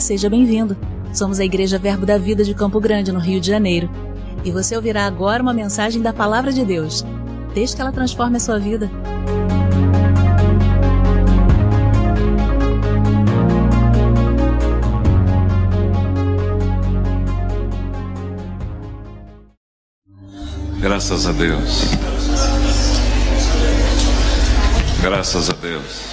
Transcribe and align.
Seja 0.00 0.28
bem-vindo. 0.28 0.76
Somos 1.12 1.40
a 1.40 1.44
Igreja 1.44 1.78
Verbo 1.78 2.04
da 2.04 2.18
Vida 2.18 2.44
de 2.44 2.54
Campo 2.54 2.78
Grande, 2.78 3.10
no 3.10 3.18
Rio 3.18 3.40
de 3.40 3.46
Janeiro. 3.46 3.90
E 4.44 4.50
você 4.50 4.76
ouvirá 4.76 5.06
agora 5.06 5.42
uma 5.42 5.54
mensagem 5.54 6.02
da 6.02 6.12
Palavra 6.12 6.52
de 6.52 6.64
Deus. 6.64 7.04
Desde 7.54 7.74
que 7.74 7.82
ela 7.82 7.90
transforme 7.90 8.36
a 8.36 8.40
sua 8.40 8.58
vida. 8.58 8.90
Graças 20.78 21.26
a 21.26 21.32
Deus. 21.32 21.82
Graças 25.02 25.50
a 25.50 25.54
Deus. 25.54 26.06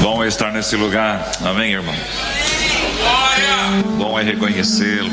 Bom 0.00 0.24
estar 0.24 0.52
nesse 0.52 0.76
lugar. 0.76 1.28
Amém, 1.42 1.72
irmão? 1.72 1.94
Bom 3.96 4.18
é 4.18 4.22
reconhecê-lo. 4.22 5.10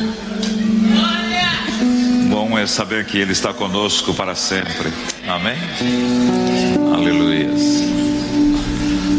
Bom 2.29 2.57
é 2.57 2.65
saber 2.65 3.05
que 3.05 3.17
Ele 3.17 3.31
está 3.31 3.53
conosco 3.53 4.13
para 4.13 4.35
sempre. 4.35 4.91
Amém? 5.27 5.57
Aleluia. 6.93 7.49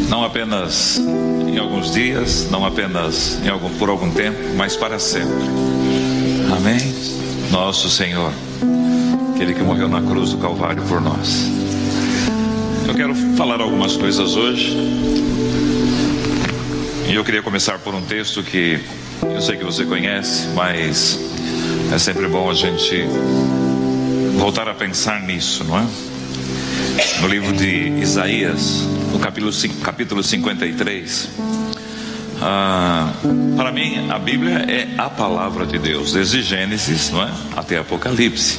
Não 0.09 0.25
apenas 0.25 0.99
em 1.47 1.59
alguns 1.59 1.91
dias, 1.91 2.49
não 2.51 2.65
apenas 2.65 3.41
em 3.45 3.49
algum, 3.49 3.71
por 3.79 3.89
algum 3.89 4.11
tempo, 4.11 4.39
mas 4.57 4.77
para 4.77 4.99
sempre. 4.99 5.47
Amém? 6.57 6.95
Nosso 7.51 7.89
Senhor, 7.89 8.33
aquele 9.35 9.55
que 9.55 9.63
morreu 9.63 9.89
na 9.89 10.03
cruz 10.03 10.31
do 10.31 10.39
Calvário 10.39 10.83
por 10.83 11.01
nós. 11.01 11.51
Eu 12.87 12.95
quero 12.95 13.15
falar 13.37 13.61
algumas 13.61 13.97
coisas 13.97 14.37
hoje. 14.37 14.77
E 17.09 17.15
eu 17.15 17.25
queria 17.25 17.43
começar 17.43 17.79
por 17.79 17.95
um 17.95 18.03
texto 18.03 18.43
que 18.43 18.81
eu 19.23 19.41
sei 19.41 19.57
que 19.57 19.65
você 19.65 19.85
conhece, 19.85 20.49
mas 20.55 21.19
é 21.93 21.99
sempre 21.99 22.27
bom 22.27 22.51
a 22.51 22.55
gente 22.55 23.05
voltar 24.37 24.69
a 24.69 24.75
pensar 24.75 25.21
nisso, 25.23 25.65
não 25.65 25.79
é? 25.79 25.87
No 27.21 27.29
livro 27.29 27.53
de 27.53 28.01
Isaías, 28.01 28.83
no 29.13 29.19
capítulo, 29.19 29.53
capítulo 29.83 30.23
53. 30.23 31.29
Ah, 32.43 33.13
para 33.57 33.71
mim, 33.71 34.11
a 34.11 34.19
Bíblia 34.19 34.65
é 34.69 34.89
a 34.99 35.09
palavra 35.09 35.65
de 35.65 35.79
Deus, 35.79 36.13
desde 36.13 36.43
Gênesis 36.43 37.11
não 37.11 37.23
é? 37.23 37.31
até 37.57 37.79
Apocalipse. 37.79 38.59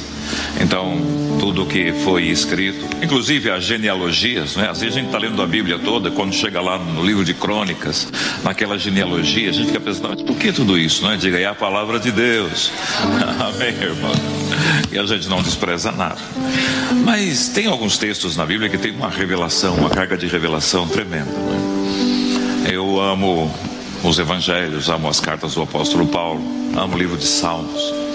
Então, 0.60 0.98
tudo 1.38 1.66
que 1.66 1.92
foi 2.04 2.24
escrito, 2.24 2.84
inclusive 3.02 3.50
as 3.50 3.64
genealogias, 3.64 4.56
né? 4.56 4.68
às 4.68 4.80
vezes 4.80 4.96
a 4.96 5.00
gente 5.00 5.06
está 5.06 5.18
lendo 5.18 5.40
a 5.40 5.46
Bíblia 5.46 5.78
toda, 5.78 6.10
quando 6.10 6.34
chega 6.34 6.60
lá 6.60 6.78
no 6.78 7.04
livro 7.04 7.24
de 7.24 7.34
crônicas, 7.34 8.08
naquela 8.42 8.78
genealogia, 8.78 9.50
a 9.50 9.52
gente 9.52 9.66
fica 9.66 9.80
pensando, 9.80 10.08
mas 10.10 10.22
por 10.22 10.36
que 10.36 10.52
tudo 10.52 10.76
isso? 10.76 11.02
Não 11.02 11.12
é? 11.12 11.16
Diga, 11.16 11.38
é 11.38 11.46
a 11.46 11.54
palavra 11.54 11.98
de 11.98 12.10
Deus. 12.10 12.72
Amém, 13.38 13.68
irmão? 13.68 14.12
E 14.90 14.98
a 14.98 15.04
gente 15.04 15.28
não 15.28 15.42
despreza 15.42 15.92
nada. 15.92 16.20
Mas 17.04 17.48
tem 17.48 17.66
alguns 17.66 17.98
textos 17.98 18.36
na 18.36 18.44
Bíblia 18.44 18.68
que 18.68 18.78
tem 18.78 18.92
uma 18.92 19.08
revelação, 19.08 19.74
uma 19.74 19.90
carga 19.90 20.16
de 20.16 20.26
revelação 20.26 20.88
tremenda. 20.88 21.30
É? 22.66 22.74
Eu 22.74 23.00
amo 23.00 23.52
os 24.02 24.18
evangelhos, 24.18 24.88
amo 24.88 25.08
as 25.08 25.20
cartas 25.20 25.54
do 25.54 25.62
apóstolo 25.62 26.06
Paulo, 26.06 26.42
amo 26.76 26.94
o 26.94 26.98
livro 26.98 27.16
de 27.16 27.26
Salmos. 27.26 28.07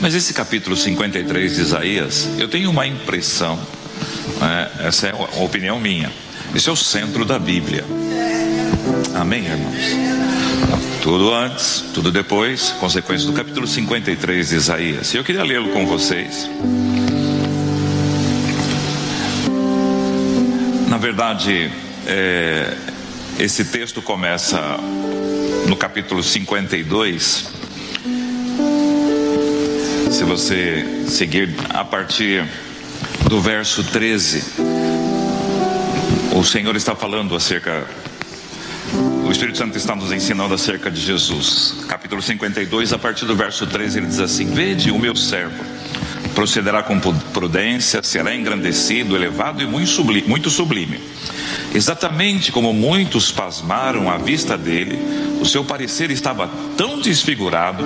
Mas 0.00 0.14
esse 0.14 0.32
capítulo 0.32 0.76
53 0.76 1.56
de 1.56 1.60
Isaías, 1.60 2.28
eu 2.38 2.46
tenho 2.46 2.70
uma 2.70 2.86
impressão, 2.86 3.58
né? 4.40 4.70
essa 4.80 5.08
é 5.08 5.12
uma 5.12 5.42
opinião 5.42 5.80
minha, 5.80 6.12
esse 6.54 6.68
é 6.68 6.72
o 6.72 6.76
centro 6.76 7.24
da 7.24 7.36
Bíblia. 7.36 7.84
Amém, 9.14 9.44
irmãos? 9.44 9.74
Tudo 11.02 11.34
antes, 11.34 11.84
tudo 11.92 12.12
depois, 12.12 12.70
consequência 12.78 13.26
do 13.26 13.32
capítulo 13.32 13.66
53 13.66 14.48
de 14.50 14.54
Isaías. 14.54 15.14
E 15.14 15.16
eu 15.16 15.24
queria 15.24 15.42
lê-lo 15.42 15.70
com 15.70 15.84
vocês. 15.84 16.48
Na 20.88 20.96
verdade, 20.96 21.72
é, 22.06 22.76
esse 23.40 23.64
texto 23.64 24.00
começa 24.00 24.60
no 25.66 25.74
capítulo 25.76 26.22
52 26.22 27.57
se 30.18 30.24
você 30.24 31.04
seguir 31.06 31.54
a 31.68 31.84
partir 31.84 32.44
do 33.28 33.40
verso 33.40 33.84
13, 33.84 34.42
o 36.34 36.42
Senhor 36.42 36.74
está 36.74 36.96
falando 36.96 37.36
acerca, 37.36 37.86
o 39.24 39.30
Espírito 39.30 39.58
Santo 39.58 39.78
está 39.78 39.94
nos 39.94 40.10
ensinando 40.10 40.52
acerca 40.52 40.90
de 40.90 41.00
Jesus. 41.00 41.84
Capítulo 41.86 42.20
52, 42.20 42.92
a 42.92 42.98
partir 42.98 43.26
do 43.26 43.36
verso 43.36 43.64
13, 43.64 43.98
ele 43.98 44.06
diz 44.08 44.18
assim: 44.18 44.46
Vede 44.46 44.90
o 44.90 44.98
meu 44.98 45.14
servo, 45.14 45.64
procederá 46.34 46.82
com 46.82 46.98
prudência, 46.98 48.02
será 48.02 48.34
engrandecido, 48.34 49.14
elevado 49.14 49.62
e 49.62 49.66
muito 49.66 49.88
sublime. 49.88 50.26
Muito 50.26 50.50
sublime. 50.50 51.00
Exatamente 51.72 52.50
como 52.50 52.72
muitos 52.72 53.30
pasmaram 53.30 54.10
à 54.10 54.18
vista 54.18 54.58
dele, 54.58 54.98
o 55.40 55.46
seu 55.46 55.64
parecer 55.64 56.10
estava 56.10 56.50
tão 56.76 57.00
desfigurado, 57.00 57.84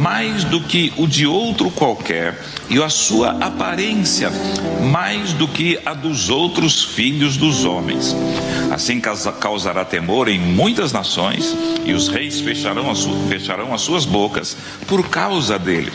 mais 0.00 0.44
do 0.44 0.60
que 0.60 0.92
o 0.96 1.06
de 1.06 1.26
outro 1.26 1.70
qualquer, 1.70 2.42
e 2.68 2.82
a 2.82 2.88
sua 2.88 3.30
aparência 3.40 4.30
mais 4.90 5.32
do 5.32 5.46
que 5.46 5.78
a 5.84 5.94
dos 5.94 6.30
outros 6.30 6.84
filhos 6.84 7.36
dos 7.36 7.64
homens. 7.64 8.14
Assim 8.70 9.00
causará 9.00 9.84
temor 9.84 10.28
em 10.28 10.38
muitas 10.38 10.92
nações, 10.92 11.56
e 11.84 11.92
os 11.92 12.08
reis 12.08 12.40
fecharão, 12.40 12.94
fecharão 13.28 13.74
as 13.74 13.80
suas 13.80 14.04
bocas 14.04 14.56
por 14.86 15.08
causa 15.08 15.58
dele. 15.58 15.92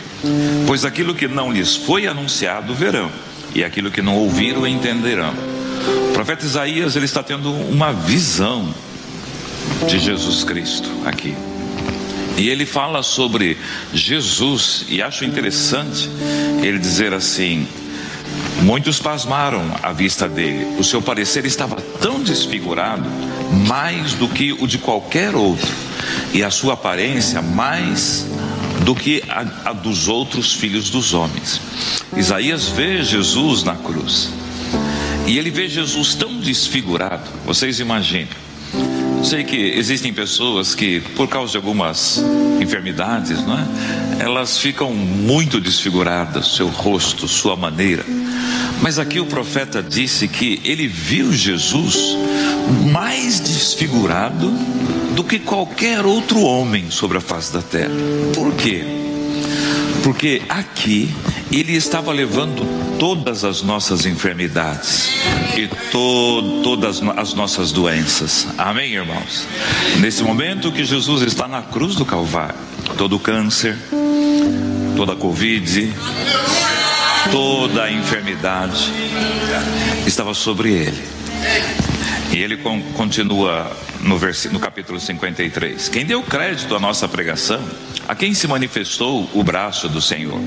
Pois 0.66 0.84
aquilo 0.84 1.14
que 1.14 1.28
não 1.28 1.52
lhes 1.52 1.76
foi 1.76 2.06
anunciado 2.06 2.74
verão, 2.74 3.10
e 3.54 3.62
aquilo 3.62 3.90
que 3.90 4.02
não 4.02 4.16
ouviram 4.16 4.66
entenderão. 4.66 5.34
O 6.10 6.12
profeta 6.12 6.44
Isaías 6.44 6.96
ele 6.96 7.04
está 7.04 7.22
tendo 7.22 7.52
uma 7.52 7.92
visão 7.92 8.72
de 9.86 9.98
Jesus 9.98 10.44
Cristo 10.44 10.90
aqui. 11.04 11.34
E 12.36 12.48
ele 12.48 12.66
fala 12.66 13.02
sobre 13.02 13.56
Jesus, 13.92 14.86
e 14.88 15.00
acho 15.00 15.24
interessante 15.24 16.10
ele 16.62 16.78
dizer 16.78 17.14
assim: 17.14 17.66
muitos 18.62 18.98
pasmaram 18.98 19.62
à 19.82 19.92
vista 19.92 20.28
dele, 20.28 20.76
o 20.78 20.82
seu 20.82 21.00
parecer 21.00 21.44
estava 21.44 21.76
tão 22.00 22.22
desfigurado, 22.22 23.08
mais 23.68 24.14
do 24.14 24.28
que 24.28 24.52
o 24.52 24.66
de 24.66 24.78
qualquer 24.78 25.36
outro, 25.36 25.70
e 26.32 26.42
a 26.42 26.50
sua 26.50 26.74
aparência 26.74 27.40
mais 27.40 28.26
do 28.84 28.94
que 28.96 29.22
a, 29.28 29.70
a 29.70 29.72
dos 29.72 30.08
outros 30.08 30.52
filhos 30.52 30.90
dos 30.90 31.14
homens. 31.14 31.60
Isaías 32.16 32.68
vê 32.68 33.02
Jesus 33.04 33.62
na 33.62 33.76
cruz, 33.76 34.30
e 35.24 35.38
ele 35.38 35.50
vê 35.52 35.68
Jesus 35.68 36.16
tão 36.16 36.36
desfigurado, 36.40 37.30
vocês 37.46 37.78
imaginem 37.78 38.43
Sei 39.24 39.42
que 39.42 39.56
existem 39.56 40.12
pessoas 40.12 40.74
que, 40.74 41.00
por 41.16 41.26
causa 41.26 41.52
de 41.52 41.56
algumas 41.56 42.22
enfermidades, 42.60 43.40
não 43.44 43.58
é? 43.58 43.64
elas 44.22 44.58
ficam 44.58 44.92
muito 44.92 45.60
desfiguradas, 45.60 46.54
seu 46.54 46.68
rosto, 46.68 47.26
sua 47.26 47.56
maneira. 47.56 48.04
Mas 48.82 48.98
aqui 48.98 49.18
o 49.18 49.26
profeta 49.26 49.82
disse 49.82 50.28
que 50.28 50.60
ele 50.62 50.86
viu 50.86 51.32
Jesus 51.32 52.16
mais 52.92 53.40
desfigurado 53.40 54.50
do 55.16 55.24
que 55.24 55.38
qualquer 55.38 56.04
outro 56.04 56.40
homem 56.42 56.90
sobre 56.90 57.18
a 57.18 57.20
face 57.20 57.52
da 57.52 57.62
terra. 57.62 57.94
Por 58.34 58.54
quê? 58.54 59.03
Porque 60.04 60.42
aqui 60.50 61.10
ele 61.50 61.72
estava 61.72 62.12
levando 62.12 62.62
todas 62.98 63.42
as 63.42 63.62
nossas 63.62 64.04
enfermidades 64.04 65.08
e 65.56 65.66
to 65.90 66.60
todas 66.62 67.00
as 67.16 67.32
nossas 67.32 67.72
doenças. 67.72 68.46
Amém, 68.58 68.92
irmãos? 68.92 69.48
Nesse 70.00 70.22
momento 70.22 70.70
que 70.70 70.84
Jesus 70.84 71.22
está 71.22 71.48
na 71.48 71.62
cruz 71.62 71.94
do 71.94 72.04
Calvário, 72.04 72.54
todo 72.98 73.18
câncer, 73.18 73.78
toda 74.94 75.16
Covid, 75.16 75.90
toda 77.32 77.84
a 77.84 77.90
enfermidade 77.90 78.92
estava 80.06 80.34
sobre 80.34 80.70
ele. 80.70 81.02
E 82.30 82.36
ele 82.36 82.58
continua 82.94 83.74
no, 84.00 84.18
no 84.52 84.60
capítulo 84.60 85.00
53. 85.00 85.88
Quem 85.88 86.04
deu 86.04 86.22
crédito 86.22 86.74
à 86.76 86.80
nossa 86.80 87.08
pregação, 87.08 87.62
a 88.08 88.14
quem 88.14 88.34
se 88.34 88.46
manifestou 88.46 89.28
o 89.32 89.42
braço 89.42 89.88
do 89.88 90.00
Senhor. 90.00 90.38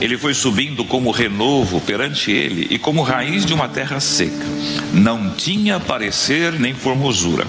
Ele 0.00 0.18
foi 0.18 0.34
subindo 0.34 0.84
como 0.84 1.10
renovo 1.10 1.80
perante 1.80 2.30
ele 2.30 2.66
e 2.70 2.78
como 2.78 3.02
raiz 3.02 3.46
de 3.46 3.54
uma 3.54 3.68
terra 3.68 3.98
seca. 4.00 4.46
Não 4.92 5.30
tinha 5.30 5.80
parecer 5.80 6.52
nem 6.52 6.74
formosura. 6.74 7.46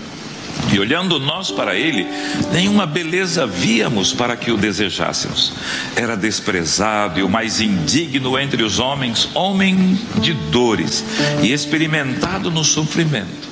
E 0.71 0.79
olhando 0.79 1.19
nós 1.19 1.51
para 1.51 1.75
ele, 1.75 2.07
nenhuma 2.51 2.85
beleza 2.85 3.45
víamos 3.45 4.13
para 4.13 4.35
que 4.35 4.51
o 4.51 4.57
desejássemos. 4.57 5.53
Era 5.95 6.15
desprezado 6.15 7.19
e 7.19 7.23
o 7.23 7.29
mais 7.29 7.61
indigno 7.61 8.37
entre 8.39 8.63
os 8.63 8.79
homens, 8.79 9.29
homem 9.33 9.97
de 10.19 10.33
dores 10.33 11.03
e 11.43 11.51
experimentado 11.51 12.49
no 12.49 12.63
sofrimento. 12.63 13.47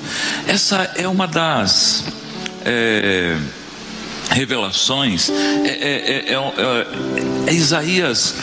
Essa 0.46 0.90
é 0.96 1.06
uma 1.06 1.26
das. 1.26 2.04
É 2.64 3.36
revelações, 4.30 5.30
é, 5.30 5.68
é, 5.68 6.32
é, 6.32 7.48
é, 7.48 7.52
Isaías 7.52 8.34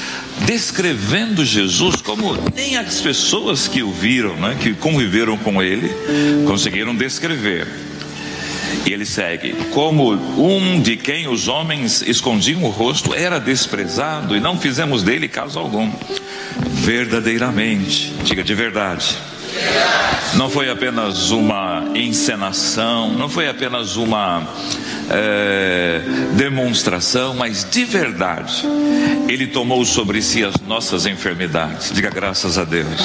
descrevendo 0.46 1.46
Jesus 1.46 2.02
como 2.02 2.38
nem 2.56 2.78
as 2.78 3.00
pessoas 3.02 3.68
que 3.68 3.84
o 3.84 3.92
viram, 3.92 4.36
né, 4.36 4.58
que 4.60 4.74
conviveram 4.74 5.38
com 5.38 5.62
ele, 5.62 5.90
conseguiram 6.48 6.96
descrever. 6.96 7.68
E 8.86 8.92
ele 8.92 9.06
segue: 9.06 9.54
Como 9.72 10.14
um 10.14 10.82
de 10.82 10.98
quem 10.98 11.28
os 11.28 11.48
homens 11.48 12.02
escondiam 12.02 12.64
o 12.64 12.70
rosto 12.70 13.14
era 13.14 13.40
desprezado 13.40 14.36
e 14.36 14.40
não 14.40 14.58
fizemos 14.58 15.04
dele 15.04 15.28
caso 15.28 15.60
algum. 15.60 15.92
Verdadeiramente, 16.84 18.14
diga 18.24 18.44
de 18.44 18.54
verdade. 18.54 19.18
Não 20.36 20.50
foi 20.50 20.69
apenas 20.69 21.31
uma 21.31 21.83
encenação, 21.95 23.12
não 23.13 23.30
foi 23.30 23.48
apenas 23.48 23.95
uma 23.95 24.48
é, 25.10 26.01
demonstração, 26.33 27.33
mas 27.36 27.68
de 27.69 27.86
verdade, 27.86 28.63
Ele 29.27 29.48
tomou 29.48 29.86
sobre 29.86 30.21
si 30.21 30.44
as 30.44 30.56
nossas 30.68 31.06
enfermidades. 31.06 31.92
Diga 31.94 32.10
graças 32.10 32.57
a 32.57 32.63
Deus. 32.63 33.00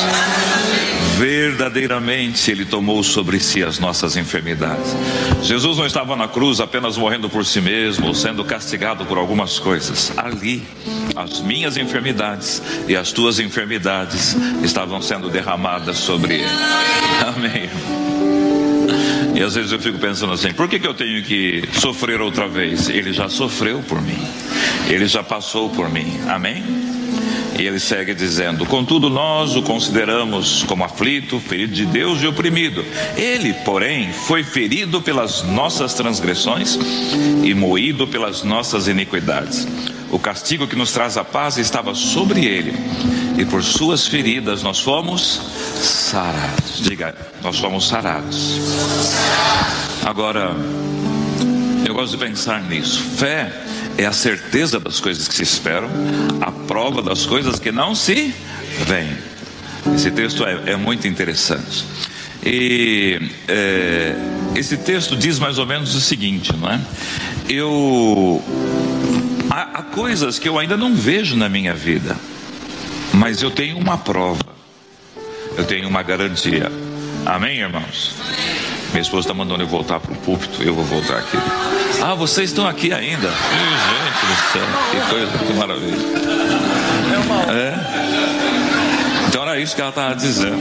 Verdadeiramente 1.18 2.50
Ele 2.50 2.64
tomou 2.64 3.02
sobre 3.02 3.40
si 3.40 3.62
as 3.62 3.78
nossas 3.78 4.16
enfermidades. 4.16 4.94
Jesus 5.42 5.76
não 5.76 5.86
estava 5.86 6.14
na 6.16 6.28
cruz 6.28 6.60
apenas 6.60 6.96
morrendo 6.96 7.28
por 7.28 7.44
si 7.44 7.60
mesmo 7.60 8.06
ou 8.06 8.14
sendo 8.14 8.44
castigado 8.44 9.04
por 9.04 9.18
algumas 9.18 9.58
coisas. 9.58 10.12
Ali, 10.16 10.62
as 11.16 11.40
minhas 11.40 11.76
enfermidades 11.76 12.62
e 12.86 12.96
as 12.96 13.12
tuas 13.12 13.38
enfermidades 13.40 14.36
estavam 14.62 15.02
sendo 15.02 15.28
derramadas 15.28 15.98
sobre 15.98 16.34
Ele. 16.34 16.97
Amém. 17.26 17.68
E 19.34 19.42
às 19.42 19.54
vezes 19.54 19.72
eu 19.72 19.78
fico 19.78 19.98
pensando 19.98 20.32
assim: 20.32 20.52
por 20.52 20.68
que, 20.68 20.78
que 20.78 20.86
eu 20.86 20.94
tenho 20.94 21.22
que 21.22 21.62
sofrer 21.72 22.20
outra 22.20 22.48
vez? 22.48 22.88
Ele 22.88 23.12
já 23.12 23.28
sofreu 23.28 23.80
por 23.82 24.00
mim, 24.00 24.18
ele 24.88 25.06
já 25.06 25.22
passou 25.22 25.70
por 25.70 25.88
mim, 25.88 26.20
amém? 26.28 26.87
E 27.56 27.66
ele 27.66 27.78
segue 27.78 28.14
dizendo: 28.14 28.66
Contudo, 28.66 29.08
nós 29.08 29.54
o 29.56 29.62
consideramos 29.62 30.64
como 30.64 30.84
aflito, 30.84 31.38
ferido 31.38 31.72
de 31.72 31.86
Deus 31.86 32.20
e 32.22 32.26
oprimido. 32.26 32.84
Ele, 33.16 33.52
porém, 33.64 34.12
foi 34.12 34.42
ferido 34.42 35.00
pelas 35.00 35.42
nossas 35.42 35.94
transgressões 35.94 36.78
e 37.44 37.54
moído 37.54 38.06
pelas 38.06 38.42
nossas 38.42 38.88
iniquidades. 38.88 39.66
O 40.10 40.18
castigo 40.18 40.66
que 40.66 40.76
nos 40.76 40.92
traz 40.92 41.16
a 41.16 41.24
paz 41.24 41.58
estava 41.58 41.94
sobre 41.94 42.46
ele, 42.46 42.74
e 43.38 43.44
por 43.44 43.62
suas 43.62 44.06
feridas 44.06 44.62
nós 44.62 44.80
fomos 44.80 45.40
sarados. 45.82 46.80
Diga, 46.80 47.14
nós 47.42 47.58
fomos 47.58 47.86
sarados. 47.86 48.58
Agora, 50.04 50.56
eu 51.86 51.92
gosto 51.92 52.16
de 52.16 52.24
pensar 52.24 52.62
nisso. 52.62 53.02
Fé 53.16 53.52
é 53.98 54.06
a 54.06 54.12
certeza 54.12 54.78
das 54.78 55.00
coisas 55.00 55.26
que 55.26 55.34
se 55.34 55.42
esperam, 55.42 55.90
a 56.40 56.52
prova 56.52 57.02
das 57.02 57.26
coisas 57.26 57.58
que 57.58 57.72
não 57.72 57.96
se 57.96 58.32
veem. 58.86 59.18
Esse 59.92 60.12
texto 60.12 60.44
é, 60.46 60.72
é 60.72 60.76
muito 60.76 61.08
interessante. 61.08 61.84
E 62.46 63.20
é, 63.48 64.14
esse 64.54 64.76
texto 64.76 65.16
diz 65.16 65.40
mais 65.40 65.58
ou 65.58 65.66
menos 65.66 65.96
o 65.96 66.00
seguinte, 66.00 66.54
não 66.56 66.70
é? 66.70 66.80
Eu 67.48 68.40
há, 69.50 69.80
há 69.80 69.82
coisas 69.82 70.38
que 70.38 70.48
eu 70.48 70.56
ainda 70.58 70.76
não 70.76 70.94
vejo 70.94 71.36
na 71.36 71.48
minha 71.48 71.74
vida, 71.74 72.16
mas 73.12 73.42
eu 73.42 73.50
tenho 73.50 73.76
uma 73.76 73.98
prova, 73.98 74.46
eu 75.56 75.64
tenho 75.64 75.88
uma 75.88 76.04
garantia. 76.04 76.70
Amém, 77.26 77.58
irmãos? 77.58 78.14
Minha 78.90 79.02
esposa 79.02 79.20
está 79.20 79.34
mandando 79.34 79.62
eu 79.62 79.68
voltar 79.68 80.00
para 80.00 80.12
o 80.12 80.16
púlpito, 80.16 80.62
eu 80.62 80.74
vou 80.74 80.84
voltar 80.84 81.18
aqui. 81.18 81.36
Ah, 82.02 82.14
vocês 82.14 82.50
estão 82.50 82.66
aqui 82.66 82.92
ainda? 82.92 83.28
Gente 83.28 84.26
do 84.26 84.34
céu, 84.52 84.66
que 84.90 85.10
coisa, 85.10 85.38
que 85.38 85.52
maravilha. 85.52 85.98
É. 87.50 87.74
Então 89.28 89.42
era 89.42 89.60
isso 89.60 89.74
que 89.74 89.80
ela 89.80 89.90
estava 89.90 90.14
dizendo. 90.14 90.58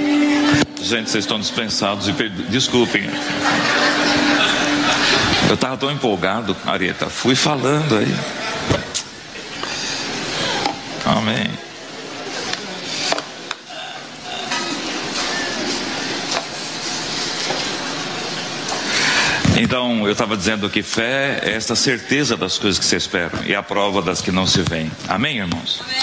Gente, 0.82 1.10
vocês 1.10 1.24
estão 1.24 1.40
dispensados 1.40 2.08
e 2.08 2.12
desculpem. 2.50 3.10
Eu 5.48 5.56
estava 5.56 5.78
tão 5.78 5.92
empolgado, 5.92 6.56
Arieta, 6.66 7.08
fui 7.08 7.36
falando 7.36 7.98
aí. 7.98 8.16
Amém. 11.06 11.67
Então, 19.60 20.06
eu 20.06 20.12
estava 20.12 20.38
dizendo 20.38 20.70
que 20.70 20.84
fé 20.84 21.40
é 21.42 21.54
esta 21.56 21.76
certeza 21.76 22.38
das 22.38 22.60
coisas 22.60 22.78
que 22.78 22.86
se 22.86 22.96
esperam 22.96 23.44
e 23.44 23.56
a 23.56 23.64
prova 23.64 24.02
das 24.04 24.22
que 24.22 24.32
não 24.32 24.46
se 24.46 24.62
veem. 24.62 24.92
Amém, 25.08 25.38
irmãos? 25.38 25.82
Amém. 25.84 25.98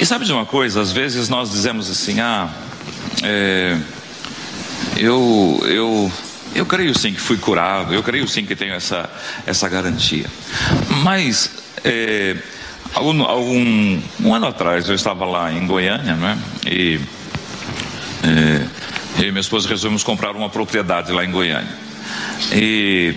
E 0.00 0.06
sabe 0.06 0.26
de 0.26 0.32
uma 0.32 0.44
coisa? 0.44 0.80
Às 0.80 0.92
vezes 0.92 1.28
nós 1.28 1.50
dizemos 1.50 1.90
assim: 1.90 2.20
ah, 2.20 2.50
é, 3.22 3.78
eu, 4.98 5.58
eu, 5.64 6.12
eu 6.54 6.66
creio 6.66 6.96
sim 6.96 7.14
que 7.14 7.20
fui 7.20 7.38
curado, 7.38 7.94
eu 7.94 8.02
creio 8.02 8.28
sim 8.28 8.44
que 8.44 8.54
tenho 8.54 8.74
essa, 8.74 9.08
essa 9.46 9.68
garantia. 9.68 10.26
Mas, 11.02 11.50
é, 11.82 12.36
Algum, 12.94 13.22
algum, 13.22 14.00
um 14.20 14.34
ano 14.34 14.46
atrás 14.46 14.88
eu 14.88 14.94
estava 14.94 15.24
lá 15.26 15.52
em 15.52 15.66
Goiânia, 15.66 16.16
né? 16.16 16.38
E 16.66 16.98
é, 18.24 18.66
eu 19.22 19.28
e 19.28 19.30
minha 19.30 19.40
esposa 19.40 19.68
resolvemos 19.68 20.02
comprar 20.02 20.34
uma 20.34 20.48
propriedade 20.48 21.12
lá 21.12 21.24
em 21.24 21.30
Goiânia. 21.30 21.87
E 22.52 23.14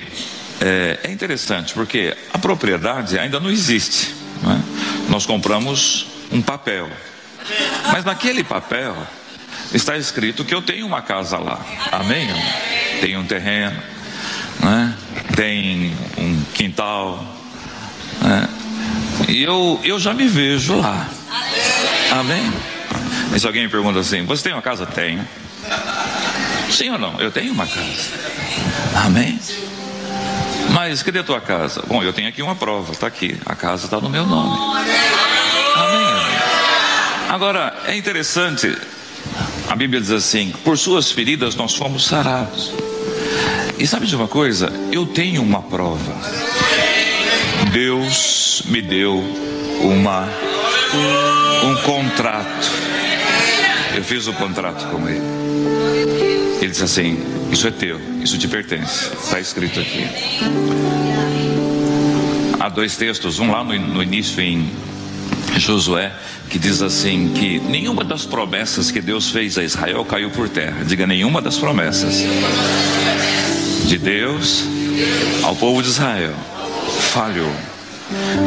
é, 0.59 0.99
é 1.03 1.11
interessante 1.11 1.73
porque 1.73 2.15
a 2.33 2.37
propriedade 2.37 3.17
ainda 3.17 3.39
não 3.39 3.49
existe. 3.49 4.13
Né? 4.41 4.61
Nós 5.09 5.25
compramos 5.25 6.07
um 6.31 6.41
papel, 6.41 6.89
mas 7.91 8.05
naquele 8.05 8.43
papel 8.43 8.95
está 9.73 9.97
escrito 9.97 10.45
que 10.45 10.53
eu 10.53 10.61
tenho 10.61 10.85
uma 10.85 11.01
casa 11.01 11.37
lá. 11.37 11.59
Amém? 11.91 12.27
Tem 13.01 13.17
um 13.17 13.25
terreno, 13.25 13.81
né? 14.59 14.95
tem 15.35 15.93
um 16.17 16.41
quintal. 16.53 17.25
Né? 18.21 18.49
E 19.27 19.43
eu, 19.43 19.79
eu 19.83 19.99
já 19.99 20.13
me 20.13 20.27
vejo 20.27 20.75
lá. 20.75 21.09
Amém? 22.11 22.51
E 23.33 23.39
se 23.39 23.47
alguém 23.47 23.63
me 23.63 23.69
pergunta 23.69 23.99
assim: 23.99 24.25
Você 24.25 24.43
tem 24.43 24.53
uma 24.53 24.61
casa? 24.61 24.85
Tenho. 24.85 25.25
Sim 26.71 26.91
ou 26.91 26.97
não? 26.97 27.19
Eu 27.19 27.31
tenho 27.31 27.51
uma 27.51 27.67
casa. 27.67 28.09
Amém? 29.05 29.39
Mas 30.73 31.03
cadê 31.03 31.19
a 31.19 31.23
tua 31.23 31.41
casa? 31.41 31.83
Bom, 31.87 32.01
eu 32.01 32.13
tenho 32.13 32.29
aqui 32.29 32.41
uma 32.41 32.55
prova, 32.55 32.93
está 32.93 33.07
aqui. 33.07 33.37
A 33.45 33.55
casa 33.55 33.85
está 33.85 33.99
no 33.99 34.09
meu 34.09 34.25
nome. 34.25 34.57
Amém. 35.75 36.07
Agora, 37.29 37.73
é 37.85 37.95
interessante, 37.95 38.75
a 39.69 39.75
Bíblia 39.75 39.99
diz 39.99 40.11
assim: 40.11 40.53
por 40.63 40.77
suas 40.77 41.11
feridas 41.11 41.55
nós 41.55 41.75
fomos 41.75 42.05
sarados. 42.05 42.73
E 43.77 43.87
sabe 43.87 44.05
de 44.05 44.15
uma 44.15 44.27
coisa? 44.27 44.71
Eu 44.91 45.05
tenho 45.05 45.41
uma 45.41 45.61
prova. 45.61 46.13
Deus 47.71 48.63
me 48.65 48.81
deu 48.81 49.17
uma 49.81 50.27
um 51.63 51.75
contrato. 51.83 52.69
Eu 53.95 54.03
fiz 54.03 54.27
o 54.27 54.33
contrato 54.33 54.85
com 54.87 55.07
ele. 55.07 56.20
Ele 56.61 56.69
disse 56.69 56.83
assim: 56.83 57.17
Isso 57.51 57.67
é 57.67 57.71
teu, 57.71 57.99
isso 58.21 58.37
te 58.37 58.47
pertence. 58.47 59.11
Está 59.13 59.39
escrito 59.39 59.79
aqui. 59.79 60.05
Há 62.59 62.69
dois 62.69 62.95
textos, 62.95 63.39
um 63.39 63.51
lá 63.51 63.63
no, 63.63 63.77
no 63.77 64.03
início 64.03 64.39
em 64.39 64.69
Josué, 65.57 66.13
que 66.49 66.59
diz 66.59 66.81
assim: 66.83 67.33
que 67.33 67.59
nenhuma 67.59 68.03
das 68.03 68.25
promessas 68.25 68.91
que 68.91 69.01
Deus 69.01 69.31
fez 69.31 69.57
a 69.57 69.63
Israel 69.63 70.05
caiu 70.05 70.29
por 70.29 70.47
terra. 70.47 70.85
Diga 70.85 71.07
nenhuma 71.07 71.41
das 71.41 71.57
promessas 71.57 72.23
de 73.87 73.97
Deus 73.97 74.63
ao 75.43 75.55
povo 75.55 75.81
de 75.81 75.89
Israel 75.89 76.35
falhou. 77.11 77.51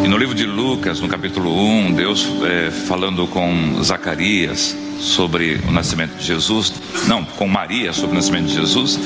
E 0.04 0.08
no 0.08 0.16
livro 0.16 0.34
de 0.34 0.44
Lucas, 0.44 1.00
no 1.00 1.08
capítulo 1.08 1.54
1, 1.56 1.92
Deus 1.92 2.28
é, 2.44 2.70
falando 2.70 3.26
com 3.26 3.82
Zacarias 3.82 4.76
sobre 4.98 5.60
o 5.66 5.72
nascimento 5.72 6.16
de 6.16 6.24
Jesus, 6.24 6.72
não, 7.06 7.24
com 7.24 7.46
Maria 7.48 7.92
sobre 7.92 8.12
o 8.12 8.14
nascimento 8.14 8.46
de 8.46 8.54
Jesus, 8.54 8.98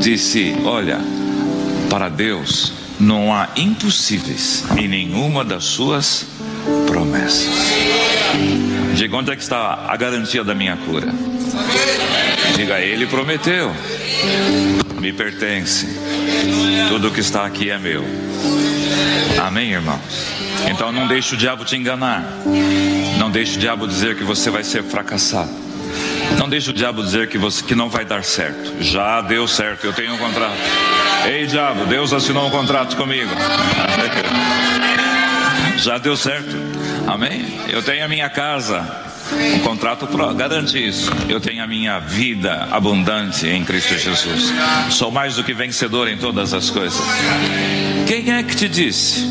disse: 0.00 0.54
Olha, 0.64 1.00
para 1.88 2.08
Deus 2.08 2.72
não 2.98 3.32
há 3.32 3.48
impossíveis 3.56 4.64
em 4.76 4.86
nenhuma 4.86 5.44
das 5.44 5.64
suas 5.64 6.26
promessas. 6.86 7.48
Diga 8.94 9.16
onde 9.16 9.30
é 9.30 9.36
que 9.36 9.42
está 9.42 9.86
a 9.88 9.96
garantia 9.96 10.44
da 10.44 10.54
minha 10.54 10.76
cura? 10.76 11.12
Diga, 12.54 12.80
Ele 12.80 13.06
prometeu, 13.06 13.72
me 15.00 15.12
pertence, 15.12 15.86
tudo 16.88 17.10
que 17.10 17.20
está 17.20 17.46
aqui 17.46 17.70
é 17.70 17.78
meu. 17.78 18.04
Amém, 19.40 19.72
irmãos? 19.72 20.00
Então 20.70 20.92
não 20.92 21.06
deixe 21.06 21.34
o 21.34 21.36
diabo 21.36 21.64
te 21.64 21.76
enganar. 21.76 22.22
Não 23.18 23.30
deixe 23.30 23.56
o 23.56 23.60
diabo 23.60 23.86
dizer 23.86 24.16
que 24.16 24.24
você 24.24 24.50
vai 24.50 24.62
ser 24.62 24.82
fracassado. 24.82 25.50
Não 26.38 26.48
deixe 26.48 26.70
o 26.70 26.72
diabo 26.72 27.02
dizer 27.02 27.28
que, 27.28 27.36
você, 27.36 27.62
que 27.62 27.74
não 27.74 27.88
vai 27.88 28.04
dar 28.04 28.24
certo. 28.24 28.82
Já 28.82 29.20
deu 29.20 29.46
certo, 29.48 29.86
eu 29.86 29.92
tenho 29.92 30.14
um 30.14 30.18
contrato. 30.18 30.56
Ei, 31.26 31.46
diabo, 31.46 31.84
Deus 31.86 32.12
assinou 32.12 32.46
um 32.46 32.50
contrato 32.50 32.96
comigo. 32.96 33.30
Já 35.76 35.98
deu 35.98 36.16
certo. 36.16 36.56
Amém? 37.06 37.60
Eu 37.68 37.82
tenho 37.82 38.04
a 38.04 38.08
minha 38.08 38.28
casa. 38.28 39.09
Um 39.32 39.58
contrato 39.60 40.06
garante 40.34 40.76
isso. 40.76 41.10
Eu 41.28 41.40
tenho 41.40 41.62
a 41.62 41.66
minha 41.66 41.98
vida 42.00 42.68
abundante 42.70 43.46
em 43.46 43.64
Cristo 43.64 43.96
Jesus. 43.96 44.52
Sou 44.90 45.10
mais 45.10 45.36
do 45.36 45.44
que 45.44 45.54
vencedor 45.54 46.08
em 46.08 46.16
todas 46.16 46.52
as 46.52 46.70
coisas. 46.70 47.00
Quem 48.06 48.32
é 48.32 48.42
que 48.42 48.56
te 48.56 48.68
disse? 48.68 49.24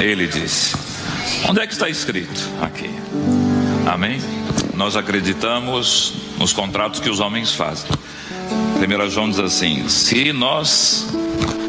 Ele 0.00 0.26
disse. 0.26 0.76
Onde 1.48 1.60
é 1.60 1.66
que 1.66 1.72
está 1.72 1.88
escrito? 1.88 2.50
Aqui. 2.60 2.90
Amém? 3.86 4.20
Nós 4.74 4.96
acreditamos 4.96 6.14
nos 6.38 6.52
contratos 6.52 7.00
que 7.00 7.08
os 7.08 7.20
homens 7.20 7.54
fazem. 7.54 7.88
1 8.76 9.10
João 9.10 9.30
diz 9.30 9.38
assim: 9.38 9.88
se 9.88 10.32
nós 10.32 11.06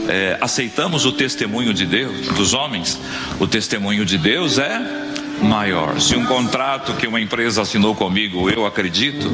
é, 0.08 0.38
aceitamos 0.41 1.05
o 1.05 1.12
testemunho 1.12 1.74
de 1.74 1.86
Deus, 1.86 2.27
dos 2.29 2.53
homens, 2.53 3.00
o 3.39 3.48
testemunho 3.48 4.05
de 4.05 4.17
Deus 4.17 4.58
é 4.58 5.05
maior. 5.42 6.00
Se 6.00 6.15
um 6.15 6.25
contrato 6.25 6.94
que 6.94 7.08
uma 7.08 7.20
empresa 7.20 7.62
assinou 7.62 7.96
comigo, 7.96 8.50
eu 8.50 8.65
acredito, 8.65 9.30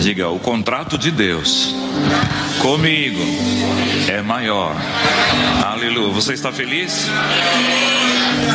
diga: 0.00 0.28
o 0.28 0.38
contrato 0.38 0.96
de 0.98 1.10
Deus 1.10 1.74
comigo 2.60 3.20
é 4.08 4.22
maior. 4.22 4.74
Aleluia. 5.64 6.12
Você 6.12 6.32
está 6.32 6.52
feliz? 6.52 7.06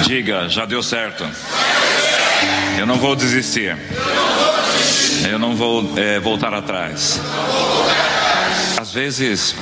Diga: 0.05 0.48
já 0.50 0.65
deu 0.65 0.81
certo. 0.81 1.25
Eu 2.77 2.86
não 2.86 2.96
vou 2.96 3.15
desistir. 3.15 3.77
Eu 5.29 5.38
não 5.38 5.55
vou 5.55 5.93
é, 5.96 6.20
voltar 6.20 6.53
atrás. 6.53 7.22
Às 8.77 8.91
vezes 8.93 9.55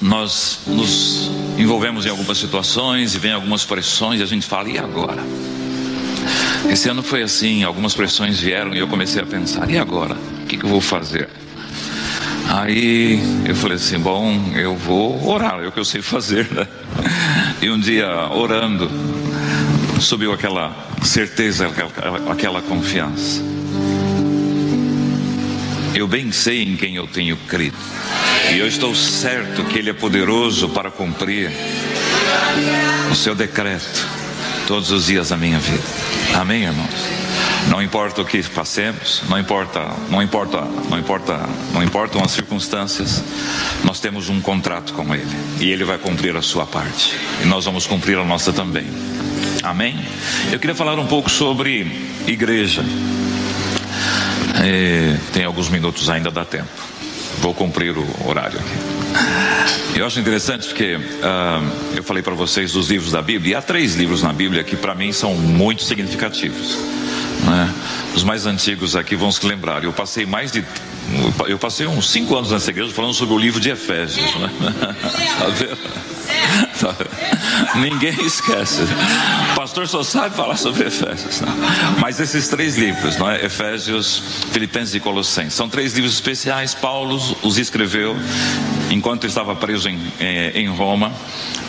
nós 0.00 0.60
nos 0.66 1.30
envolvemos 1.58 2.04
em 2.04 2.10
algumas 2.10 2.36
situações 2.36 3.14
e 3.14 3.18
vem 3.18 3.32
algumas 3.32 3.64
pressões 3.64 4.20
e 4.20 4.22
a 4.22 4.26
gente 4.26 4.46
fala, 4.46 4.68
e 4.68 4.78
agora? 4.78 5.24
Esse 6.70 6.88
ano 6.88 7.02
foi 7.02 7.22
assim, 7.22 7.62
algumas 7.62 7.94
pressões 7.94 8.40
vieram 8.40 8.74
e 8.74 8.78
eu 8.78 8.88
comecei 8.88 9.22
a 9.22 9.26
pensar, 9.26 9.70
e 9.70 9.78
agora? 9.78 10.14
O 10.14 10.46
que, 10.46 10.56
que 10.56 10.64
eu 10.64 10.70
vou 10.70 10.80
fazer? 10.80 11.28
Aí 12.48 13.20
eu 13.44 13.54
falei 13.54 13.76
assim, 13.76 13.98
bom, 13.98 14.52
eu 14.54 14.76
vou 14.76 15.28
orar, 15.28 15.60
é 15.62 15.66
o 15.66 15.72
que 15.72 15.80
eu 15.80 15.84
sei 15.84 16.00
fazer, 16.02 16.48
né? 16.50 16.66
E 17.60 17.70
um 17.70 17.78
dia 17.78 18.08
orando, 18.30 18.90
subiu 20.00 20.32
aquela 20.32 20.74
certeza, 21.02 21.66
aquela, 21.66 22.32
aquela 22.32 22.62
confiança. 22.62 23.42
Eu 25.94 26.06
bem 26.06 26.30
sei 26.30 26.62
em 26.62 26.76
quem 26.76 26.96
eu 26.96 27.06
tenho 27.06 27.36
crido. 27.48 27.76
E 28.52 28.58
eu 28.58 28.68
estou 28.68 28.94
certo 28.94 29.64
que 29.64 29.78
Ele 29.78 29.90
é 29.90 29.94
poderoso 29.94 30.68
para 30.68 30.90
cumprir 30.90 31.50
o 33.10 33.14
seu 33.14 33.34
decreto 33.34 34.15
todos 34.66 34.90
os 34.90 35.06
dias 35.06 35.28
da 35.28 35.36
minha 35.36 35.58
vida. 35.58 35.82
Amém, 36.34 36.64
irmãos? 36.64 36.90
Não 37.68 37.82
importa 37.82 38.22
o 38.22 38.24
que 38.24 38.42
passemos, 38.42 39.22
não 39.28 39.38
importa, 39.38 39.92
não 40.08 40.22
importa, 40.22 40.62
não 40.88 40.98
importa, 40.98 41.40
não 41.72 41.82
importam 41.82 42.22
as 42.22 42.32
circunstâncias, 42.32 43.22
nós 43.84 44.00
temos 44.00 44.28
um 44.28 44.40
contrato 44.40 44.92
com 44.92 45.14
Ele 45.14 45.36
e 45.60 45.70
Ele 45.70 45.84
vai 45.84 45.98
cumprir 45.98 46.36
a 46.36 46.42
sua 46.42 46.66
parte 46.66 47.16
e 47.42 47.46
nós 47.46 47.64
vamos 47.64 47.86
cumprir 47.86 48.18
a 48.18 48.24
nossa 48.24 48.52
também. 48.52 48.86
Amém? 49.62 49.98
Eu 50.52 50.58
queria 50.58 50.76
falar 50.76 50.98
um 50.98 51.06
pouco 51.06 51.30
sobre 51.30 51.86
igreja. 52.26 52.84
É, 54.64 55.16
tem 55.32 55.44
alguns 55.44 55.68
minutos 55.68 56.08
ainda 56.08 56.30
dá 56.30 56.44
tempo. 56.44 56.68
Vou 57.40 57.52
cumprir 57.52 57.96
o 57.96 58.28
horário 58.28 58.58
aqui. 58.58 58.95
Eu 59.94 60.06
acho 60.06 60.20
interessante 60.20 60.68
porque 60.68 60.96
uh, 60.96 61.96
eu 61.96 62.02
falei 62.02 62.22
para 62.22 62.34
vocês 62.34 62.72
dos 62.72 62.88
livros 62.88 63.12
da 63.12 63.22
Bíblia, 63.22 63.52
e 63.52 63.54
há 63.54 63.62
três 63.62 63.94
livros 63.94 64.22
na 64.22 64.32
Bíblia 64.32 64.62
que 64.62 64.76
para 64.76 64.94
mim 64.94 65.10
são 65.12 65.34
muito 65.34 65.82
significativos. 65.82 66.78
Né? 67.44 67.74
Os 68.14 68.22
mais 68.22 68.46
antigos 68.46 68.94
aqui 68.94 69.16
vão 69.16 69.32
se 69.32 69.44
lembrar. 69.46 69.84
Eu 69.84 69.92
passei 69.92 70.26
mais 70.26 70.52
de. 70.52 70.64
Eu 71.46 71.58
passei 71.58 71.86
uns 71.86 72.10
cinco 72.10 72.36
anos 72.36 72.50
nessa 72.50 72.70
igreja 72.70 72.92
falando 72.92 73.14
sobre 73.14 73.34
o 73.34 73.38
livro 73.38 73.60
de 73.60 73.70
Efésios. 73.70 74.34
Né? 74.36 74.50
Tá 75.36 75.46
vendo? 75.46 75.78
Ninguém 77.76 78.26
esquece. 78.26 78.82
O 78.82 79.54
pastor 79.54 79.88
só 79.88 80.02
sabe 80.02 80.34
falar 80.34 80.56
sobre 80.56 80.86
Efésios. 80.86 81.40
Né? 81.40 81.48
Mas 81.98 82.20
esses 82.20 82.48
três 82.48 82.76
livros, 82.76 83.16
não 83.16 83.30
é? 83.30 83.44
Efésios, 83.44 84.22
Filipenses 84.52 84.94
e 84.94 85.00
Colossenses, 85.00 85.54
são 85.54 85.68
três 85.68 85.94
livros 85.94 86.14
especiais. 86.14 86.74
Paulo 86.74 87.16
os 87.42 87.58
escreveu 87.58 88.16
enquanto 88.90 89.26
estava 89.26 89.54
preso 89.54 89.88
em, 89.88 89.98
eh, 90.20 90.52
em 90.54 90.68
Roma. 90.68 91.12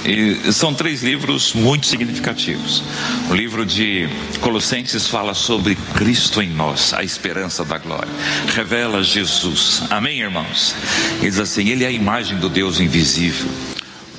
E 0.05 0.51
são 0.53 0.73
três 0.73 1.03
livros 1.03 1.53
muito 1.53 1.85
significativos. 1.85 2.83
O 3.29 3.35
livro 3.35 3.65
de 3.65 4.07
Colossenses 4.39 5.07
fala 5.07 5.33
sobre 5.33 5.75
Cristo 5.95 6.41
em 6.41 6.49
nós, 6.49 6.93
a 6.93 7.03
esperança 7.03 7.65
da 7.65 7.77
glória. 7.77 8.11
Revela 8.55 9.03
Jesus. 9.03 9.83
Amém, 9.89 10.21
irmãos? 10.21 10.75
Ele 11.19 11.29
diz 11.29 11.39
assim: 11.39 11.69
Ele 11.69 11.83
é 11.83 11.87
a 11.87 11.91
imagem 11.91 12.37
do 12.37 12.49
Deus 12.49 12.79
invisível 12.79 13.47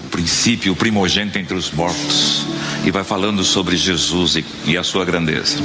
princípio, 0.08 0.72
o 0.72 0.76
primogênito 0.76 1.38
entre 1.38 1.54
os 1.54 1.70
mortos, 1.70 2.46
e 2.84 2.90
vai 2.90 3.04
falando 3.04 3.44
sobre 3.44 3.76
Jesus 3.76 4.36
e, 4.36 4.44
e 4.64 4.76
a 4.76 4.82
sua 4.82 5.04
grandeza. 5.04 5.58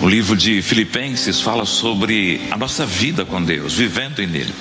O 0.00 0.08
livro 0.08 0.36
de 0.36 0.62
Filipenses 0.62 1.40
fala 1.40 1.64
sobre 1.64 2.40
a 2.50 2.56
nossa 2.56 2.86
vida 2.86 3.24
com 3.24 3.42
Deus, 3.42 3.74
vivendo 3.74 4.20
em 4.20 4.28
Ele, 4.28 4.54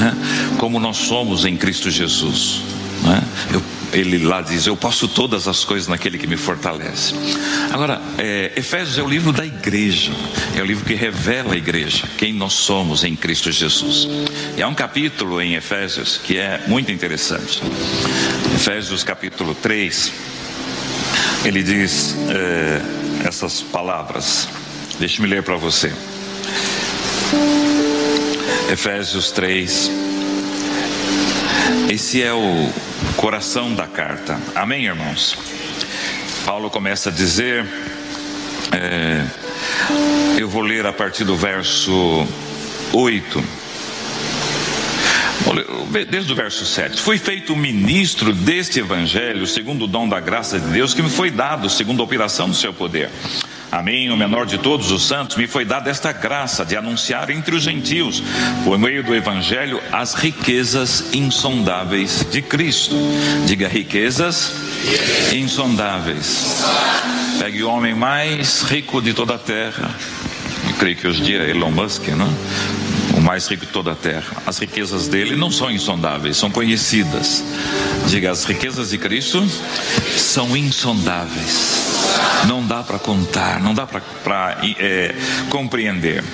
é? 0.00 0.56
como 0.58 0.78
nós 0.78 0.96
somos 0.96 1.44
em 1.44 1.56
Cristo 1.56 1.90
Jesus. 1.90 2.62
É? 3.06 3.54
Eu 3.54 3.62
ele 3.92 4.18
lá 4.18 4.40
diz: 4.40 4.66
Eu 4.66 4.76
posso 4.76 5.08
todas 5.08 5.48
as 5.48 5.64
coisas 5.64 5.88
naquele 5.88 6.18
que 6.18 6.26
me 6.26 6.36
fortalece. 6.36 7.14
Agora, 7.70 8.00
é, 8.18 8.52
Efésios 8.56 8.98
é 8.98 9.02
o 9.02 9.08
livro 9.08 9.32
da 9.32 9.44
igreja, 9.44 10.12
é 10.56 10.62
o 10.62 10.64
livro 10.64 10.84
que 10.84 10.94
revela 10.94 11.54
a 11.54 11.56
igreja, 11.56 12.04
quem 12.16 12.32
nós 12.32 12.52
somos 12.52 13.04
em 13.04 13.16
Cristo 13.16 13.50
Jesus. 13.50 14.08
E 14.56 14.62
há 14.62 14.68
um 14.68 14.74
capítulo 14.74 15.40
em 15.40 15.54
Efésios 15.54 16.20
que 16.22 16.36
é 16.36 16.62
muito 16.66 16.92
interessante. 16.92 17.62
Efésios 18.54 19.02
capítulo 19.02 19.54
3, 19.54 20.12
ele 21.44 21.62
diz 21.62 22.16
é, 22.28 23.26
essas 23.26 23.62
palavras. 23.62 24.48
Deixe-me 24.98 25.28
ler 25.28 25.42
para 25.42 25.56
você. 25.56 25.92
Efésios 28.70 29.30
3. 29.30 29.90
Esse 31.90 32.22
é 32.22 32.32
o 32.34 32.70
coração 33.16 33.74
da 33.74 33.86
carta. 33.86 34.38
Amém, 34.54 34.84
irmãos? 34.84 35.38
Paulo 36.44 36.68
começa 36.68 37.08
a 37.08 37.12
dizer, 37.12 37.66
é, 38.70 39.24
eu 40.38 40.48
vou 40.48 40.60
ler 40.60 40.84
a 40.84 40.92
partir 40.92 41.24
do 41.24 41.34
verso 41.34 42.26
8. 42.92 43.44
Desde 46.10 46.30
o 46.30 46.36
verso 46.36 46.66
7. 46.66 47.00
Fui 47.00 47.16
feito 47.16 47.56
ministro 47.56 48.34
deste 48.34 48.80
evangelho, 48.80 49.46
segundo 49.46 49.86
o 49.86 49.88
dom 49.88 50.06
da 50.06 50.20
graça 50.20 50.60
de 50.60 50.68
Deus 50.68 50.92
que 50.92 51.02
me 51.02 51.08
foi 51.08 51.30
dado, 51.30 51.70
segundo 51.70 52.02
a 52.02 52.04
operação 52.04 52.50
do 52.50 52.54
seu 52.54 52.74
poder. 52.74 53.08
A 53.70 53.82
mim, 53.82 54.08
o 54.08 54.16
menor 54.16 54.46
de 54.46 54.56
todos 54.56 54.90
os 54.90 55.06
santos, 55.06 55.36
me 55.36 55.46
foi 55.46 55.64
dada 55.64 55.90
esta 55.90 56.10
graça 56.10 56.64
de 56.64 56.74
anunciar 56.74 57.28
entre 57.28 57.54
os 57.54 57.62
gentios, 57.62 58.22
por 58.64 58.78
meio 58.78 59.04
do 59.04 59.14
Evangelho, 59.14 59.80
as 59.92 60.14
riquezas 60.14 61.12
insondáveis 61.12 62.26
de 62.30 62.40
Cristo. 62.40 62.96
Diga 63.46 63.68
riquezas 63.68 64.54
insondáveis. 65.32 66.62
Pegue 67.38 67.62
o 67.62 67.68
homem 67.68 67.94
mais 67.94 68.62
rico 68.62 69.02
de 69.02 69.12
toda 69.12 69.34
a 69.34 69.38
terra. 69.38 69.94
Eu 70.66 70.74
creio 70.74 70.96
que 70.96 71.06
hoje 71.06 71.20
em 71.20 71.24
dia 71.24 71.42
é 71.42 71.50
Elon 71.50 71.70
Musk, 71.70 72.08
não? 72.08 72.32
o 73.14 73.20
mais 73.20 73.48
rico 73.48 73.66
de 73.66 73.72
toda 73.72 73.92
a 73.92 73.96
terra. 73.96 74.42
As 74.46 74.58
riquezas 74.58 75.08
dele 75.08 75.36
não 75.36 75.50
são 75.50 75.70
insondáveis, 75.70 76.36
são 76.36 76.50
conhecidas. 76.50 77.44
Diga, 78.06 78.30
as 78.30 78.44
riquezas 78.44 78.90
de 78.90 78.98
Cristo 78.98 79.46
são 80.16 80.56
insondáveis 80.56 81.77
não 82.46 82.66
dá 82.66 82.82
para 82.82 82.98
contar, 82.98 83.60
não 83.60 83.74
dá 83.74 83.86
para 83.86 84.02
é, 84.78 85.14
compreender. 85.50 86.24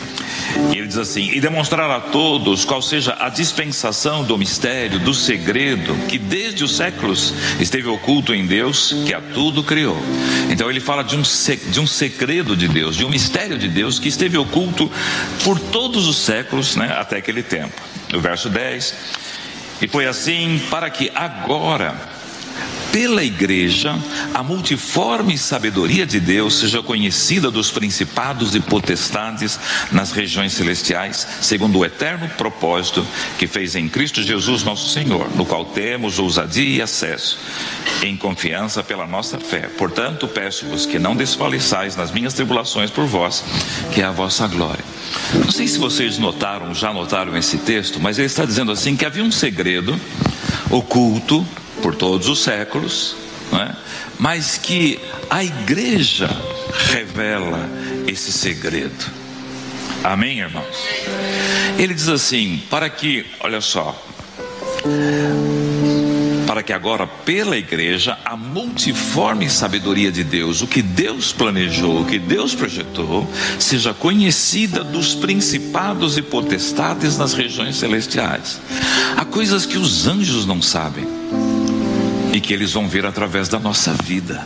Ele 0.72 0.86
diz 0.86 0.96
assim: 0.96 1.30
e 1.32 1.40
demonstrar 1.40 1.90
a 1.90 2.00
todos 2.00 2.64
qual 2.64 2.82
seja 2.82 3.16
a 3.18 3.28
dispensação 3.28 4.24
do 4.24 4.36
mistério, 4.36 4.98
do 4.98 5.14
segredo, 5.14 5.94
que 6.08 6.18
desde 6.18 6.62
os 6.62 6.76
séculos 6.76 7.34
esteve 7.58 7.88
oculto 7.88 8.34
em 8.34 8.46
Deus, 8.46 8.94
que 9.06 9.14
a 9.14 9.20
tudo 9.20 9.62
criou. 9.62 9.96
Então 10.50 10.70
ele 10.70 10.80
fala 10.80 11.02
de 11.02 11.16
um, 11.16 11.22
de 11.22 11.80
um 11.80 11.86
segredo 11.86 12.56
de 12.56 12.68
Deus, 12.68 12.96
de 12.96 13.04
um 13.04 13.08
mistério 13.08 13.58
de 13.58 13.68
Deus 13.68 13.98
que 13.98 14.08
esteve 14.08 14.36
oculto 14.36 14.90
por 15.42 15.58
todos 15.58 16.06
os 16.06 16.18
séculos, 16.18 16.76
né, 16.76 16.94
até 16.98 17.16
aquele 17.16 17.42
tempo. 17.42 17.80
No 18.12 18.20
verso 18.20 18.48
10: 18.48 18.94
E 19.82 19.88
foi 19.88 20.06
assim 20.06 20.60
para 20.70 20.88
que 20.90 21.10
agora 21.14 22.13
pela 22.94 23.24
igreja, 23.24 23.98
a 24.32 24.40
multiforme 24.40 25.36
sabedoria 25.36 26.06
de 26.06 26.20
Deus 26.20 26.60
seja 26.60 26.80
conhecida 26.80 27.50
dos 27.50 27.68
principados 27.68 28.54
e 28.54 28.60
potestades 28.60 29.58
nas 29.90 30.12
regiões 30.12 30.52
celestiais, 30.52 31.26
segundo 31.40 31.80
o 31.80 31.84
eterno 31.84 32.28
propósito 32.36 33.04
que 33.36 33.48
fez 33.48 33.74
em 33.74 33.88
Cristo 33.88 34.22
Jesus 34.22 34.62
nosso 34.62 34.90
Senhor, 34.90 35.28
no 35.34 35.44
qual 35.44 35.64
temos 35.64 36.20
ousadia 36.20 36.76
e 36.76 36.80
acesso, 36.80 37.36
em 38.00 38.16
confiança 38.16 38.80
pela 38.80 39.08
nossa 39.08 39.40
fé. 39.40 39.68
Portanto, 39.76 40.28
peço-vos 40.28 40.86
que 40.86 40.98
não 40.98 41.16
desfaleçais 41.16 41.96
nas 41.96 42.12
minhas 42.12 42.32
tribulações 42.32 42.92
por 42.92 43.06
vós, 43.06 43.42
que 43.92 44.02
é 44.02 44.04
a 44.04 44.12
vossa 44.12 44.46
glória. 44.46 44.84
Não 45.34 45.50
sei 45.50 45.66
se 45.66 45.78
vocês 45.78 46.16
notaram, 46.16 46.72
já 46.72 46.92
notaram 46.92 47.36
esse 47.36 47.58
texto, 47.58 47.98
mas 47.98 48.18
ele 48.18 48.26
está 48.26 48.44
dizendo 48.44 48.70
assim 48.70 48.94
que 48.94 49.04
havia 49.04 49.24
um 49.24 49.32
segredo 49.32 50.00
oculto 50.70 51.44
por 51.84 51.94
todos 51.94 52.28
os 52.28 52.42
séculos, 52.42 53.14
é? 53.52 53.74
mas 54.18 54.56
que 54.56 54.98
a 55.28 55.44
igreja 55.44 56.30
revela 56.88 57.60
esse 58.06 58.32
segredo. 58.32 59.04
Amém, 60.02 60.38
irmãos? 60.38 60.78
Ele 61.78 61.92
diz 61.92 62.08
assim: 62.08 62.62
para 62.70 62.88
que, 62.88 63.26
olha 63.40 63.60
só, 63.60 64.02
para 66.46 66.62
que 66.62 66.72
agora, 66.72 67.06
pela 67.06 67.54
igreja, 67.54 68.16
a 68.24 68.34
multiforme 68.34 69.50
sabedoria 69.50 70.10
de 70.10 70.24
Deus, 70.24 70.62
o 70.62 70.66
que 70.66 70.80
Deus 70.80 71.34
planejou, 71.34 72.00
o 72.00 72.06
que 72.06 72.18
Deus 72.18 72.54
projetou, 72.54 73.30
seja 73.58 73.92
conhecida 73.92 74.82
dos 74.82 75.14
principados 75.14 76.16
e 76.16 76.22
potestades 76.22 77.18
nas 77.18 77.34
regiões 77.34 77.76
celestiais. 77.76 78.58
Há 79.18 79.24
coisas 79.26 79.66
que 79.66 79.76
os 79.76 80.06
anjos 80.06 80.46
não 80.46 80.62
sabem 80.62 81.13
e 82.34 82.40
que 82.40 82.52
eles 82.52 82.72
vão 82.72 82.88
ver 82.88 83.06
através 83.06 83.48
da 83.48 83.60
nossa 83.60 83.94
vida. 83.94 84.44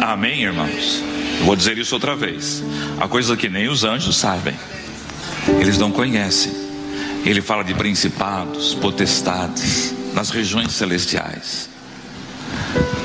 Amém, 0.00 0.44
irmãos? 0.44 1.02
Vou 1.44 1.54
dizer 1.54 1.76
isso 1.76 1.94
outra 1.94 2.16
vez. 2.16 2.64
A 2.98 3.06
coisa 3.06 3.36
que 3.36 3.46
nem 3.46 3.68
os 3.68 3.84
anjos 3.84 4.16
sabem, 4.16 4.56
eles 5.60 5.76
não 5.76 5.92
conhecem. 5.92 6.50
Ele 7.26 7.42
fala 7.42 7.62
de 7.62 7.74
principados, 7.74 8.74
potestades, 8.74 9.94
nas 10.14 10.30
regiões 10.30 10.72
celestiais. 10.72 11.68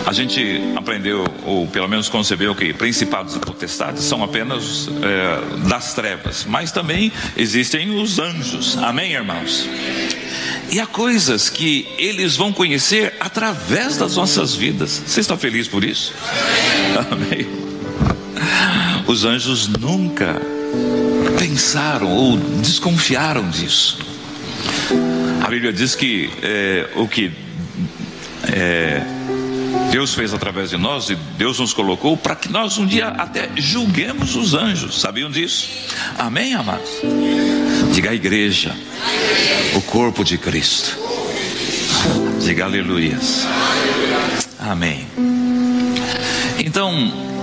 A 0.06 0.13
gente 0.13 0.62
aprendeu, 0.78 1.25
ou 1.46 1.68
pelo 1.68 1.90
menos 1.90 2.08
concebeu, 2.08 2.56
que 2.56 2.74
principados 2.74 3.36
e 3.36 3.40
potestades 3.40 4.06
são 4.06 4.24
apenas 4.24 4.88
é, 5.02 5.68
das 5.68 5.94
trevas, 5.94 6.46
mas 6.48 6.72
também 6.72 7.12
existem 7.36 8.00
os 8.02 8.18
anjos. 8.18 8.78
Amém, 8.78 9.12
irmãos? 9.12 9.68
E 10.70 10.79
há 10.79 10.88
coisas 10.88 11.50
que 11.50 11.88
eles 11.98 12.36
vão 12.36 12.51
conhecer 12.51 13.13
através 13.20 13.98
das 13.98 14.15
nossas 14.15 14.55
vidas. 14.55 15.01
Você 15.05 15.20
está 15.20 15.38
feliz 15.38 15.67
por 15.67 15.84
isso? 15.84 16.13
Amém. 17.12 17.48
Os 19.08 19.25
anjos 19.25 19.67
nunca 19.67 20.41
pensaram 21.38 22.12
ou 22.12 22.38
desconfiaram 22.38 23.50
disso. 23.50 24.00
A 25.43 25.50
Bíblia 25.50 25.74
diz 25.74 25.93
que 25.93 26.32
é, 26.41 26.89
o 26.96 27.08
que 27.08 27.32
é, 28.48 29.03
Deus 29.91 30.13
fez 30.13 30.34
através 30.34 30.70
de 30.70 30.77
nós 30.77 31.10
e 31.10 31.15
Deus 31.38 31.60
nos 31.60 31.74
colocou 31.74 32.17
para 32.17 32.36
que 32.36 32.51
nós 32.51 32.77
um 32.77 32.86
dia 32.86 33.10
até 33.10 33.50
julguemos 33.55 34.36
os 34.36 34.53
anjos. 34.53 35.00
Sabiam 35.00 35.29
disso? 35.29 35.70
Amém, 36.17 36.53
amados? 36.53 36.89
Diga 37.94 38.10
a 38.10 38.16
igreja, 38.16 38.76
o 39.76 39.82
corpo 39.82 40.24
de 40.24 40.36
Cristo. 40.36 40.98
Diga 42.44 42.66
aleluias. 42.66 43.46
Amém. 44.58 45.06
Então, 46.58 46.92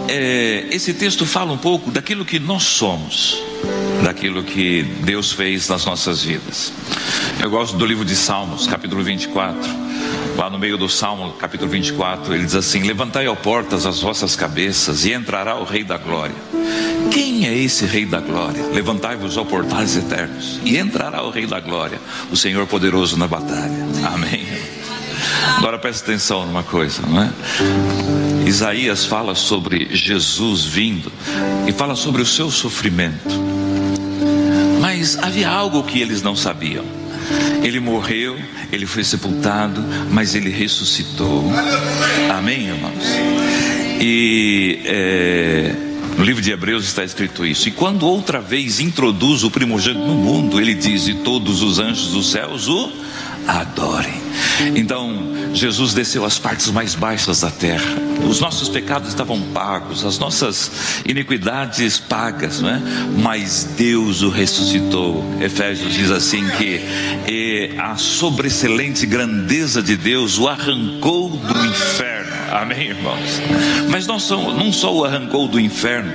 é, 0.08 0.66
esse 0.72 0.92
texto 0.92 1.24
fala 1.24 1.52
um 1.52 1.56
pouco 1.56 1.92
daquilo 1.92 2.24
que 2.24 2.40
nós 2.40 2.64
somos, 2.64 3.40
daquilo 4.02 4.42
que 4.42 4.82
Deus 5.04 5.30
fez 5.30 5.68
nas 5.68 5.84
nossas 5.84 6.24
vidas. 6.24 6.72
Eu 7.40 7.48
gosto 7.48 7.76
do 7.76 7.86
livro 7.86 8.04
de 8.04 8.16
Salmos, 8.16 8.66
capítulo 8.66 9.04
24 9.04 9.89
lá 10.40 10.48
no 10.48 10.58
meio 10.58 10.78
do 10.78 10.88
Salmo, 10.88 11.32
capítulo 11.32 11.70
24, 11.70 12.34
ele 12.34 12.46
diz 12.46 12.54
assim: 12.54 12.82
Levantai, 12.82 13.28
ó 13.28 13.34
portas, 13.34 13.84
as 13.84 14.00
vossas 14.00 14.34
cabeças, 14.34 15.04
e 15.04 15.12
entrará 15.12 15.56
o 15.56 15.64
Rei 15.64 15.84
da 15.84 15.98
Glória. 15.98 16.34
Quem 17.10 17.46
é 17.46 17.54
esse 17.54 17.84
Rei 17.84 18.06
da 18.06 18.20
Glória? 18.20 18.64
Levantai-vos, 18.72 19.36
ó 19.36 19.44
portais 19.44 19.98
eternos, 19.98 20.58
e 20.64 20.78
entrará 20.78 21.22
o 21.22 21.28
Rei 21.28 21.46
da 21.46 21.60
Glória, 21.60 22.00
o 22.32 22.36
Senhor 22.38 22.66
poderoso 22.66 23.18
na 23.18 23.28
batalha. 23.28 23.86
Amém. 24.14 24.46
Agora 25.58 25.78
presta 25.78 26.04
atenção 26.04 26.46
numa 26.46 26.62
coisa, 26.62 27.02
não 27.06 27.22
é? 27.22 27.30
Isaías 28.46 29.04
fala 29.04 29.34
sobre 29.34 29.94
Jesus 29.94 30.64
vindo 30.64 31.12
e 31.68 31.72
fala 31.72 31.94
sobre 31.94 32.22
o 32.22 32.26
seu 32.26 32.50
sofrimento. 32.50 33.38
Mas 34.80 35.18
havia 35.18 35.50
algo 35.50 35.82
que 35.82 36.00
eles 36.00 36.22
não 36.22 36.34
sabiam. 36.34 36.99
Ele 37.62 37.80
morreu, 37.80 38.38
ele 38.72 38.86
foi 38.86 39.04
sepultado, 39.04 39.82
mas 40.10 40.34
ele 40.34 40.50
ressuscitou. 40.50 41.44
Amém, 42.30 42.68
irmãos? 42.68 43.04
E 44.00 44.80
é, 44.84 45.74
no 46.16 46.24
livro 46.24 46.42
de 46.42 46.50
Hebreus 46.50 46.84
está 46.84 47.04
escrito 47.04 47.44
isso. 47.44 47.68
E 47.68 47.70
quando 47.70 48.06
outra 48.06 48.40
vez 48.40 48.80
introduz 48.80 49.44
o 49.44 49.50
primogênito 49.50 50.06
no 50.06 50.14
mundo, 50.14 50.60
ele 50.60 50.74
diz: 50.74 51.08
E 51.08 51.14
todos 51.14 51.62
os 51.62 51.78
anjos 51.78 52.12
dos 52.12 52.30
céus 52.30 52.68
o 52.68 52.90
adorem. 53.58 54.20
Então, 54.76 55.30
Jesus 55.52 55.94
desceu 55.94 56.24
às 56.24 56.38
partes 56.38 56.70
mais 56.70 56.94
baixas 56.94 57.40
da 57.40 57.50
terra. 57.50 57.98
Os 58.28 58.38
nossos 58.38 58.68
pecados 58.68 59.08
estavam 59.08 59.40
pagos, 59.54 60.04
as 60.04 60.18
nossas 60.18 60.70
iniquidades 61.04 61.98
pagas, 61.98 62.60
não 62.60 62.70
é? 62.70 62.80
Mas 63.18 63.64
Deus 63.76 64.22
o 64.22 64.28
ressuscitou. 64.28 65.24
Efésios 65.40 65.94
diz 65.94 66.10
assim 66.10 66.46
que 66.58 67.74
a 67.78 67.96
sobreexcelente 67.96 69.06
grandeza 69.06 69.82
de 69.82 69.96
Deus 69.96 70.38
o 70.38 70.46
arrancou 70.46 71.30
do 71.30 71.66
inferno. 71.66 72.30
Amém, 72.52 72.88
irmãos? 72.88 73.40
Mas 73.88 74.06
não 74.06 74.18
só, 74.18 74.36
não 74.52 74.72
só 74.72 74.94
o 74.94 75.04
arrancou 75.04 75.48
do 75.48 75.58
inferno, 75.58 76.12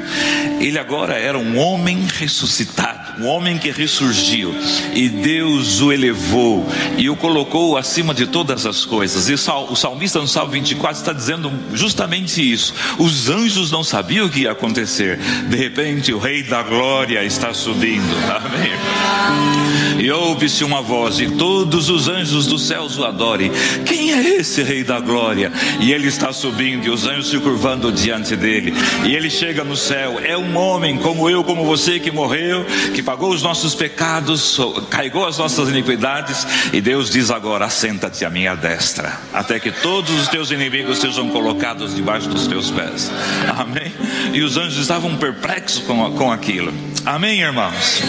ele 0.60 0.78
agora 0.78 1.18
era 1.18 1.38
um 1.40 1.58
homem 1.58 2.06
ressuscitado, 2.18 2.95
um 3.20 3.26
homem 3.26 3.58
que 3.58 3.72
ressurgiu, 3.72 4.54
e 4.94 5.10
Deus 5.10 5.82
o 5.82 5.92
elevou 5.92 6.66
e 6.98 7.10
o 7.10 7.16
colocou 7.16 7.78
acima 7.78 8.14
de 8.14 8.28
todas 8.28 8.66
as 8.66 8.86
coisas. 8.86 9.30
E 9.30 9.34
o 9.34 9.76
salmista 9.76 10.20
no 10.20 10.28
Salmo 10.28 10.52
24 10.52 10.98
está 10.98 11.14
dizendo 11.14 11.52
justamente 11.74 12.42
isso. 12.42 12.74
Os 12.98 13.30
anjos 13.30 13.72
não 13.72 13.84
sabiam 13.84 14.28
o 14.28 14.30
que 14.30 14.42
ia 14.42 14.52
acontecer. 14.52 15.18
De 15.50 15.56
repente, 15.56 16.14
o 16.14 16.20
Rei 16.20 16.44
da 16.44 16.64
Glória 16.64 17.24
está 17.24 17.54
subindo. 17.54 18.16
Amém. 18.30 20.06
E 20.06 20.12
ouve-se 20.12 20.64
uma 20.64 20.82
voz, 20.82 21.20
e 21.20 21.32
todos 21.32 21.90
os 21.90 22.08
anjos 22.08 22.46
dos 22.46 22.68
céus 22.68 22.98
o 22.98 23.06
adorem. 23.06 23.52
Quem 23.86 24.12
é 24.12 24.38
esse 24.38 24.62
Rei 24.62 24.84
da 24.84 25.00
Glória? 25.00 25.52
E 25.80 25.92
ele 25.92 26.08
está 26.08 26.34
subindo, 26.34 26.86
e 26.86 26.90
os 26.90 27.08
anjos 27.08 27.30
se 27.30 27.40
curvando 27.40 27.92
diante 27.92 28.36
dele. 28.36 28.74
E 29.06 29.16
ele 29.16 29.30
chega 29.30 29.64
no 29.64 29.76
céu. 29.76 30.20
É 30.24 30.38
um 30.38 30.58
homem 30.58 30.98
como 30.98 31.30
eu, 31.30 31.44
como 31.44 31.66
você, 31.66 32.00
que 32.00 32.12
morreu, 32.12 32.66
que 32.94 33.02
pagou 33.06 33.32
os 33.32 33.44
nossos 33.44 33.76
pecados, 33.76 34.60
carregou 34.90 35.26
as 35.26 35.38
nossas 35.38 35.70
iniquidades. 35.70 36.46
E 36.74 36.82
Deus 36.82 37.10
diz 37.10 37.30
agora: 37.30 37.66
assenta-te 37.66 38.26
à 38.26 38.30
minha 38.30 38.56
destra, 38.56 39.20
até 39.34 39.60
que 39.60 39.72
todos 39.72 40.12
os 40.20 40.28
teus 40.28 40.52
inimigos 40.52 41.00
sejam 41.00 41.30
colocados 41.30 41.96
debaixo 41.96 42.28
dos 42.28 42.48
teus 42.48 42.72
pés. 42.72 43.12
Amém? 43.56 43.94
E 44.34 44.42
os 44.42 44.58
anjos 44.58 44.80
estavam 44.80 45.16
perplexos 45.16 45.84
com, 45.84 46.12
com 46.14 46.32
aquilo. 46.32 46.74
Amém, 47.06 47.42
irmãos? 47.42 48.02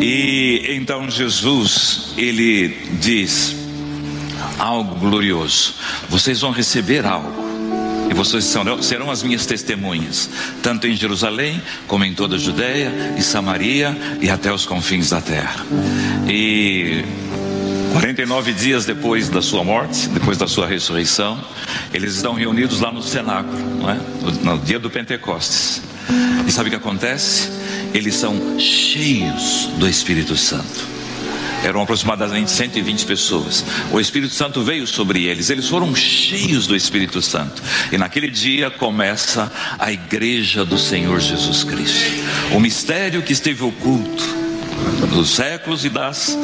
E 0.00 0.76
então 0.76 1.10
Jesus, 1.10 2.12
ele 2.16 2.68
diz 3.00 3.56
algo 4.58 4.94
glorioso: 4.96 5.74
vocês 6.08 6.40
vão 6.40 6.50
receber 6.50 7.06
algo. 7.06 7.47
E 8.10 8.14
vocês 8.14 8.44
serão, 8.44 8.82
serão 8.82 9.10
as 9.10 9.22
minhas 9.22 9.46
testemunhas, 9.46 10.28
tanto 10.62 10.86
em 10.86 10.96
Jerusalém, 10.96 11.62
como 11.86 12.04
em 12.04 12.14
toda 12.14 12.36
a 12.36 12.38
Judéia 12.38 12.92
e 13.16 13.22
Samaria 13.22 13.96
e 14.20 14.30
até 14.30 14.52
os 14.52 14.64
confins 14.64 15.10
da 15.10 15.20
terra. 15.20 15.64
E 16.26 17.04
49 17.92 18.52
dias 18.52 18.84
depois 18.84 19.28
da 19.28 19.42
sua 19.42 19.64
morte, 19.64 20.08
depois 20.08 20.38
da 20.38 20.46
sua 20.46 20.66
ressurreição, 20.66 21.38
eles 21.92 22.14
estão 22.14 22.34
reunidos 22.34 22.80
lá 22.80 22.92
no 22.92 23.02
cenáculo, 23.02 23.58
é? 23.88 23.98
no 24.44 24.58
dia 24.58 24.78
do 24.78 24.90
Pentecostes. 24.90 25.82
E 26.46 26.52
sabe 26.52 26.68
o 26.68 26.70
que 26.70 26.76
acontece? 26.76 27.50
Eles 27.92 28.14
são 28.14 28.58
cheios 28.58 29.68
do 29.78 29.88
Espírito 29.88 30.36
Santo. 30.36 30.97
Eram 31.64 31.82
aproximadamente 31.82 32.50
120 32.50 33.04
pessoas. 33.04 33.64
O 33.92 34.00
Espírito 34.00 34.32
Santo 34.34 34.62
veio 34.62 34.86
sobre 34.86 35.24
eles, 35.24 35.50
eles 35.50 35.68
foram 35.68 35.94
cheios 35.94 36.66
do 36.66 36.76
Espírito 36.76 37.20
Santo. 37.20 37.62
E 37.90 37.98
naquele 37.98 38.30
dia 38.30 38.70
começa 38.70 39.50
a 39.78 39.90
igreja 39.92 40.64
do 40.64 40.78
Senhor 40.78 41.20
Jesus 41.20 41.64
Cristo. 41.64 42.12
O 42.54 42.60
mistério 42.60 43.22
que 43.22 43.32
esteve 43.32 43.64
oculto 43.64 44.37
dos 45.06 45.30
séculos 45.30 45.84
e 45.84 45.88
das, 45.88 46.36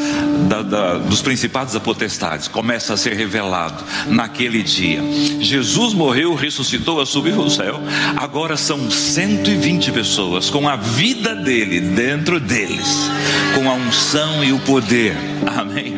da, 0.48 0.62
da, 0.62 0.94
dos 0.98 1.22
principados 1.22 1.74
da 1.74 1.80
potestades. 1.80 2.48
Começa 2.48 2.94
a 2.94 2.96
ser 2.96 3.14
revelado 3.14 3.82
naquele 4.06 4.62
dia. 4.62 5.02
Jesus 5.40 5.92
morreu, 5.92 6.34
ressuscitou, 6.34 7.04
subiu 7.06 7.40
ao 7.40 7.50
céu. 7.50 7.80
Agora 8.16 8.56
são 8.56 8.90
120 8.90 9.92
pessoas 9.92 10.50
com 10.50 10.68
a 10.68 10.76
vida 10.76 11.34
dele 11.34 11.80
dentro 11.80 12.40
deles, 12.40 13.10
com 13.54 13.68
a 13.68 13.74
unção 13.74 14.44
e 14.44 14.52
o 14.52 14.58
poder. 14.60 15.16
Amém? 15.46 15.94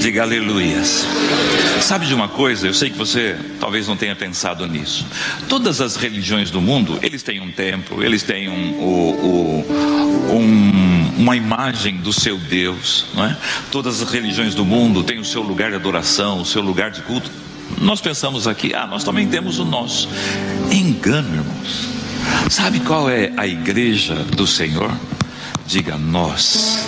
Diga 0.00 0.22
aleluias. 0.22 1.06
Sabe 1.80 2.06
de 2.06 2.14
uma 2.14 2.28
coisa? 2.28 2.66
Eu 2.66 2.74
sei 2.74 2.90
que 2.90 2.98
você 2.98 3.36
talvez 3.60 3.86
não 3.86 3.96
tenha 3.96 4.14
pensado 4.14 4.66
nisso. 4.66 5.06
Todas 5.48 5.80
as 5.80 5.96
religiões 5.96 6.50
do 6.50 6.60
mundo, 6.60 6.98
eles 7.02 7.22
têm 7.22 7.40
um 7.40 7.50
templo, 7.50 8.02
eles 8.04 8.22
têm 8.22 8.48
um, 8.48 8.52
um, 8.52 9.64
um, 10.32 10.87
uma 11.18 11.36
imagem 11.36 11.96
do 11.96 12.12
seu 12.12 12.38
Deus, 12.38 13.06
não 13.12 13.24
é? 13.24 13.36
Todas 13.72 14.00
as 14.00 14.10
religiões 14.10 14.54
do 14.54 14.64
mundo 14.64 15.02
têm 15.02 15.18
o 15.18 15.24
seu 15.24 15.42
lugar 15.42 15.70
de 15.70 15.76
adoração, 15.76 16.40
o 16.40 16.46
seu 16.46 16.62
lugar 16.62 16.92
de 16.92 17.02
culto. 17.02 17.30
Nós 17.80 18.00
pensamos 18.00 18.46
aqui, 18.46 18.72
ah, 18.72 18.86
nós 18.86 19.02
também 19.02 19.28
temos 19.28 19.58
o 19.58 19.64
nosso. 19.64 20.08
Engano, 20.70 21.28
irmãos. 21.34 21.88
Sabe 22.48 22.80
qual 22.80 23.10
é 23.10 23.32
a 23.36 23.46
igreja 23.46 24.14
do 24.14 24.46
Senhor? 24.46 24.90
Diga 25.66 25.98
nós. 25.98 26.78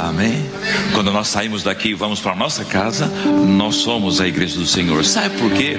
Amém? 0.00 0.48
Quando 0.94 1.10
nós 1.12 1.28
saímos 1.28 1.62
daqui 1.62 1.90
e 1.90 1.94
vamos 1.94 2.20
para 2.20 2.32
a 2.32 2.36
nossa 2.36 2.64
casa, 2.64 3.06
nós 3.06 3.76
somos 3.76 4.20
a 4.20 4.28
igreja 4.28 4.58
do 4.58 4.66
Senhor. 4.66 5.04
Sabe 5.04 5.36
por 5.38 5.50
quê? 5.52 5.76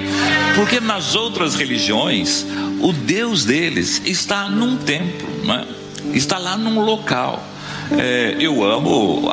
Porque 0.54 0.78
nas 0.78 1.14
outras 1.14 1.54
religiões, 1.54 2.46
o 2.80 2.92
Deus 2.92 3.44
deles 3.44 4.02
está 4.04 4.48
num 4.48 4.76
templo, 4.76 5.28
né? 5.44 5.66
Está 6.12 6.38
lá 6.38 6.56
num 6.56 6.80
local. 6.80 7.42
É, 7.90 8.36
eu 8.40 8.64
amo 8.64 9.30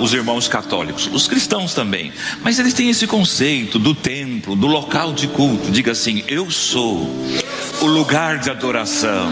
os 0.00 0.12
irmãos 0.12 0.48
católicos, 0.48 1.08
os 1.12 1.28
cristãos 1.28 1.72
também, 1.72 2.12
mas 2.42 2.58
eles 2.58 2.74
têm 2.74 2.90
esse 2.90 3.06
conceito 3.06 3.78
do 3.78 3.94
templo, 3.94 4.56
do 4.56 4.66
local 4.66 5.12
de 5.12 5.28
culto. 5.28 5.70
Diga 5.70 5.92
assim: 5.92 6.24
Eu 6.26 6.50
sou 6.50 7.08
o 7.80 7.86
lugar 7.86 8.38
de 8.38 8.50
adoração. 8.50 9.30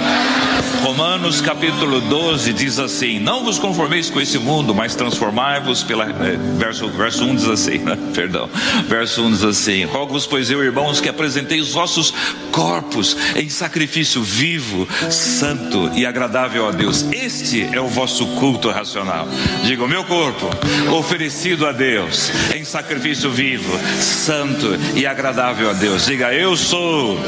Romanos 0.82 1.40
capítulo 1.40 2.00
12 2.00 2.52
diz 2.52 2.78
assim: 2.78 3.18
Não 3.18 3.44
vos 3.44 3.58
conformeis 3.58 4.08
com 4.08 4.20
esse 4.20 4.38
mundo, 4.38 4.74
mas 4.74 4.94
transformai-vos 4.94 5.82
pela. 5.82 6.04
É, 6.04 6.36
verso, 6.56 6.88
verso 6.88 7.24
1 7.24 7.36
diz 7.36 7.48
assim, 7.48 7.78
né? 7.78 7.96
perdão. 8.14 8.48
Verso 8.88 9.22
1 9.22 9.32
diz 9.32 9.44
assim: 9.44 9.84
Rogo-vos, 9.84 10.26
pois 10.26 10.50
eu, 10.50 10.62
irmãos, 10.64 11.00
que 11.00 11.08
apresentei 11.08 11.60
os 11.60 11.72
vossos 11.72 12.14
corpos 12.50 13.16
em 13.36 13.48
sacrifício 13.48 14.22
vivo, 14.22 14.88
santo 15.10 15.90
e 15.94 16.06
agradável 16.06 16.66
a 16.66 16.70
Deus. 16.70 17.04
Este 17.12 17.68
é 17.72 17.80
o 17.80 17.88
vosso 17.88 18.26
culto 18.38 18.70
racional. 18.70 19.28
Diga: 19.64 19.84
o 19.84 19.88
meu 19.88 20.04
corpo, 20.04 20.48
oferecido 20.96 21.66
a 21.66 21.72
Deus 21.72 22.30
em 22.54 22.64
sacrifício 22.64 23.30
vivo, 23.30 23.78
santo 24.00 24.78
e 24.94 25.06
agradável 25.06 25.70
a 25.70 25.72
Deus. 25.74 26.06
Diga: 26.06 26.32
Eu 26.32 26.56
sou 26.56 27.18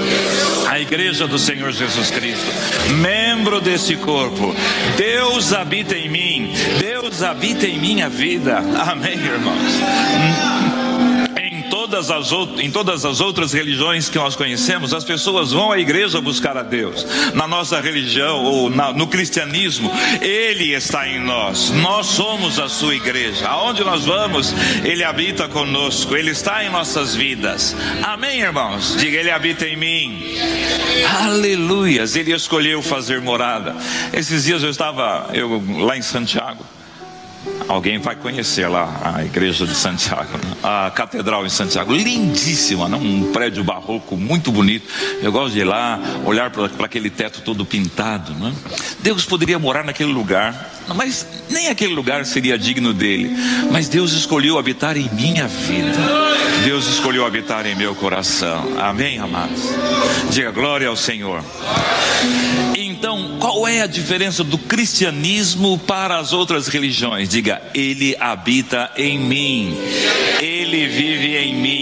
a 0.68 0.80
igreja 0.80 1.26
do 1.26 1.38
Senhor 1.38 1.70
Jesus 1.72 2.10
Cristo, 2.10 2.46
desse 3.60 3.96
corpo. 3.96 4.54
Deus 4.96 5.52
habita 5.52 5.96
em 5.96 6.08
mim, 6.08 6.52
Deus 6.78 7.22
habita 7.22 7.66
em 7.66 7.78
minha 7.78 8.08
vida. 8.08 8.58
Amém, 8.58 9.14
irmãos 9.14 10.71
todas 11.92 12.10
as, 12.10 12.32
em 12.58 12.70
todas 12.70 13.04
as 13.04 13.20
outras 13.20 13.52
religiões 13.52 14.08
que 14.08 14.16
nós 14.16 14.34
conhecemos, 14.34 14.94
as 14.94 15.04
pessoas 15.04 15.52
vão 15.52 15.70
à 15.70 15.78
igreja 15.78 16.22
buscar 16.22 16.56
a 16.56 16.62
Deus. 16.62 17.06
Na 17.34 17.46
nossa 17.46 17.78
religião 17.82 18.42
ou 18.44 18.70
na, 18.70 18.94
no 18.94 19.06
cristianismo, 19.06 19.92
Ele 20.22 20.72
está 20.72 21.06
em 21.06 21.20
nós. 21.20 21.70
Nós 21.70 22.06
somos 22.06 22.58
a 22.58 22.66
sua 22.66 22.94
igreja. 22.94 23.46
Aonde 23.46 23.84
nós 23.84 24.06
vamos, 24.06 24.54
Ele 24.82 25.04
habita 25.04 25.48
conosco. 25.48 26.16
Ele 26.16 26.30
está 26.30 26.64
em 26.64 26.70
nossas 26.70 27.14
vidas. 27.14 27.76
Amém, 28.02 28.40
irmãos? 28.40 28.96
Diga, 28.96 29.18
Ele 29.18 29.30
habita 29.30 29.66
em 29.66 29.76
mim. 29.76 30.34
Aleluias. 31.24 32.16
Ele 32.16 32.32
escolheu 32.32 32.80
fazer 32.80 33.20
morada. 33.20 33.76
Esses 34.14 34.44
dias 34.44 34.62
eu 34.62 34.70
estava 34.70 35.28
eu, 35.34 35.62
lá 35.84 35.94
em 35.94 36.02
Santiago. 36.02 36.64
Alguém 37.68 37.98
vai 37.98 38.14
conhecer 38.14 38.68
lá 38.68 39.14
a 39.16 39.24
igreja 39.24 39.66
de 39.66 39.74
Santiago, 39.74 40.32
né? 40.32 40.56
a 40.62 40.90
catedral 40.90 41.46
em 41.46 41.48
Santiago, 41.48 41.92
lindíssima, 41.92 42.88
né? 42.88 42.96
um 42.96 43.32
prédio 43.32 43.64
barroco 43.64 44.16
muito 44.16 44.52
bonito. 44.52 44.86
Eu 45.22 45.32
gosto 45.32 45.54
de 45.54 45.60
ir 45.60 45.64
lá, 45.64 45.98
olhar 46.24 46.50
para 46.50 46.66
aquele 46.84 47.08
teto 47.08 47.40
todo 47.40 47.64
pintado. 47.64 48.32
Né? 48.34 48.52
Deus 49.00 49.24
poderia 49.24 49.58
morar 49.58 49.84
naquele 49.84 50.12
lugar, 50.12 50.70
mas 50.94 51.26
nem 51.50 51.68
aquele 51.68 51.94
lugar 51.94 52.26
seria 52.26 52.58
digno 52.58 52.92
dele. 52.92 53.34
Mas 53.70 53.88
Deus 53.88 54.12
escolheu 54.12 54.58
habitar 54.58 54.96
em 54.96 55.08
minha 55.12 55.46
vida. 55.46 56.41
Deus 56.64 56.86
escolheu 56.86 57.26
habitar 57.26 57.66
em 57.66 57.74
meu 57.74 57.94
coração. 57.94 58.78
Amém, 58.78 59.18
amados? 59.18 59.62
Diga 60.30 60.50
glória 60.50 60.88
ao 60.88 60.96
Senhor. 60.96 61.42
Então, 62.76 63.36
qual 63.40 63.66
é 63.66 63.80
a 63.80 63.86
diferença 63.86 64.44
do 64.44 64.56
cristianismo 64.56 65.76
para 65.76 66.18
as 66.18 66.32
outras 66.32 66.68
religiões? 66.68 67.28
Diga, 67.28 67.60
ele 67.74 68.16
habita 68.20 68.92
em 68.96 69.18
mim, 69.18 69.76
ele 70.40 70.86
vive 70.86 71.36
em 71.36 71.54
mim. 71.56 71.81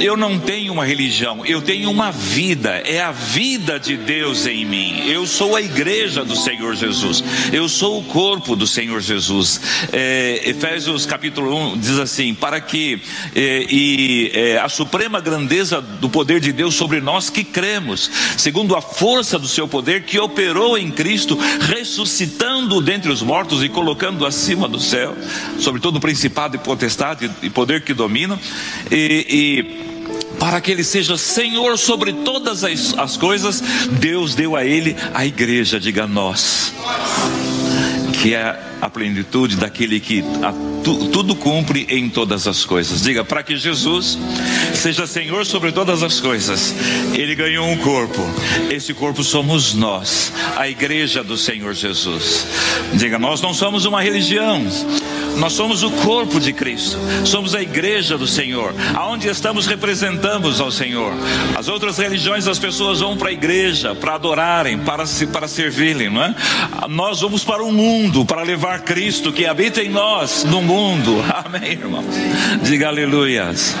Eu 0.00 0.16
não 0.16 0.38
tenho 0.38 0.72
uma 0.72 0.84
religião, 0.84 1.44
eu 1.46 1.62
tenho 1.62 1.90
uma 1.90 2.12
vida, 2.12 2.82
é 2.84 3.00
a 3.00 3.12
vida 3.12 3.80
de 3.80 3.96
Deus 3.96 4.46
em 4.46 4.64
mim. 4.64 5.08
Eu 5.08 5.26
sou 5.26 5.56
a 5.56 5.62
igreja 5.62 6.22
do 6.22 6.36
Senhor 6.36 6.74
Jesus, 6.74 7.24
eu 7.52 7.68
sou 7.68 8.00
o 8.00 8.04
corpo 8.04 8.54
do 8.54 8.66
Senhor 8.66 9.00
Jesus. 9.00 9.60
É, 9.92 10.42
Efésios 10.44 11.06
capítulo 11.06 11.72
1 11.72 11.78
diz 11.78 11.98
assim: 11.98 12.34
para 12.34 12.60
que 12.60 13.00
é, 13.34 13.66
e 13.70 14.30
é, 14.34 14.58
a 14.58 14.68
suprema 14.68 15.20
grandeza 15.20 15.80
do 15.80 16.10
poder 16.10 16.40
de 16.40 16.52
Deus 16.52 16.74
sobre 16.74 17.00
nós 17.00 17.30
que 17.30 17.42
cremos, 17.42 18.10
segundo 18.36 18.76
a 18.76 18.82
força 18.82 19.38
do 19.38 19.48
seu 19.48 19.66
poder 19.66 20.02
que 20.02 20.18
operou 20.18 20.76
em 20.76 20.90
Cristo, 20.90 21.38
ressuscitando 21.60 22.82
dentre 22.82 23.10
os 23.10 23.22
mortos 23.22 23.64
e 23.64 23.68
colocando 23.68 24.26
acima 24.26 24.68
do 24.68 24.78
céu, 24.78 25.16
sobre 25.58 25.80
todo 25.80 25.96
o 25.96 26.00
principado 26.00 26.54
e 26.54 26.58
potestade 26.58 27.30
e 27.42 27.48
poder 27.48 27.82
que 27.82 27.94
domina, 27.94 28.38
e, 28.90 29.26
e 29.82 29.86
para 30.38 30.60
que 30.60 30.70
ele 30.70 30.84
seja 30.84 31.16
Senhor 31.16 31.78
sobre 31.78 32.12
todas 32.12 32.64
as, 32.64 32.94
as 32.98 33.16
coisas, 33.16 33.60
Deus 34.00 34.34
deu 34.34 34.56
a 34.56 34.64
ele 34.64 34.96
a 35.14 35.24
igreja, 35.24 35.80
diga 35.80 36.06
nós, 36.06 36.72
que 38.22 38.34
é 38.34 38.58
a 38.80 38.90
plenitude 38.90 39.56
daquele 39.56 40.00
que 40.00 40.22
a, 40.42 40.75
tu, 40.86 41.08
tudo 41.08 41.34
cumpre 41.34 41.84
em 41.90 42.08
todas 42.08 42.46
as 42.46 42.64
coisas. 42.64 43.02
Diga, 43.02 43.24
para 43.24 43.42
que 43.42 43.56
Jesus 43.56 44.16
seja 44.72 45.04
Senhor 45.04 45.44
sobre 45.44 45.72
todas 45.72 46.04
as 46.04 46.20
coisas, 46.20 46.72
ele 47.12 47.34
ganhou 47.34 47.66
um 47.66 47.76
corpo, 47.78 48.22
esse 48.70 48.94
corpo 48.94 49.24
somos 49.24 49.74
nós, 49.74 50.32
a 50.56 50.68
igreja 50.68 51.24
do 51.24 51.36
Senhor 51.36 51.74
Jesus. 51.74 52.46
Diga, 52.94 53.18
nós 53.18 53.40
não 53.40 53.52
somos 53.52 53.84
uma 53.84 54.00
religião, 54.00 54.64
nós 55.36 55.54
somos 55.54 55.82
o 55.82 55.90
corpo 55.90 56.38
de 56.38 56.52
Cristo, 56.52 56.96
somos 57.24 57.56
a 57.56 57.60
igreja 57.60 58.16
do 58.16 58.28
Senhor, 58.28 58.72
aonde 58.94 59.26
estamos 59.26 59.66
representamos 59.66 60.60
ao 60.60 60.70
Senhor. 60.70 61.12
As 61.56 61.66
outras 61.66 61.98
religiões, 61.98 62.46
as 62.46 62.60
pessoas 62.60 63.00
vão 63.00 63.16
para 63.16 63.30
a 63.30 63.32
igreja 63.32 63.92
para 63.92 64.14
adorarem, 64.14 64.78
para, 64.78 65.04
se, 65.04 65.26
para 65.26 65.48
servirem, 65.48 66.10
não 66.10 66.22
é? 66.22 66.34
Nós 66.88 67.20
vamos 67.22 67.42
para 67.42 67.64
o 67.64 67.72
mundo 67.72 68.24
para 68.24 68.44
levar 68.44 68.82
Cristo 68.82 69.32
que 69.32 69.46
habita 69.46 69.82
em 69.82 69.88
nós 69.88 70.44
no 70.44 70.62
mundo. 70.62 70.75
Amém, 71.44 71.72
irmãos? 71.72 72.14
Diga 72.62 72.88
aleluias. 72.88 73.74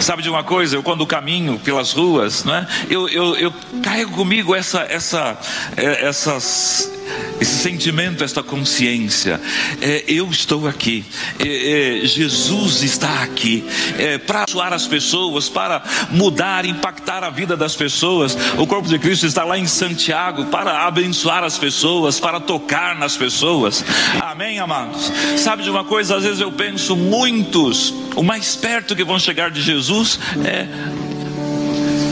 Sabe 0.00 0.22
de 0.22 0.30
uma 0.30 0.42
coisa? 0.42 0.76
Eu 0.76 0.82
quando 0.82 1.06
caminho 1.06 1.58
pelas 1.58 1.92
ruas, 1.92 2.44
não 2.44 2.54
é? 2.54 2.66
Eu, 2.88 3.08
eu, 3.08 3.36
eu 3.36 3.52
carrego 3.82 4.12
comigo 4.12 4.54
essa, 4.54 4.80
essa, 4.88 5.36
é, 5.76 6.06
essas 6.06 6.97
esse 7.40 7.62
sentimento, 7.62 8.24
esta 8.24 8.42
consciência. 8.42 9.40
É, 9.80 10.04
eu 10.06 10.28
estou 10.30 10.66
aqui, 10.66 11.04
é, 11.38 12.02
é, 12.02 12.06
Jesus 12.06 12.82
está 12.82 13.22
aqui 13.22 13.64
é, 13.98 14.18
para 14.18 14.42
abençoar 14.42 14.72
as 14.72 14.86
pessoas, 14.86 15.48
para 15.48 15.82
mudar, 16.10 16.64
impactar 16.64 17.22
a 17.24 17.30
vida 17.30 17.56
das 17.56 17.74
pessoas. 17.76 18.36
O 18.56 18.66
corpo 18.66 18.88
de 18.88 18.98
Cristo 18.98 19.26
está 19.26 19.44
lá 19.44 19.58
em 19.58 19.66
Santiago 19.66 20.46
para 20.46 20.86
abençoar 20.86 21.44
as 21.44 21.58
pessoas, 21.58 22.18
para 22.18 22.40
tocar 22.40 22.96
nas 22.96 23.16
pessoas. 23.16 23.84
Amém, 24.20 24.58
amados? 24.58 25.10
Sabe 25.36 25.62
de 25.62 25.70
uma 25.70 25.84
coisa? 25.84 26.16
Às 26.16 26.24
vezes 26.24 26.40
eu 26.40 26.52
penso, 26.52 26.96
muitos, 26.96 27.94
o 28.16 28.22
mais 28.22 28.56
perto 28.56 28.96
que 28.96 29.04
vão 29.04 29.18
chegar 29.18 29.50
de 29.50 29.60
Jesus 29.60 30.18
é 30.44 30.66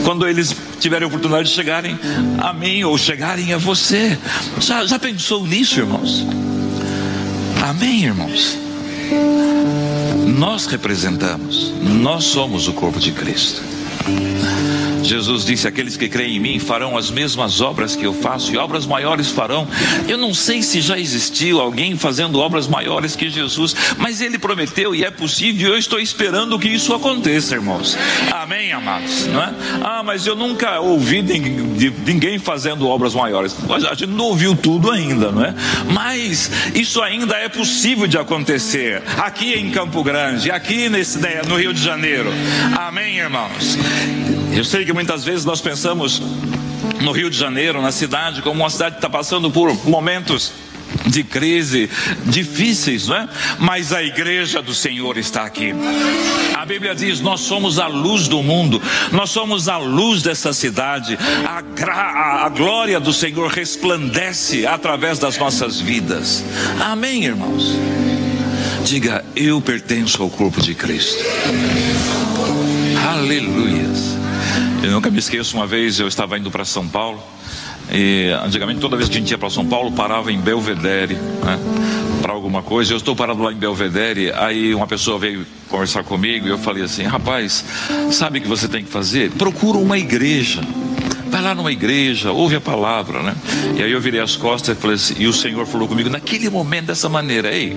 quando 0.03 0.25
eles 0.25 0.55
tiverem 0.79 1.05
a 1.05 1.07
oportunidade 1.07 1.49
de 1.49 1.55
chegarem 1.55 1.97
a 2.39 2.53
mim 2.53 2.83
ou 2.83 2.97
chegarem 2.97 3.53
a 3.53 3.57
você. 3.57 4.17
Já, 4.59 4.85
já 4.85 4.99
pensou 4.99 5.45
nisso, 5.45 5.79
irmãos? 5.79 6.25
Amém, 7.63 8.05
irmãos? 8.05 8.57
Nós 10.37 10.65
representamos, 10.67 11.73
nós 11.81 12.25
somos 12.25 12.67
o 12.67 12.73
corpo 12.73 12.99
de 12.99 13.11
Cristo. 13.11 13.61
Jesus 15.03 15.45
disse: 15.45 15.67
Aqueles 15.67 15.97
que 15.97 16.09
creem 16.09 16.37
em 16.37 16.39
mim 16.39 16.59
farão 16.59 16.97
as 16.97 17.09
mesmas 17.09 17.61
obras 17.61 17.95
que 17.95 18.03
eu 18.03 18.13
faço, 18.13 18.53
e 18.53 18.57
obras 18.57 18.85
maiores 18.85 19.29
farão. 19.29 19.67
Eu 20.07 20.17
não 20.17 20.33
sei 20.33 20.61
se 20.61 20.81
já 20.81 20.97
existiu 20.97 21.59
alguém 21.59 21.97
fazendo 21.97 22.39
obras 22.39 22.67
maiores 22.67 23.15
que 23.15 23.29
Jesus, 23.29 23.75
mas 23.97 24.21
ele 24.21 24.37
prometeu 24.37 24.93
e 24.93 25.03
é 25.03 25.11
possível, 25.11 25.69
e 25.69 25.71
eu 25.71 25.77
estou 25.77 25.99
esperando 25.99 26.57
que 26.59 26.67
isso 26.67 26.93
aconteça, 26.93 27.55
irmãos. 27.55 27.97
Amém, 28.31 28.71
amados? 28.71 29.27
Não 29.27 29.41
é? 29.41 29.53
Ah, 29.81 30.03
mas 30.03 30.25
eu 30.25 30.35
nunca 30.35 30.79
ouvi 30.79 31.21
de 31.21 31.89
ninguém 32.05 32.39
fazendo 32.39 32.87
obras 32.87 33.13
maiores. 33.13 33.55
A 33.69 33.93
gente 33.93 34.07
não 34.07 34.25
ouviu 34.25 34.55
tudo 34.55 34.91
ainda, 34.91 35.31
não 35.31 35.43
é? 35.43 35.53
Mas 35.91 36.51
isso 36.73 37.01
ainda 37.01 37.35
é 37.37 37.49
possível 37.49 38.07
de 38.07 38.17
acontecer 38.17 39.01
aqui 39.17 39.53
em 39.53 39.71
Campo 39.71 40.03
Grande, 40.03 40.51
aqui 40.51 40.89
nesse, 40.89 41.19
né, 41.19 41.41
no 41.47 41.57
Rio 41.57 41.73
de 41.73 41.81
Janeiro. 41.81 42.31
Amém, 42.77 43.17
irmãos? 43.17 43.77
Eu 44.57 44.65
sei 44.65 44.83
que 44.83 44.91
muitas 44.91 45.23
vezes 45.23 45.45
nós 45.45 45.61
pensamos 45.61 46.19
no 46.99 47.11
Rio 47.11 47.29
de 47.29 47.37
Janeiro, 47.37 47.79
na 47.79 47.91
cidade, 47.91 48.41
como 48.41 48.63
uma 48.63 48.71
cidade 48.71 48.95
que 48.95 48.97
está 48.97 49.07
passando 49.07 49.51
por 49.51 49.71
momentos 49.85 50.51
de 51.05 51.23
crise 51.23 51.87
difíceis, 52.25 53.07
não 53.07 53.17
é? 53.17 53.29
Mas 53.59 53.93
a 53.93 54.01
igreja 54.01 54.59
do 54.59 54.73
Senhor 54.73 55.15
está 55.15 55.43
aqui. 55.43 55.75
A 56.55 56.65
Bíblia 56.65 56.95
diz: 56.95 57.21
Nós 57.21 57.41
somos 57.41 57.77
a 57.77 57.85
luz 57.85 58.27
do 58.27 58.41
mundo, 58.41 58.81
nós 59.11 59.29
somos 59.29 59.69
a 59.69 59.77
luz 59.77 60.23
dessa 60.23 60.51
cidade. 60.53 61.19
A, 61.45 62.45
a 62.45 62.49
glória 62.49 62.99
do 62.99 63.13
Senhor 63.13 63.51
resplandece 63.51 64.65
através 64.65 65.19
das 65.19 65.37
nossas 65.37 65.79
vidas. 65.79 66.43
Amém, 66.79 67.25
irmãos? 67.25 67.75
Diga, 68.83 69.23
eu 69.35 69.61
pertenço 69.61 70.23
ao 70.23 70.31
corpo 70.31 70.59
de 70.63 70.73
Cristo. 70.73 71.23
Aleluias. 73.07 74.16
Eu 74.83 74.91
nunca 74.91 75.09
me 75.09 75.19
esqueço, 75.19 75.55
uma 75.55 75.65
vez 75.65 75.99
eu 75.99 76.07
estava 76.07 76.37
indo 76.37 76.51
para 76.51 76.63
São 76.63 76.87
Paulo. 76.87 77.21
E 77.91 78.29
antigamente, 78.43 78.79
toda 78.79 78.97
vez 78.97 79.09
que 79.09 79.15
a 79.15 79.19
gente 79.19 79.31
ia 79.31 79.37
para 79.37 79.49
São 79.49 79.65
Paulo, 79.65 79.91
parava 79.91 80.31
em 80.31 80.39
Belvedere, 80.39 81.15
né? 81.15 81.57
Para 82.21 82.33
alguma 82.33 82.61
coisa. 82.61 82.93
Eu 82.93 82.97
estou 82.97 83.15
parado 83.15 83.41
lá 83.41 83.51
em 83.51 83.55
Belvedere, 83.55 84.31
aí 84.33 84.73
uma 84.75 84.87
pessoa 84.87 85.17
veio 85.17 85.45
conversar 85.69 86.03
comigo 86.03 86.47
e 86.47 86.49
eu 86.49 86.57
falei 86.57 86.83
assim: 86.83 87.03
rapaz, 87.03 87.63
sabe 88.11 88.39
o 88.39 88.41
que 88.41 88.47
você 88.47 88.67
tem 88.67 88.83
que 88.83 88.91
fazer? 88.91 89.31
Procura 89.31 89.77
uma 89.77 89.97
igreja. 89.97 90.61
Vai 91.29 91.41
lá 91.41 91.53
numa 91.53 91.71
igreja, 91.71 92.31
ouve 92.31 92.55
a 92.55 92.61
palavra, 92.61 93.21
né? 93.21 93.35
E 93.77 93.83
aí 93.83 93.91
eu 93.91 93.99
virei 93.99 94.19
as 94.21 94.35
costas 94.35 94.77
e 94.77 94.79
falei 94.79 94.95
assim, 94.95 95.15
e 95.19 95.27
o 95.27 95.33
Senhor 95.33 95.65
falou 95.65 95.87
comigo 95.87 96.09
naquele 96.09 96.49
momento 96.49 96.87
dessa 96.87 97.09
maneira: 97.09 97.53
ei, 97.53 97.75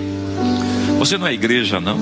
você 0.98 1.16
não 1.16 1.26
é 1.26 1.32
igreja, 1.32 1.80
não? 1.80 1.98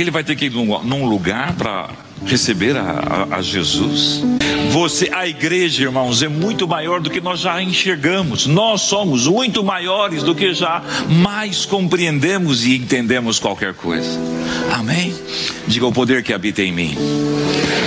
Ele 0.00 0.10
vai 0.10 0.24
ter 0.24 0.36
que 0.36 0.46
ir 0.46 0.50
num, 0.50 0.82
num 0.82 1.06
lugar 1.06 1.54
para 1.54 1.90
receber 2.24 2.76
a, 2.76 3.26
a, 3.30 3.36
a, 3.36 3.42
Jesus. 3.42 4.22
Você, 4.70 5.10
a 5.12 5.26
igreja, 5.26 5.84
irmãos, 5.84 6.22
é 6.22 6.28
muito 6.28 6.66
maior 6.68 7.00
do 7.00 7.10
que 7.10 7.20
nós 7.20 7.40
já 7.40 7.62
enxergamos. 7.62 8.46
Nós 8.46 8.82
somos 8.82 9.26
muito 9.26 9.64
maiores 9.64 10.22
do 10.22 10.34
que 10.34 10.54
já 10.54 10.82
mais 11.08 11.64
compreendemos 11.64 12.64
e 12.64 12.76
entendemos 12.76 13.38
qualquer 13.38 13.74
coisa. 13.74 14.18
Amém? 14.72 15.14
Diga 15.66 15.86
o 15.86 15.92
poder 15.92 16.22
que 16.22 16.32
habita 16.32 16.62
em 16.62 16.72
mim. 16.72 16.96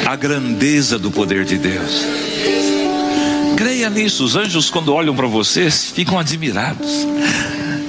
A 0.05 0.15
grandeza 0.15 0.99
do 0.99 1.09
poder 1.11 1.45
de 1.45 1.57
Deus. 1.57 2.05
Creia 3.55 3.89
nisso. 3.89 4.25
Os 4.25 4.35
anjos, 4.35 4.69
quando 4.69 4.93
olham 4.93 5.15
para 5.15 5.27
vocês, 5.27 5.91
ficam 5.91 6.19
admirados. 6.19 7.07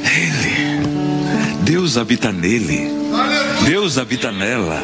Ele, 0.04 1.56
Deus 1.64 1.96
habita 1.96 2.30
nele. 2.30 3.03
Deus 3.64 3.98
habita 3.98 4.30
nela. 4.30 4.82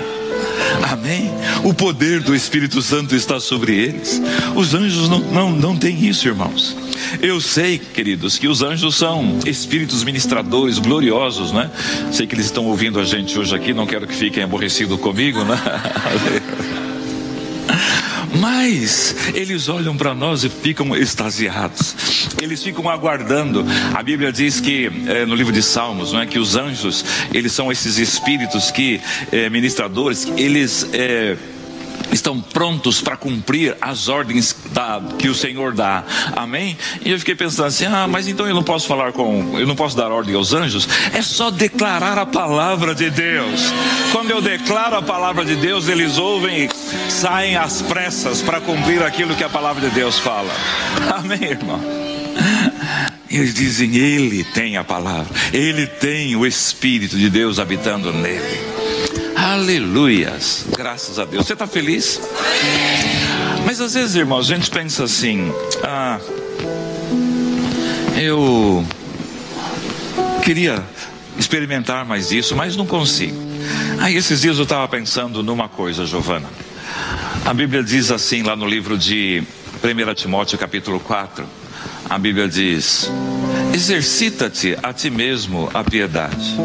Amém? 0.91 1.31
O 1.65 1.75
poder 1.75 2.21
do 2.21 2.35
Espírito 2.35 2.81
Santo 2.81 3.15
está 3.15 3.39
sobre 3.39 3.77
eles. 3.77 4.21
Os 4.57 4.75
anjos 4.75 5.09
não, 5.09 5.19
não, 5.19 5.51
não 5.51 5.77
têm 5.77 6.07
isso, 6.07 6.27
irmãos. 6.27 6.77
Eu 7.21 7.41
sei, 7.41 7.79
queridos, 7.79 8.39
que 8.39 8.49
os 8.49 8.63
anjos 8.63 8.97
são 8.97 9.39
espíritos 9.45 10.03
ministradores 10.05 10.79
gloriosos, 10.79 11.53
né? 11.53 11.71
Sei 12.11 12.27
que 12.27 12.35
eles 12.35 12.47
estão 12.47 12.67
ouvindo 12.67 12.99
a 12.99 13.05
gente 13.05 13.39
hoje 13.39 13.55
aqui, 13.55 13.75
não 13.75 13.87
quero 13.87 14.07
que 14.07 14.15
fiquem 14.15 14.43
aborrecidos 14.43 14.99
comigo, 15.01 15.45
né? 15.45 15.61
Mas 18.41 19.15
eles 19.35 19.69
olham 19.69 19.95
para 19.97 20.15
nós 20.15 20.45
e 20.45 20.49
ficam 20.49 20.97
extasiados. 20.97 21.95
Eles 22.41 22.63
ficam 22.63 22.89
aguardando. 22.89 23.65
A 23.95 24.03
Bíblia 24.03 24.33
diz 24.33 24.61
que 24.61 24.91
é, 25.07 25.27
no 25.27 25.35
livro 25.35 25.53
de 25.53 25.63
Salmos, 25.63 26.13
não 26.13 26.21
é 26.21 26.27
que 26.27 26.39
os 26.39 26.57
anjos 26.57 27.05
eles 27.35 27.53
são 27.53 27.71
esses 27.71 27.99
espíritos 27.99 28.71
que 28.71 29.01
é, 29.31 29.51
ministradores. 29.51 30.27
Eles 30.37 30.89
é, 30.95 31.37
estão 32.13 32.41
prontos 32.41 33.01
para 33.01 33.17
cumprir 33.17 33.77
as 33.81 34.09
ordens 34.09 34.57
da, 34.73 35.01
que 35.19 35.29
o 35.29 35.35
Senhor 35.35 35.73
dá. 35.73 36.05
Amém? 36.35 36.77
E 37.05 37.11
eu 37.11 37.19
fiquei 37.19 37.35
pensando 37.35 37.67
assim: 37.67 37.87
ah, 37.87 38.07
mas 38.09 38.29
então 38.29 38.47
eu 38.47 38.55
não 38.55 38.63
posso 38.63 38.87
falar 38.87 39.13
com, 39.13 39.59
eu 39.59 39.67
não 39.67 39.77
posso 39.77 39.97
dar 39.97 40.11
ordem 40.11 40.35
aos 40.35 40.53
anjos? 40.53 40.89
É 41.13 41.23
só 41.23 41.51
declarar 41.51 42.19
a 42.19 42.27
palavra 42.27 42.95
de 42.95 43.11
Deus. 43.11 43.73
Quando 44.13 44.31
eu 44.31 44.41
declaro 44.41 44.97
a 44.97 45.03
palavra 45.03 45.45
de 45.45 45.57
Deus, 45.57 45.89
eles 45.89 46.19
ouvem 46.19 46.65
e 46.65 47.11
saem 47.11 47.57
às 47.57 47.83
pressas 47.83 48.43
para 48.43 48.61
cumprir 48.61 49.03
aquilo 49.03 49.35
que 49.35 49.45
a 49.45 49.49
palavra 49.49 49.89
de 49.89 49.95
Deus 49.95 50.19
fala. 50.19 50.51
Amém, 51.17 51.43
irmão? 51.43 51.81
Eles 53.31 53.55
dizem: 53.55 53.97
Ele 53.97 54.43
tem 54.45 54.77
a 54.77 54.85
palavra, 54.85 55.33
Ele 55.53 55.87
tem 55.87 56.35
o 56.35 56.47
Espírito 56.47 57.17
de 57.17 57.31
Deus 57.31 57.59
habitando 57.59 58.13
nele. 58.13 58.80
Aleluias. 59.41 60.67
Graças 60.77 61.19
a 61.19 61.25
Deus. 61.25 61.47
Você 61.47 61.55
está 61.55 61.67
feliz? 61.67 62.21
Mas 63.65 63.81
às 63.81 63.95
vezes, 63.95 64.15
irmãos, 64.15 64.51
a 64.51 64.55
gente 64.55 64.71
pensa 64.71 65.05
assim: 65.05 65.51
ah, 65.83 66.21
eu 68.21 68.85
queria 70.45 70.85
experimentar 71.39 72.05
mais 72.05 72.31
isso, 72.31 72.55
mas 72.55 72.77
não 72.77 72.87
consigo. 72.87 73.41
Aí 73.99 74.15
esses 74.15 74.43
dias 74.43 74.59
eu 74.59 74.65
estava 74.65 74.87
pensando 74.87 75.43
numa 75.43 75.71
coisa, 75.71 76.05
Giovana. 76.05 76.49
A 77.43 77.55
Bíblia 77.55 77.83
diz 77.83 78.11
assim 78.11 78.43
lá 78.43 78.55
no 78.55 78.67
livro 78.67 78.99
de 78.99 79.43
1 79.83 80.15
Timóteo, 80.15 80.59
capítulo 80.59 81.01
4. 81.01 81.47
A 82.11 82.19
Bíblia 82.19 82.47
diz: 82.47 83.11
Exercita-te 83.73 84.77
a 84.83 84.93
ti 84.93 85.09
mesmo 85.09 85.71
a 85.73 85.83
piedade 85.83 86.59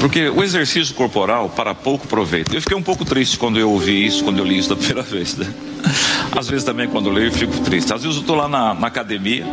porque 0.00 0.28
o 0.28 0.42
exercício 0.42 0.94
corporal 0.94 1.48
para 1.48 1.74
pouco 1.74 2.06
proveito. 2.06 2.54
Eu 2.54 2.60
fiquei 2.60 2.76
um 2.76 2.82
pouco 2.82 3.04
triste 3.04 3.38
quando 3.38 3.58
eu 3.58 3.70
ouvi 3.70 4.06
isso, 4.06 4.22
quando 4.24 4.38
eu 4.38 4.44
li 4.44 4.58
isso 4.58 4.68
da 4.68 4.76
primeira 4.76 5.02
vez. 5.02 5.36
Né? 5.36 5.46
Às 6.36 6.48
vezes 6.48 6.64
também 6.64 6.88
quando 6.88 7.08
eu 7.08 7.12
leio 7.12 7.28
eu 7.28 7.32
fico 7.32 7.58
triste. 7.60 7.92
Às 7.92 8.02
vezes 8.02 8.16
eu 8.16 8.20
estou 8.20 8.36
lá 8.36 8.48
na, 8.48 8.74
na 8.74 8.86
academia. 8.86 9.44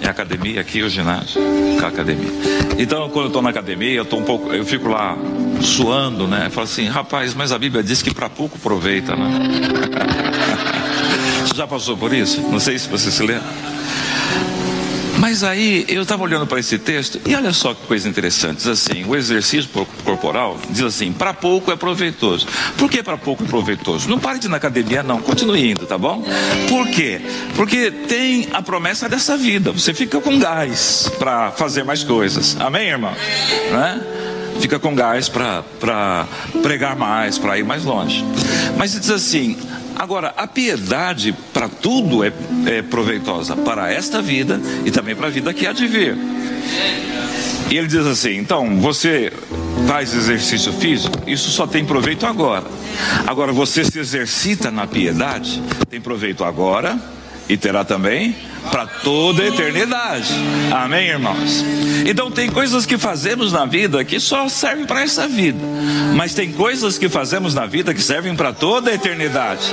É 0.00 0.08
academia 0.08 0.60
aqui 0.60 0.82
o 0.82 0.90
ginásio, 0.90 1.40
a 1.82 1.88
academia. 1.88 2.28
Então 2.78 3.08
quando 3.08 3.24
eu 3.24 3.28
estou 3.28 3.40
na 3.40 3.48
academia, 3.50 3.94
eu 3.94 4.04
tô 4.04 4.16
um 4.16 4.22
pouco, 4.22 4.52
eu 4.52 4.64
fico 4.64 4.88
lá 4.88 5.16
suando, 5.62 6.28
né? 6.28 6.46
Eu 6.46 6.50
falo 6.50 6.64
assim, 6.64 6.86
rapaz, 6.86 7.32
mas 7.34 7.52
a 7.52 7.58
Bíblia 7.58 7.82
diz 7.82 8.02
que 8.02 8.12
para 8.12 8.28
pouco 8.28 8.58
aproveita, 8.58 9.16
né? 9.16 9.30
Você 11.48 11.54
já 11.54 11.66
passou 11.66 11.96
por 11.96 12.12
isso? 12.12 12.40
Não 12.42 12.58
sei 12.58 12.78
se 12.78 12.88
você 12.88 13.10
se 13.10 13.22
lembra. 13.22 13.73
Mas 15.24 15.42
aí 15.42 15.86
eu 15.88 16.02
estava 16.02 16.22
olhando 16.22 16.46
para 16.46 16.60
esse 16.60 16.78
texto 16.78 17.18
e 17.24 17.34
olha 17.34 17.50
só 17.50 17.72
que 17.72 17.86
coisa 17.86 18.06
interessante. 18.06 18.58
Diz 18.58 18.66
assim: 18.66 19.06
o 19.06 19.16
exercício 19.16 19.70
corporal 20.04 20.58
diz 20.68 20.82
assim: 20.82 21.14
para 21.14 21.32
pouco 21.32 21.72
é 21.72 21.76
proveitoso. 21.76 22.46
Por 22.76 22.90
que 22.90 23.02
para 23.02 23.16
pouco 23.16 23.42
é 23.42 23.46
proveitoso? 23.46 24.06
Não 24.06 24.18
pare 24.18 24.38
de 24.38 24.48
ir 24.48 24.50
na 24.50 24.58
academia, 24.58 25.02
não. 25.02 25.22
Continue 25.22 25.70
indo, 25.70 25.86
tá 25.86 25.96
bom? 25.96 26.22
Por 26.68 26.88
quê? 26.88 27.22
Porque 27.56 27.90
tem 27.90 28.50
a 28.52 28.60
promessa 28.60 29.08
dessa 29.08 29.34
vida. 29.34 29.72
Você 29.72 29.94
fica 29.94 30.20
com 30.20 30.38
gás 30.38 31.10
para 31.18 31.52
fazer 31.52 31.84
mais 31.84 32.04
coisas. 32.04 32.60
Amém, 32.60 32.88
irmão? 32.88 33.14
Né? 33.72 34.02
Fica 34.60 34.78
com 34.78 34.94
gás 34.94 35.30
para 35.30 36.26
pregar 36.62 36.96
mais, 36.96 37.38
para 37.38 37.58
ir 37.58 37.64
mais 37.64 37.82
longe. 37.82 38.22
Mas 38.76 38.92
diz 38.92 39.08
assim: 39.08 39.56
Agora, 39.96 40.34
a 40.36 40.46
piedade 40.46 41.34
para 41.52 41.68
tudo 41.68 42.24
é, 42.24 42.32
é, 42.66 42.82
proveitosa, 42.82 43.56
para 43.56 43.92
esta 43.92 44.20
vida 44.20 44.60
e 44.84 44.90
também 44.90 45.14
para 45.14 45.28
a 45.28 45.30
vida 45.30 45.52
que 45.54 45.66
há 45.66 45.72
de 45.72 45.86
vir. 45.86 46.16
E 47.70 47.76
ele 47.76 47.86
diz 47.86 48.06
assim: 48.06 48.36
então, 48.36 48.80
você 48.80 49.32
faz 49.86 50.14
exercício 50.14 50.72
físico, 50.72 51.18
isso 51.26 51.50
só 51.50 51.66
tem 51.66 51.84
proveito 51.84 52.26
agora. 52.26 52.66
Agora, 53.26 53.52
você 53.52 53.84
se 53.84 53.98
exercita 53.98 54.70
na 54.70 54.86
piedade, 54.86 55.62
tem 55.88 56.00
proveito 56.00 56.44
agora 56.44 56.98
e 57.48 57.56
terá 57.56 57.84
também 57.84 58.34
para 58.70 58.86
toda 58.86 59.42
a 59.42 59.46
eternidade. 59.48 60.32
Amém, 60.72 61.08
irmãos? 61.08 61.64
Então 62.06 62.30
tem 62.30 62.50
coisas 62.50 62.84
que 62.86 62.98
fazemos 62.98 63.52
na 63.52 63.64
vida 63.64 64.04
que 64.04 64.18
só 64.20 64.48
servem 64.48 64.84
para 64.84 65.02
essa 65.02 65.26
vida, 65.26 65.58
mas 66.16 66.34
tem 66.34 66.52
coisas 66.52 66.98
que 66.98 67.08
fazemos 67.08 67.54
na 67.54 67.66
vida 67.66 67.94
que 67.94 68.02
servem 68.02 68.34
para 68.34 68.52
toda 68.52 68.90
a 68.90 68.94
eternidade. 68.94 69.72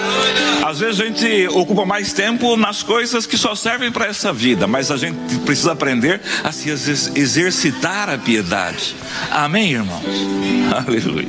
Às 0.65 0.79
vezes 0.79 1.01
a 1.01 1.05
gente 1.05 1.47
ocupa 1.47 1.85
mais 1.85 2.13
tempo 2.13 2.55
nas 2.55 2.83
coisas 2.83 3.25
que 3.25 3.37
só 3.37 3.55
servem 3.55 3.91
para 3.91 4.05
essa 4.05 4.31
vida, 4.31 4.67
mas 4.67 4.91
a 4.91 4.97
gente 4.97 5.17
precisa 5.45 5.71
aprender 5.71 6.21
a 6.43 6.51
se 6.51 6.69
exercitar 6.69 8.09
a 8.09 8.17
piedade. 8.17 8.95
Amém, 9.29 9.73
irmãos? 9.73 10.03
Aleluia. 10.87 11.27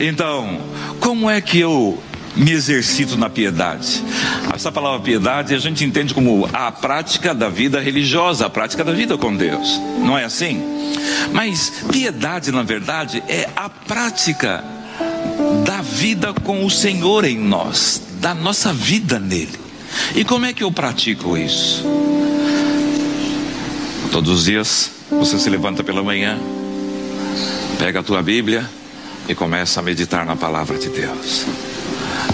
Então, 0.00 0.60
como 1.00 1.30
é 1.30 1.40
que 1.40 1.58
eu 1.58 2.02
me 2.38 2.52
exercito 2.52 3.16
na 3.16 3.28
piedade. 3.28 4.02
Essa 4.54 4.70
palavra 4.70 5.00
piedade 5.00 5.54
a 5.54 5.58
gente 5.58 5.84
entende 5.84 6.14
como 6.14 6.48
a 6.52 6.70
prática 6.70 7.34
da 7.34 7.48
vida 7.48 7.80
religiosa, 7.80 8.46
a 8.46 8.50
prática 8.50 8.84
da 8.84 8.92
vida 8.92 9.18
com 9.18 9.36
Deus. 9.36 9.80
Não 9.98 10.16
é 10.16 10.24
assim? 10.24 10.62
Mas 11.32 11.82
piedade, 11.90 12.52
na 12.52 12.62
verdade, 12.62 13.22
é 13.28 13.48
a 13.56 13.68
prática 13.68 14.64
da 15.64 15.82
vida 15.82 16.32
com 16.32 16.64
o 16.64 16.70
Senhor 16.70 17.24
em 17.24 17.38
nós, 17.38 18.02
da 18.20 18.34
nossa 18.34 18.72
vida 18.72 19.18
nele. 19.18 19.58
E 20.14 20.24
como 20.24 20.46
é 20.46 20.52
que 20.52 20.62
eu 20.62 20.70
pratico 20.70 21.36
isso? 21.36 21.84
Todos 24.12 24.38
os 24.38 24.44
dias 24.44 24.92
você 25.10 25.38
se 25.38 25.50
levanta 25.50 25.82
pela 25.82 26.02
manhã, 26.02 26.38
pega 27.78 28.00
a 28.00 28.02
tua 28.02 28.22
Bíblia 28.22 28.68
e 29.28 29.34
começa 29.34 29.80
a 29.80 29.82
meditar 29.82 30.24
na 30.24 30.36
palavra 30.36 30.78
de 30.78 30.88
Deus 30.88 31.46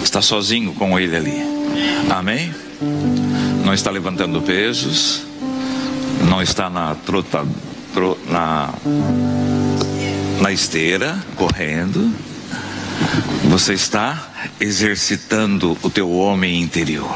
está 0.05 0.21
sozinho 0.21 0.71
com 0.73 0.97
ele 0.99 1.15
ali. 1.15 1.41
Amém? 2.09 2.53
Não 3.65 3.73
está 3.73 3.89
levantando 3.89 4.41
pesos, 4.41 5.23
não 6.29 6.41
está 6.41 6.69
na 6.69 6.95
trota, 6.95 7.45
tro, 7.93 8.17
na, 8.29 8.73
na 10.39 10.51
esteira, 10.51 11.17
correndo. 11.35 12.13
Você 13.49 13.73
está 13.73 14.29
exercitando 14.59 15.77
o 15.81 15.89
teu 15.89 16.09
homem 16.11 16.61
interior, 16.61 17.09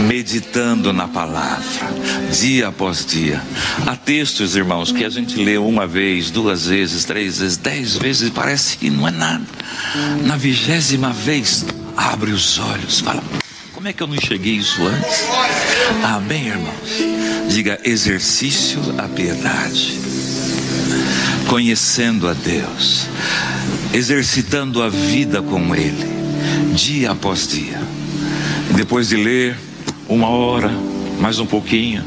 meditando 0.00 0.92
na 0.92 1.06
palavra, 1.08 1.92
dia 2.32 2.68
após 2.68 3.04
dia. 3.04 3.42
Há 3.86 3.96
textos, 3.96 4.56
irmãos, 4.56 4.92
que 4.92 5.04
a 5.04 5.10
gente 5.10 5.36
lê 5.36 5.58
uma 5.58 5.86
vez, 5.86 6.30
duas 6.30 6.66
vezes, 6.66 7.04
três 7.04 7.38
vezes, 7.38 7.56
dez 7.56 7.96
vezes, 7.96 8.28
e 8.28 8.30
parece 8.30 8.78
que 8.78 8.88
não 8.88 9.06
é 9.06 9.10
nada. 9.10 9.44
Na 10.24 10.36
vigésima 10.36 11.12
vez, 11.12 11.64
abre 11.96 12.32
os 12.32 12.58
olhos, 12.58 13.00
fala: 13.00 13.22
como 13.72 13.88
é 13.88 13.92
que 13.92 14.02
eu 14.02 14.06
não 14.06 14.14
enxerguei 14.14 14.54
isso 14.54 14.80
antes? 14.82 15.24
Amém, 16.02 16.48
irmãos? 16.48 17.52
Diga: 17.52 17.78
exercício 17.84 18.80
a 18.96 19.08
piedade, 19.08 19.98
conhecendo 21.48 22.28
a 22.28 22.32
Deus, 22.32 23.06
exercitando 23.92 24.82
a 24.82 24.88
vida 24.88 25.42
com 25.42 25.74
Ele, 25.74 26.06
dia 26.74 27.10
após 27.10 27.46
dia. 27.46 27.78
Depois 28.74 29.10
de 29.10 29.16
ler 29.16 29.56
uma 30.08 30.28
hora, 30.28 30.70
mais 31.20 31.38
um 31.38 31.46
pouquinho, 31.46 32.02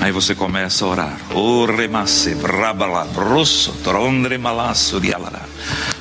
aí 0.00 0.10
você 0.10 0.34
começa 0.34 0.84
a 0.84 0.88
orar. 0.88 1.20
O 1.32 1.64
remasse, 1.64 2.34
brabala, 2.34 3.04
rosso, 3.14 3.72
trondre 3.84 4.36
malasso, 4.36 5.00
dialara, 5.00 5.42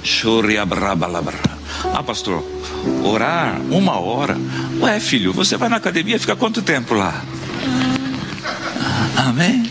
chore. 0.04 0.58
Ah, 1.94 2.04
pastor, 2.04 2.44
orar 3.04 3.60
uma 3.70 4.00
hora. 4.00 4.38
Ué, 4.82 5.00
filho, 5.00 5.34
você 5.34 5.58
vai 5.58 5.70
na 5.70 5.78
academia 5.78 6.16
e 6.16 6.20
fica 6.20 6.36
quanto 6.36 6.62
tempo 6.62 6.94
lá? 6.94 7.24
Amém? 9.16 9.70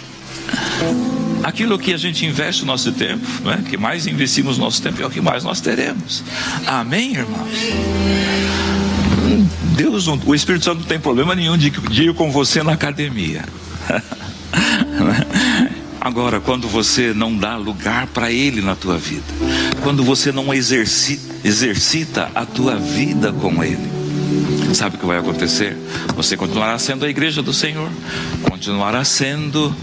Aquilo 1.43 1.79
que 1.79 1.93
a 1.93 1.97
gente 1.97 2.27
investe 2.27 2.63
o 2.63 2.67
nosso 2.67 2.93
tempo, 2.93 3.27
não 3.43 3.53
é? 3.53 3.59
que 3.59 3.77
mais 3.77 4.07
investimos 4.07 4.59
nosso 4.59 4.83
tempo 4.83 5.03
é 5.03 5.07
o 5.07 5.11
que 5.11 5.21
mais 5.21 5.45
nós 5.45 5.61
teremos. 5.61 6.23
Amém, 6.67 7.13
irmãos? 7.13 7.49
Deus, 9.77 10.09
o 10.09 10.35
Espírito 10.35 10.65
Santo 10.65 10.81
não 10.81 10.87
tem 10.87 10.99
problema 10.99 11.35
nenhum 11.35 11.57
de, 11.57 11.71
de 11.71 12.05
ir 12.05 12.15
com 12.15 12.31
você 12.31 12.63
na 12.63 12.73
academia. 12.73 13.45
Agora, 16.09 16.41
quando 16.41 16.67
você 16.67 17.13
não 17.13 17.37
dá 17.37 17.55
lugar 17.59 18.07
para 18.07 18.33
Ele 18.33 18.63
na 18.63 18.75
tua 18.75 18.97
vida, 18.97 19.27
quando 19.83 20.03
você 20.03 20.33
não 20.33 20.55
exercita, 20.55 21.35
exercita 21.45 22.31
a 22.35 22.47
tua 22.47 22.77
vida 22.77 23.31
com 23.31 23.63
Ele, 23.63 24.73
sabe 24.73 24.97
o 24.97 24.99
que 24.99 25.05
vai 25.05 25.19
acontecer? 25.19 25.77
Você 26.17 26.35
continuará 26.35 26.79
sendo 26.79 27.05
a 27.05 27.11
igreja 27.11 27.43
do 27.43 27.53
Senhor, 27.53 27.91
continuará 28.41 29.05
sendo 29.05 29.77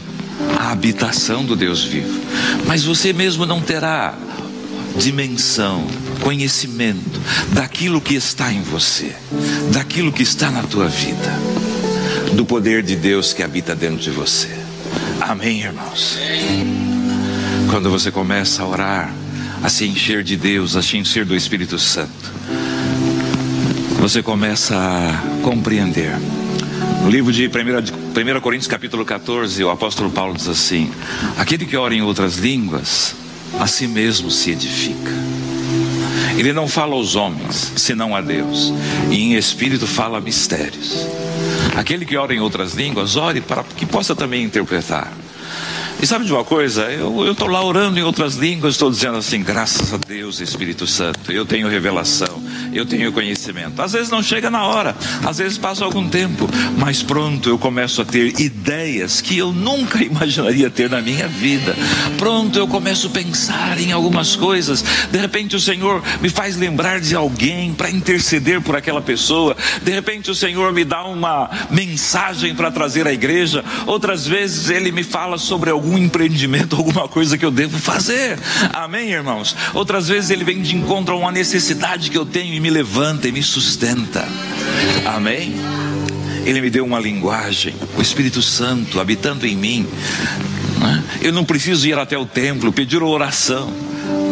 a 0.60 0.72
habitação 0.72 1.46
do 1.46 1.56
Deus 1.56 1.84
vivo, 1.84 2.20
mas 2.66 2.84
você 2.84 3.14
mesmo 3.14 3.46
não 3.46 3.62
terá 3.62 4.16
dimensão, 4.98 5.86
conhecimento 6.22 7.22
daquilo 7.54 8.02
que 8.02 8.16
está 8.16 8.52
em 8.52 8.64
você, 8.64 9.16
daquilo 9.72 10.12
que 10.12 10.24
está 10.24 10.50
na 10.50 10.64
tua 10.64 10.88
vida, 10.88 11.40
do 12.34 12.44
poder 12.44 12.82
de 12.82 12.96
Deus 12.96 13.32
que 13.32 13.44
habita 13.44 13.76
dentro 13.76 14.00
de 14.00 14.10
você. 14.10 14.55
Amém, 15.22 15.62
irmãos? 15.62 16.18
Quando 17.70 17.90
você 17.90 18.12
começa 18.12 18.64
a 18.64 18.68
orar, 18.68 19.14
a 19.64 19.70
se 19.70 19.86
encher 19.86 20.24
de 20.24 20.36
Deus, 20.36 20.76
a 20.76 20.82
se 20.82 20.98
encher 20.98 21.26
do 21.26 21.36
Espírito 21.36 21.80
Santo, 21.80 22.32
você 24.00 24.22
começa 24.22 24.76
a 24.76 25.42
compreender. 25.42 26.16
No 27.02 27.10
livro 27.10 27.32
de 27.32 27.48
1, 27.48 28.42
Coríntios, 28.42 28.68
capítulo 28.68 29.06
14, 29.06 29.64
o 29.64 29.70
apóstolo 29.70 30.10
Paulo 30.10 30.36
diz 30.36 30.48
assim: 30.48 30.92
Aquele 31.38 31.66
que 31.66 31.78
ora 31.78 31.96
em 31.96 32.02
outras 32.02 32.38
línguas, 32.38 33.16
a 33.60 33.68
si 33.68 33.88
mesmo 33.88 34.30
se 34.30 34.52
edifica. 34.52 35.12
Ele 36.38 36.52
não 36.52 36.68
fala 36.68 36.94
aos 36.96 37.16
homens, 37.16 37.72
senão 37.78 38.16
a 38.16 38.22
Deus, 38.22 38.74
e 39.10 39.16
em 39.16 39.36
espírito 39.36 39.88
fala 39.88 40.20
mistérios. 40.20 41.08
Aquele 41.76 42.06
que 42.06 42.16
ora 42.16 42.34
em 42.34 42.40
outras 42.40 42.74
línguas, 42.74 43.18
ore 43.18 43.42
para 43.42 43.64
que 43.64 43.86
possa 43.86 44.16
também 44.16 44.44
interpretar. 44.44 45.12
E 46.02 46.06
sabe 46.06 46.26
de 46.26 46.34
uma 46.34 46.44
coisa? 46.44 46.84
Eu 46.92 47.32
estou 47.32 47.48
lá 47.48 47.64
orando 47.64 47.98
em 47.98 48.04
outras 48.04 48.36
línguas, 48.36 48.76
estou 48.76 48.92
dizendo 48.92 49.18
assim, 49.18 49.42
graças 49.42 49.94
a 49.94 49.98
Deus, 49.98 50.42
Espírito 50.42 50.86
Santo, 50.86 51.32
eu 51.32 51.46
tenho 51.46 51.70
revelação, 51.70 52.44
eu 52.74 52.86
tenho 52.86 53.12
conhecimento. 53.14 53.82
Às 53.82 53.94
vezes 53.94 54.10
não 54.10 54.22
chega 54.22 54.52
na 54.52 54.66
hora, 54.66 54.96
às 55.26 55.38
vezes 55.38 55.58
passa 55.58 55.86
algum 55.86 56.08
tempo, 56.08 56.50
mas 56.78 57.02
pronto, 57.02 57.50
eu 57.50 57.58
começo 57.58 58.02
a 58.02 58.06
ter 58.06 58.40
ideias 58.40 59.22
que 59.22 59.38
eu 59.38 59.54
nunca 59.54 59.98
imaginaria 60.04 60.70
ter 60.70 60.90
na 60.90 61.02
minha 61.02 61.28
vida. 61.28 61.76
Pronto, 62.18 62.60
eu 62.60 62.68
começo 62.68 63.08
a 63.08 63.12
pensar 63.12 63.80
em 63.80 63.92
algumas 63.92 64.36
coisas. 64.36 64.84
De 65.10 65.18
repente 65.18 65.56
o 65.56 65.62
Senhor 65.62 66.04
me 66.22 66.30
faz 66.30 66.58
lembrar 66.58 67.00
de 67.00 67.16
alguém 67.16 67.74
para 67.74 67.90
interceder 67.90 68.62
por 68.62 68.76
aquela 68.76 69.02
pessoa. 69.02 69.56
De 69.82 69.92
repente 69.92 70.30
o 70.30 70.36
Senhor 70.36 70.74
me 70.74 70.84
dá 70.84 71.06
uma 71.06 71.50
mensagem 71.72 72.54
para 72.54 72.70
trazer 72.70 73.08
à 73.08 73.14
igreja. 73.14 73.64
Outras 73.88 74.28
vezes 74.28 74.70
ele 74.70 74.92
me 74.92 75.04
fala 75.04 75.38
sobre 75.38 75.70
algum 75.70 75.85
algum 75.86 75.98
empreendimento, 75.98 76.76
alguma 76.76 77.08
coisa 77.08 77.38
que 77.38 77.46
eu 77.46 77.52
devo 77.52 77.78
fazer. 77.78 78.40
Amém, 78.74 79.12
irmãos? 79.12 79.56
Outras 79.74 80.08
vezes 80.08 80.32
ele 80.32 80.44
vem 80.44 80.62
de 80.62 80.76
encontro 80.76 81.14
a 81.14 81.18
uma 81.18 81.32
necessidade 81.32 82.10
que 82.10 82.18
eu 82.18 82.26
tenho 82.26 82.54
e 82.54 82.60
me 82.60 82.70
levanta 82.72 83.28
e 83.28 83.32
me 83.32 83.44
sustenta. 83.44 84.28
Amém? 85.06 85.56
Ele 86.44 86.62
me 86.62 86.70
deu 86.70 86.86
uma 86.86 87.00
linguagem, 87.00 87.76
o 87.98 88.02
Espírito 88.02 88.42
Santo 88.42 89.00
habitando 89.00 89.46
em 89.46 89.56
mim. 89.56 89.88
Né? 90.80 91.04
Eu 91.22 91.32
não 91.32 91.46
preciso 91.46 91.88
ir 91.88 91.98
até 91.98 92.18
o 92.18 92.26
templo, 92.26 92.74
pedir 92.74 93.02
oração. 93.02 93.72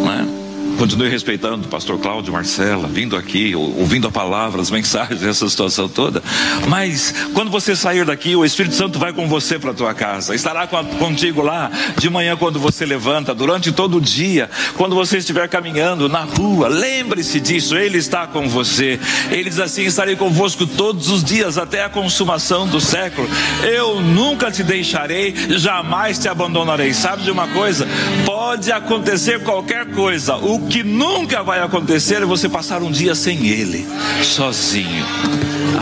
Né? 0.06 0.43
Continue 0.84 1.08
respeitando 1.08 1.66
o 1.66 1.70
pastor 1.70 1.98
Cláudio 1.98 2.34
Marcela, 2.34 2.90
vindo 2.90 3.16
aqui, 3.16 3.56
ouvindo 3.56 4.10
a 4.10 4.12
palavra, 4.12 4.62
as 4.62 4.70
mensagens, 4.70 5.24
essa 5.24 5.48
situação 5.48 5.88
toda. 5.88 6.22
Mas 6.68 7.16
quando 7.34 7.50
você 7.50 7.74
sair 7.74 8.04
daqui, 8.04 8.36
o 8.36 8.44
Espírito 8.44 8.76
Santo 8.76 9.00
vai 9.00 9.14
com 9.14 9.26
você 9.26 9.58
para 9.58 9.72
a 9.72 9.74
tua 9.74 9.94
casa. 9.94 10.36
Estará 10.36 10.68
contigo 10.68 11.42
lá 11.42 11.72
de 11.98 12.10
manhã 12.10 12.36
quando 12.36 12.60
você 12.60 12.86
levanta, 12.86 13.34
durante 13.34 13.72
todo 13.72 13.96
o 13.96 14.02
dia, 14.02 14.50
quando 14.76 14.94
você 14.94 15.20
estiver 15.20 15.48
caminhando 15.48 16.10
na 16.10 16.26
rua. 16.26 16.68
Lembre-se 16.68 17.40
disso, 17.40 17.78
ele 17.78 17.98
está 17.98 18.28
com 18.28 18.50
você. 18.50 19.00
Ele 19.32 19.50
diz 19.50 19.60
assim: 19.60 19.84
estarei 19.84 20.18
convosco 20.18 20.68
todos 20.68 21.08
os 21.10 21.24
dias 21.24 21.58
até 21.58 21.86
a 21.86 21.88
consumação 21.88 22.68
do 22.68 22.82
século. 22.82 23.30
Eu 23.64 24.02
nunca 24.02 24.52
te 24.52 24.64
deixarei, 24.64 25.34
jamais 25.52 26.20
te 26.20 26.28
abandonarei. 26.28 26.94
Sabe 26.94 27.24
de 27.24 27.32
uma 27.32 27.48
coisa? 27.48 27.88
Pode 28.26 28.70
acontecer 28.70 29.42
qualquer 29.44 29.86
coisa. 29.92 30.36
O 30.36 30.73
que 30.74 30.82
nunca 30.84 31.44
vai 31.44 31.62
acontecer 31.62 32.24
é 32.24 32.26
você 32.26 32.50
passar 32.50 32.82
um 32.82 32.90
dia 32.90 33.14
sem 33.14 33.46
Ele, 33.46 33.86
sozinho. 34.24 35.06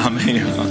Amém, 0.06 0.36
irmão? 0.36 0.66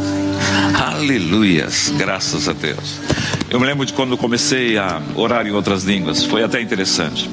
Aleluias, 0.78 1.90
graças 1.96 2.46
a 2.46 2.52
Deus. 2.52 3.00
Eu 3.48 3.59
me 3.59 3.64
lembro 3.64 3.87
de 3.87 3.94
quando 3.94 4.18
comecei 4.18 4.76
a 4.76 5.00
orar 5.14 5.46
em 5.46 5.52
outras 5.52 5.85
línguas, 5.85 6.22
foi 6.22 6.44
até 6.44 6.61
interessante. 6.61 7.30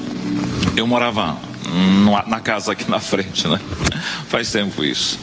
Eu 0.77 0.87
morava 0.87 1.35
na 2.25 2.39
casa 2.39 2.71
aqui 2.71 2.89
na 2.89 3.01
frente, 3.01 3.49
né? 3.49 3.59
Faz 4.29 4.49
tempo 4.49 4.81
isso. 4.81 5.19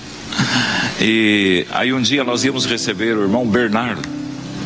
E 1.00 1.66
aí 1.72 1.94
um 1.94 2.02
dia 2.02 2.24
nós 2.24 2.44
íamos 2.44 2.66
receber 2.66 3.16
o 3.16 3.22
irmão 3.22 3.46
Bernardo. 3.46 4.02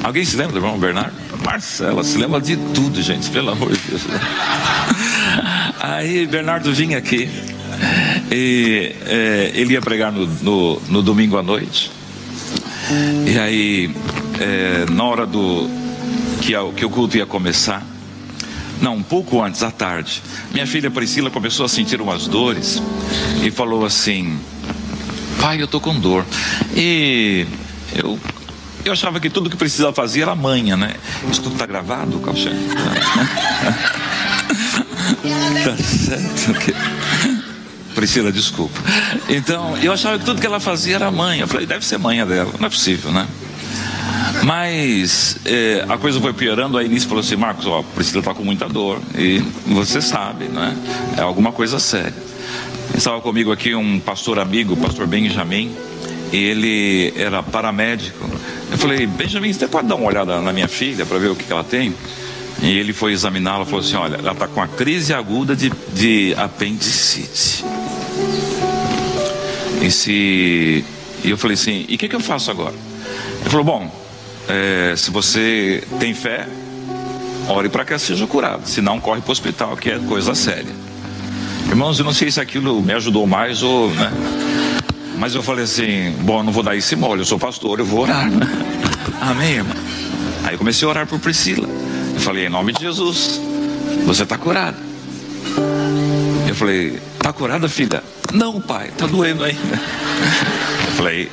Alguém 0.02 0.24
se 0.24 0.36
lembra 0.36 0.54
do 0.54 0.58
irmão 0.58 0.76
Bernardo? 0.76 1.14
Marcela, 1.44 2.02
se 2.02 2.18
lembra 2.18 2.40
de 2.40 2.56
tudo, 2.56 3.00
gente, 3.00 3.30
pelo 3.30 3.50
amor 3.50 3.70
de 3.70 3.78
Deus. 3.88 4.02
Aí 5.80 6.26
Bernardo 6.26 6.72
vinha 6.72 6.98
aqui 6.98 7.28
e 8.32 8.94
é, 9.06 9.52
ele 9.54 9.74
ia 9.74 9.80
pregar 9.80 10.10
no, 10.10 10.26
no, 10.26 10.82
no, 10.88 11.02
domingo 11.02 11.38
à 11.38 11.42
noite. 11.42 11.90
E 13.26 13.38
aí, 13.38 13.94
é, 14.40 14.86
na 14.90 15.04
hora 15.04 15.26
do 15.26 15.68
que, 16.40 16.52
que 16.76 16.84
o 16.84 16.90
culto 16.90 17.16
ia 17.16 17.26
começar, 17.26 17.86
não, 18.80 18.96
um 18.96 19.02
pouco 19.02 19.42
antes, 19.42 19.62
à 19.62 19.70
tarde, 19.70 20.22
minha 20.52 20.66
filha 20.66 20.90
Priscila 20.90 21.30
começou 21.30 21.66
a 21.66 21.68
sentir 21.68 22.00
umas 22.00 22.26
dores 22.26 22.82
e 23.42 23.50
falou 23.50 23.84
assim: 23.84 24.38
Pai, 25.40 25.60
eu 25.62 25.68
tô 25.68 25.80
com 25.80 25.94
dor. 25.98 26.24
E 26.74 27.46
eu 27.94 28.18
eu 28.84 28.92
achava 28.92 29.20
que 29.20 29.28
tudo 29.28 29.50
que 29.50 29.56
precisava 29.56 29.92
fazer 29.92 30.22
era 30.22 30.34
manha, 30.34 30.76
né? 30.76 30.94
Isso 31.30 31.42
tudo 31.42 31.54
está 31.54 31.66
gravado, 31.66 32.18
Calxan? 32.20 32.52
tá 35.64 35.76
certo. 35.76 36.84
Priscila, 37.94 38.30
desculpa. 38.30 38.78
Então, 39.28 39.76
eu 39.78 39.92
achava 39.92 40.18
que 40.18 40.24
tudo 40.24 40.40
que 40.40 40.46
ela 40.46 40.60
fazia 40.60 40.96
era 40.96 41.10
manha. 41.10 41.42
Eu 41.42 41.48
falei, 41.48 41.66
deve 41.66 41.84
ser 41.84 41.98
manha 41.98 42.24
dela. 42.24 42.52
Não 42.58 42.66
é 42.66 42.70
possível, 42.70 43.10
né? 43.10 43.26
Mas 44.44 45.38
é, 45.44 45.84
a 45.88 45.98
coisa 45.98 46.20
foi 46.20 46.32
piorando. 46.32 46.78
Aí 46.78 46.86
Início 46.86 47.08
falou 47.08 47.22
assim: 47.22 47.34
Marcos, 47.34 47.66
ó, 47.66 47.82
Priscila 47.82 48.20
está 48.20 48.34
com 48.34 48.44
muita 48.44 48.68
dor. 48.68 49.00
E 49.16 49.42
você 49.66 50.00
sabe, 50.00 50.44
né? 50.44 50.76
É 51.16 51.22
alguma 51.22 51.50
coisa 51.50 51.78
séria. 51.80 52.14
Estava 52.96 53.20
comigo 53.20 53.50
aqui 53.50 53.74
um 53.74 53.98
pastor 53.98 54.38
amigo, 54.38 54.74
o 54.74 54.76
pastor 54.76 55.06
Benjamin. 55.06 55.74
Ele 56.32 57.12
era 57.16 57.42
paramédico 57.42 58.28
eu 58.70 58.76
falei, 58.76 59.06
Benjamin, 59.06 59.52
você 59.52 59.66
pode 59.66 59.88
dar 59.88 59.94
uma 59.94 60.06
olhada 60.06 60.40
na 60.40 60.52
minha 60.52 60.68
filha 60.68 61.06
para 61.06 61.18
ver 61.18 61.28
o 61.28 61.36
que, 61.36 61.44
que 61.44 61.52
ela 61.52 61.64
tem? 61.64 61.94
E 62.60 62.76
ele 62.76 62.92
foi 62.92 63.12
examiná-la 63.12 63.62
e 63.62 63.66
falou 63.66 63.80
assim: 63.80 63.96
Olha, 63.96 64.16
ela 64.16 64.32
está 64.32 64.48
com 64.48 64.60
a 64.60 64.66
crise 64.66 65.14
aguda 65.14 65.54
de, 65.54 65.70
de 65.92 66.34
apendicite. 66.36 67.64
E, 69.80 69.90
se... 69.90 70.84
e 71.22 71.30
eu 71.30 71.36
falei 71.36 71.54
assim: 71.54 71.86
E 71.88 71.94
o 71.94 71.98
que, 71.98 72.08
que 72.08 72.16
eu 72.16 72.20
faço 72.20 72.50
agora? 72.50 72.74
Ele 73.40 73.50
falou: 73.50 73.64
Bom, 73.64 74.04
é, 74.48 74.94
se 74.96 75.10
você 75.10 75.84
tem 76.00 76.14
fé, 76.14 76.48
ore 77.48 77.68
para 77.68 77.84
que 77.84 77.92
ela 77.92 77.98
seja 77.98 78.26
curada. 78.26 78.66
Se 78.66 78.80
não, 78.80 78.98
corre 78.98 79.20
para 79.20 79.28
o 79.28 79.32
hospital, 79.32 79.76
que 79.76 79.90
é 79.90 79.98
coisa 80.00 80.34
séria. 80.34 80.74
Irmãos, 81.68 81.98
eu 81.98 82.04
não 82.04 82.12
sei 82.12 82.30
se 82.30 82.40
aquilo 82.40 82.82
me 82.82 82.92
ajudou 82.94 83.26
mais 83.26 83.62
ou. 83.62 83.90
Né? 83.90 84.12
Mas 85.16 85.34
eu 85.34 85.42
falei 85.42 85.64
assim: 85.64 86.12
bom, 86.22 86.42
não 86.42 86.52
vou 86.52 86.62
dar 86.62 86.74
esse 86.74 86.96
mole, 86.96 87.20
eu 87.20 87.26
sou 87.26 87.38
pastor, 87.38 87.78
eu 87.78 87.84
vou 87.84 88.00
orar. 88.00 88.28
Amém, 89.20 89.54
irmão? 89.54 89.76
Aí 90.44 90.54
eu 90.54 90.58
comecei 90.58 90.86
a 90.86 90.90
orar 90.90 91.06
por 91.06 91.20
Priscila. 91.20 91.68
Eu 92.18 92.22
falei: 92.22 92.46
em 92.46 92.48
nome 92.48 92.72
de 92.72 92.80
Jesus, 92.80 93.40
você 94.04 94.24
está 94.24 94.36
curada. 94.36 94.76
Eu 96.48 96.54
falei: 96.54 97.00
está 97.14 97.32
curada, 97.32 97.68
filha? 97.68 98.02
Não, 98.34 98.60
pai, 98.60 98.88
está 98.88 99.06
doendo 99.06 99.44
ainda. 99.44 99.80
Eu 100.86 100.92
falei: 100.96 101.30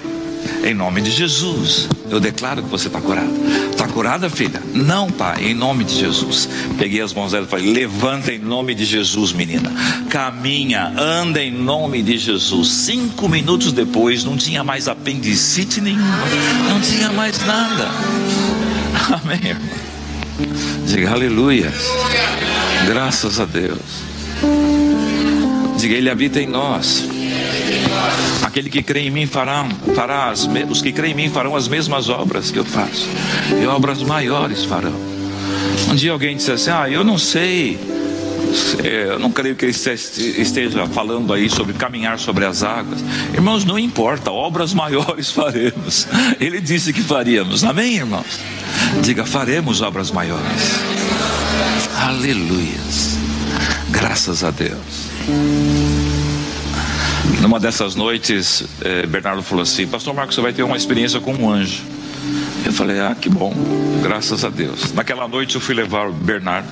em 0.63 0.75
nome 0.75 1.01
de 1.01 1.09
Jesus, 1.09 1.89
eu 2.07 2.19
declaro 2.19 2.61
que 2.61 2.69
você 2.69 2.85
está 2.85 3.01
curada. 3.01 3.31
Está 3.71 3.87
curada, 3.87 4.29
filha? 4.29 4.61
Não, 4.75 5.09
pai, 5.09 5.45
em 5.45 5.53
nome 5.55 5.83
de 5.83 5.97
Jesus. 5.97 6.47
Peguei 6.77 7.01
as 7.01 7.13
mãos 7.13 7.31
dela 7.31 7.47
e 7.47 7.49
falei: 7.49 7.73
levanta 7.73 8.31
em 8.31 8.37
nome 8.37 8.75
de 8.75 8.85
Jesus, 8.85 9.33
menina. 9.33 9.73
Caminha, 10.07 10.93
anda 10.95 11.41
em 11.41 11.51
nome 11.51 12.03
de 12.03 12.15
Jesus. 12.15 12.67
Cinco 12.69 13.27
minutos 13.27 13.71
depois, 13.71 14.23
não 14.23 14.37
tinha 14.37 14.63
mais 14.63 14.87
apendicite 14.87 15.81
nenhuma, 15.81 16.25
não 16.69 16.79
tinha 16.79 17.11
mais 17.11 17.43
nada. 17.43 17.89
Amém. 19.23 19.84
Diga 20.85 21.11
aleluia. 21.11 21.71
Graças 22.87 23.39
a 23.39 23.45
Deus. 23.45 23.79
Diga, 25.77 25.95
Ele 25.95 26.09
habita 26.09 26.41
em 26.41 26.47
nós. 26.47 27.07
Aquele 28.43 28.69
que 28.69 28.83
crê 28.83 29.01
em 29.01 29.11
mim 29.11 29.25
fará, 29.25 29.67
fará 29.95 30.29
as, 30.29 30.47
os 30.69 30.81
que 30.81 30.91
creem 30.91 31.13
em 31.13 31.15
mim 31.15 31.29
farão 31.29 31.55
as 31.55 31.67
mesmas 31.67 32.09
obras 32.09 32.51
que 32.51 32.59
eu 32.59 32.65
faço, 32.65 33.07
e 33.61 33.65
obras 33.65 34.01
maiores 34.01 34.63
farão. 34.63 34.93
Um 35.89 35.95
dia 35.95 36.11
alguém 36.11 36.35
disse 36.35 36.51
assim: 36.51 36.69
Ah, 36.69 36.89
eu 36.89 37.03
não 37.03 37.17
sei, 37.17 37.77
é, 38.83 39.07
eu 39.09 39.19
não 39.19 39.31
creio 39.31 39.55
que 39.55 39.65
ele 39.65 39.71
esteja 39.71 40.87
falando 40.87 41.33
aí 41.33 41.49
sobre 41.49 41.73
caminhar 41.73 42.17
sobre 42.19 42.45
as 42.45 42.63
águas. 42.63 43.03
Irmãos, 43.33 43.65
não 43.65 43.77
importa, 43.77 44.31
obras 44.31 44.73
maiores 44.73 45.31
faremos. 45.31 46.07
Ele 46.39 46.61
disse 46.61 46.93
que 46.93 47.01
faríamos, 47.01 47.63
amém, 47.63 47.95
irmãos? 47.95 48.39
Diga, 49.01 49.25
faremos 49.25 49.81
obras 49.81 50.11
maiores. 50.11 50.45
Aleluias. 51.97 53.17
Graças 53.89 54.43
a 54.43 54.51
Deus. 54.51 55.09
Numa 57.41 57.59
dessas 57.59 57.95
noites, 57.95 58.63
eh, 58.81 59.05
Bernardo 59.05 59.41
falou 59.43 59.63
assim: 59.63 59.87
Pastor 59.87 60.13
Marcos, 60.13 60.35
você 60.35 60.41
vai 60.41 60.53
ter 60.53 60.63
uma 60.63 60.77
experiência 60.77 61.19
com 61.19 61.33
um 61.33 61.49
anjo. 61.49 61.83
Eu 62.65 62.73
falei: 62.73 62.99
Ah, 62.99 63.15
que 63.19 63.29
bom, 63.29 63.53
graças 64.01 64.43
a 64.43 64.49
Deus. 64.49 64.93
Naquela 64.93 65.27
noite 65.27 65.55
eu 65.55 65.61
fui 65.61 65.75
levar 65.75 66.07
o 66.07 66.13
Bernardo, 66.13 66.67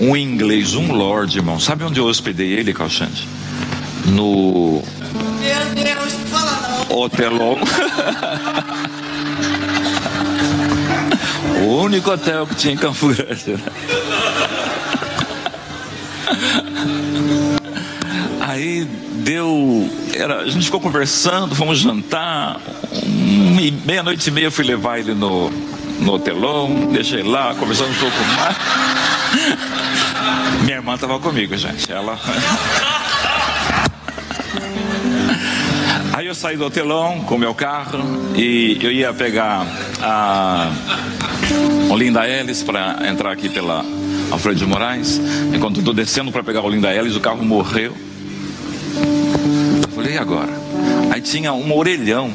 um 0.00 0.16
inglês, 0.16 0.74
um 0.74 0.92
lord, 0.92 1.36
irmão. 1.36 1.60
Sabe 1.60 1.84
onde 1.84 2.00
eu 2.00 2.06
hospedei 2.06 2.52
ele, 2.52 2.72
Calxante? 2.72 3.28
No. 4.06 4.82
Meu 5.40 5.84
Deus, 5.84 6.12
fala 6.30 6.86
não. 6.88 6.96
Hotelão. 6.96 7.54
o 7.54 7.58
único 11.96 12.10
hotel 12.10 12.46
que 12.46 12.54
tinha 12.54 12.74
em 12.74 12.76
Campo 12.76 13.08
Grande. 13.08 13.56
Aí 18.40 18.84
deu. 18.84 19.90
Era, 20.14 20.40
a 20.40 20.48
gente 20.48 20.66
ficou 20.66 20.80
conversando, 20.80 21.54
fomos 21.54 21.78
jantar. 21.78 22.60
Meia-noite 23.86 24.28
e 24.28 24.30
meia 24.30 24.46
eu 24.46 24.52
fui 24.52 24.64
levar 24.64 24.98
ele 24.98 25.14
no, 25.14 25.50
no 26.00 26.12
hotelão, 26.12 26.88
deixei 26.92 27.22
lá, 27.22 27.54
conversando 27.54 27.90
um 27.90 27.94
pouco 27.94 28.16
mais. 28.36 28.56
Minha 30.64 30.76
irmã 30.76 30.94
estava 30.94 31.18
comigo, 31.18 31.56
gente. 31.56 31.90
Ela. 31.90 32.18
Aí 36.12 36.26
eu 36.26 36.34
saí 36.34 36.56
do 36.56 36.66
hotelão 36.66 37.20
com 37.22 37.38
meu 37.38 37.54
carro 37.54 38.00
e 38.34 38.78
eu 38.82 38.92
ia 38.92 39.14
pegar 39.14 39.66
a 40.02 40.70
Olinda 41.90 42.28
Ellis 42.28 42.62
para 42.62 42.98
entrar 43.08 43.32
aqui 43.32 43.48
pela 43.48 43.84
Alfredo 44.30 44.58
de 44.58 44.66
Moraes. 44.66 45.20
Enquanto 45.54 45.78
estou 45.78 45.94
descendo 45.94 46.30
para 46.30 46.42
pegar 46.42 46.60
a 46.60 46.64
Olinda 46.64 46.92
Ellis, 46.92 47.16
o 47.16 47.20
carro 47.20 47.44
morreu 47.44 47.94
falei, 50.06 50.18
agora? 50.18 50.52
Aí 51.10 51.20
tinha 51.20 51.52
um 51.52 51.74
orelhão. 51.74 52.30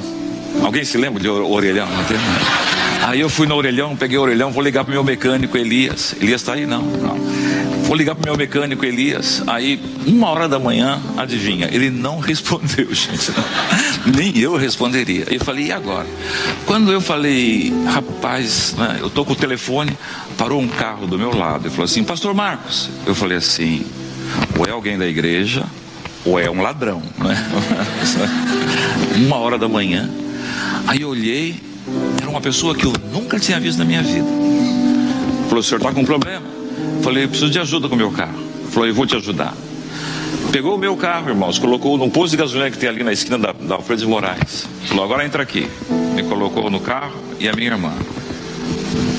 Alguém 0.61 0.83
se 0.83 0.97
lembra 0.97 1.21
de 1.21 1.29
orelhão? 1.29 1.87
Aí 3.03 3.19
eu 3.19 3.29
fui 3.29 3.47
no 3.47 3.55
orelhão, 3.55 3.95
peguei 3.95 4.17
o 4.17 4.21
orelhão, 4.21 4.51
vou 4.51 4.61
ligar 4.61 4.83
pro 4.83 4.93
meu 4.93 5.03
mecânico 5.03 5.57
Elias. 5.57 6.15
Elias 6.21 6.41
está 6.41 6.53
aí? 6.53 6.65
Não, 6.65 6.81
não. 6.81 7.15
Vou 7.83 7.95
ligar 7.95 8.15
pro 8.15 8.25
meu 8.25 8.37
mecânico 8.37 8.85
Elias. 8.85 9.43
Aí, 9.47 9.81
uma 10.05 10.29
hora 10.29 10.47
da 10.47 10.59
manhã, 10.59 11.01
adivinha, 11.17 11.69
ele 11.71 11.89
não 11.89 12.19
respondeu, 12.21 12.93
gente. 12.93 13.31
Nem 14.05 14.37
eu 14.37 14.55
responderia. 14.55 15.25
Eu 15.29 15.39
falei, 15.43 15.67
e 15.67 15.71
agora? 15.71 16.07
Quando 16.65 16.91
eu 16.91 17.01
falei, 17.01 17.73
rapaz, 18.21 18.75
né, 18.77 18.99
eu 19.01 19.09
tô 19.09 19.25
com 19.25 19.33
o 19.33 19.35
telefone, 19.35 19.97
parou 20.37 20.61
um 20.61 20.67
carro 20.67 21.07
do 21.07 21.17
meu 21.17 21.35
lado. 21.35 21.63
Ele 21.63 21.71
falou 21.71 21.85
assim, 21.85 22.03
Pastor 22.03 22.35
Marcos. 22.35 22.87
Eu 23.03 23.15
falei 23.15 23.37
assim, 23.37 23.83
ou 24.59 24.65
é 24.67 24.69
alguém 24.69 24.95
da 24.95 25.07
igreja, 25.07 25.65
ou 26.23 26.39
é 26.39 26.47
um 26.47 26.61
ladrão, 26.61 27.01
né? 27.17 27.35
Uma 29.25 29.37
hora 29.37 29.57
da 29.57 29.67
manhã. 29.67 30.07
Aí 30.85 31.01
eu 31.01 31.09
olhei, 31.09 31.59
era 32.21 32.29
uma 32.29 32.41
pessoa 32.41 32.75
que 32.75 32.85
eu 32.85 32.93
nunca 33.11 33.39
tinha 33.39 33.59
visto 33.59 33.79
na 33.79 33.85
minha 33.85 34.03
vida. 34.03 34.27
Falou, 35.45 35.59
o 35.59 35.63
senhor 35.63 35.77
está 35.79 35.91
com 35.91 36.01
um 36.01 36.05
problema? 36.05 36.45
Falei, 37.01 37.23
eu 37.23 37.29
preciso 37.29 37.49
de 37.49 37.59
ajuda 37.59 37.89
com 37.89 37.95
o 37.95 37.97
meu 37.97 38.11
carro. 38.11 38.39
Falou, 38.69 38.87
eu 38.87 38.93
vou 38.93 39.07
te 39.07 39.15
ajudar. 39.15 39.55
Pegou 40.51 40.75
o 40.75 40.77
meu 40.77 40.97
carro, 40.97 41.29
irmãos, 41.29 41.57
colocou 41.57 41.97
num 41.97 42.09
posto 42.09 42.31
de 42.31 42.37
gasolina 42.37 42.69
que 42.69 42.77
tem 42.77 42.89
ali 42.89 43.03
na 43.03 43.13
esquina 43.13 43.37
da, 43.37 43.53
da 43.53 43.75
Alfredo 43.75 44.01
de 44.01 44.07
Moraes. 44.07 44.67
Falou, 44.85 45.05
agora 45.05 45.25
entra 45.25 45.41
aqui. 45.41 45.65
Me 46.13 46.23
colocou 46.23 46.69
no 46.69 46.81
carro 46.81 47.15
e 47.39 47.47
a 47.47 47.53
minha 47.53 47.71
irmã. 47.71 47.93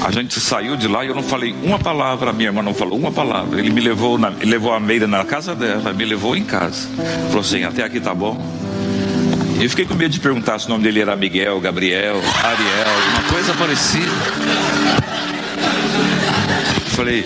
A 0.05 0.11
gente 0.11 0.39
saiu 0.41 0.77
de 0.77 0.87
lá 0.87 1.05
e 1.05 1.09
eu 1.09 1.15
não 1.15 1.23
falei 1.23 1.55
uma 1.63 1.79
palavra, 1.79 2.31
a 2.31 2.33
minha 2.35 2.51
irmã 2.51 2.63
não 2.63 2.75
falou 2.75 2.99
uma 2.99 3.11
palavra. 3.11 3.59
Ele 3.59 3.71
me 3.71 3.81
levou, 3.81 4.19
na, 4.19 4.31
levou 4.43 4.75
a 4.75 4.81
Meira 4.81 5.07
na 5.07 5.25
casa 5.25 5.55
dela, 5.55 5.93
me 5.95 6.05
levou 6.05 6.37
em 6.37 6.45
casa. 6.45 6.87
Falou 7.29 7.41
assim: 7.41 7.65
até 7.65 7.83
aqui 7.83 7.99
tá 7.99 8.15
bom. 8.15 8.37
Eu 9.59 9.71
fiquei 9.71 9.87
com 9.87 9.95
medo 9.95 10.11
de 10.11 10.21
perguntar 10.21 10.59
se 10.59 10.67
o 10.67 10.69
nome 10.69 10.85
dele 10.85 11.01
era 11.01 11.17
Miguel, 11.17 11.59
Gabriel, 11.61 12.17
Ariel, 12.43 12.95
uma 13.15 13.23
coisa 13.31 13.55
parecida. 13.55 14.11
Falei, 16.89 17.25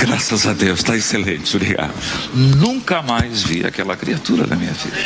graças 0.00 0.46
a 0.46 0.52
Deus, 0.52 0.80
está 0.80 0.96
excelente, 0.96 1.54
obrigado. 1.54 1.92
Nunca 2.34 3.02
mais 3.02 3.42
vi 3.42 3.64
aquela 3.66 3.96
criatura 3.96 4.46
na 4.46 4.56
minha 4.56 4.72
vida. 4.72 4.96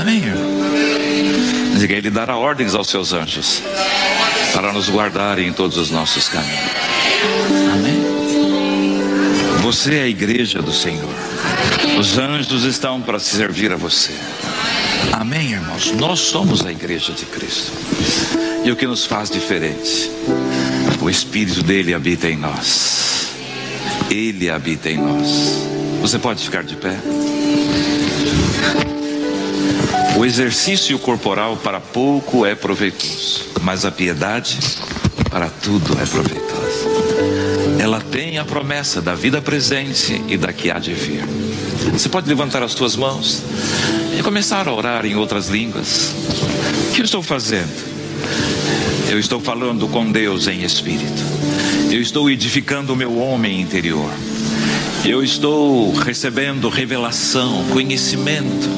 Amém, 0.00 0.18
irmão? 0.18 0.60
Diga, 1.78 1.94
ele 1.94 2.10
dará 2.10 2.36
ordens 2.36 2.74
aos 2.74 2.88
seus 2.88 3.12
anjos 3.12 3.62
para 4.52 4.72
nos 4.72 4.88
guardar 4.88 5.38
em 5.38 5.52
todos 5.52 5.76
os 5.76 5.90
nossos 5.90 6.28
caminhos. 6.28 6.70
Amém. 7.72 8.04
Você 9.62 9.94
é 9.96 10.02
a 10.02 10.06
igreja 10.06 10.60
do 10.60 10.72
Senhor. 10.72 11.08
Os 11.98 12.18
anjos 12.18 12.64
estão 12.64 13.00
para 13.00 13.18
servir 13.18 13.72
a 13.72 13.76
você. 13.76 14.12
Amém, 15.12 15.52
irmãos? 15.52 15.92
Nós 15.92 16.20
somos 16.20 16.64
a 16.64 16.70
igreja 16.70 17.12
de 17.12 17.24
Cristo. 17.24 17.72
E 18.64 18.70
o 18.70 18.76
que 18.76 18.86
nos 18.86 19.06
faz 19.06 19.30
diferente? 19.30 20.10
O 21.00 21.08
Espírito 21.08 21.62
dele 21.62 21.94
habita 21.94 22.28
em 22.28 22.36
nós. 22.36 23.23
Ele 24.10 24.50
habita 24.50 24.90
em 24.90 24.98
nós. 24.98 25.28
Você 26.00 26.18
pode 26.18 26.42
ficar 26.42 26.62
de 26.62 26.76
pé? 26.76 26.96
O 30.16 30.24
exercício 30.24 30.98
corporal 30.98 31.56
para 31.56 31.80
pouco 31.80 32.46
é 32.46 32.54
proveitoso, 32.54 33.46
mas 33.62 33.84
a 33.84 33.90
piedade 33.90 34.58
para 35.28 35.48
tudo 35.48 35.98
é 36.00 36.06
proveitosa. 36.06 36.54
Ela 37.80 38.00
tem 38.00 38.38
a 38.38 38.44
promessa 38.44 39.02
da 39.02 39.14
vida 39.14 39.42
presente 39.42 40.22
e 40.28 40.36
da 40.36 40.52
que 40.52 40.70
há 40.70 40.78
de 40.78 40.94
vir. 40.94 41.24
Você 41.92 42.08
pode 42.08 42.28
levantar 42.28 42.62
as 42.62 42.72
suas 42.72 42.94
mãos 42.96 43.42
e 44.16 44.22
começar 44.22 44.68
a 44.68 44.72
orar 44.72 45.04
em 45.04 45.16
outras 45.16 45.48
línguas. 45.48 46.14
O 46.88 46.92
que 46.92 47.00
eu 47.00 47.04
estou 47.04 47.22
fazendo? 47.22 47.72
Eu 49.10 49.18
estou 49.18 49.40
falando 49.40 49.88
com 49.88 50.10
Deus 50.10 50.46
em 50.46 50.62
espírito. 50.62 51.22
Eu 51.94 52.00
estou 52.00 52.28
edificando 52.28 52.92
o 52.92 52.96
meu 52.96 53.16
homem 53.18 53.60
interior. 53.60 54.10
Eu 55.04 55.22
estou 55.22 55.92
recebendo 55.94 56.68
revelação, 56.68 57.64
conhecimento. 57.70 58.68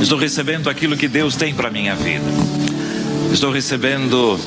Estou 0.00 0.16
recebendo 0.16 0.70
aquilo 0.70 0.96
que 0.96 1.08
Deus 1.08 1.36
tem 1.36 1.52
para 1.52 1.70
minha 1.70 1.94
vida. 1.94 2.24
Estou 3.30 3.52
recebendo 3.52 4.40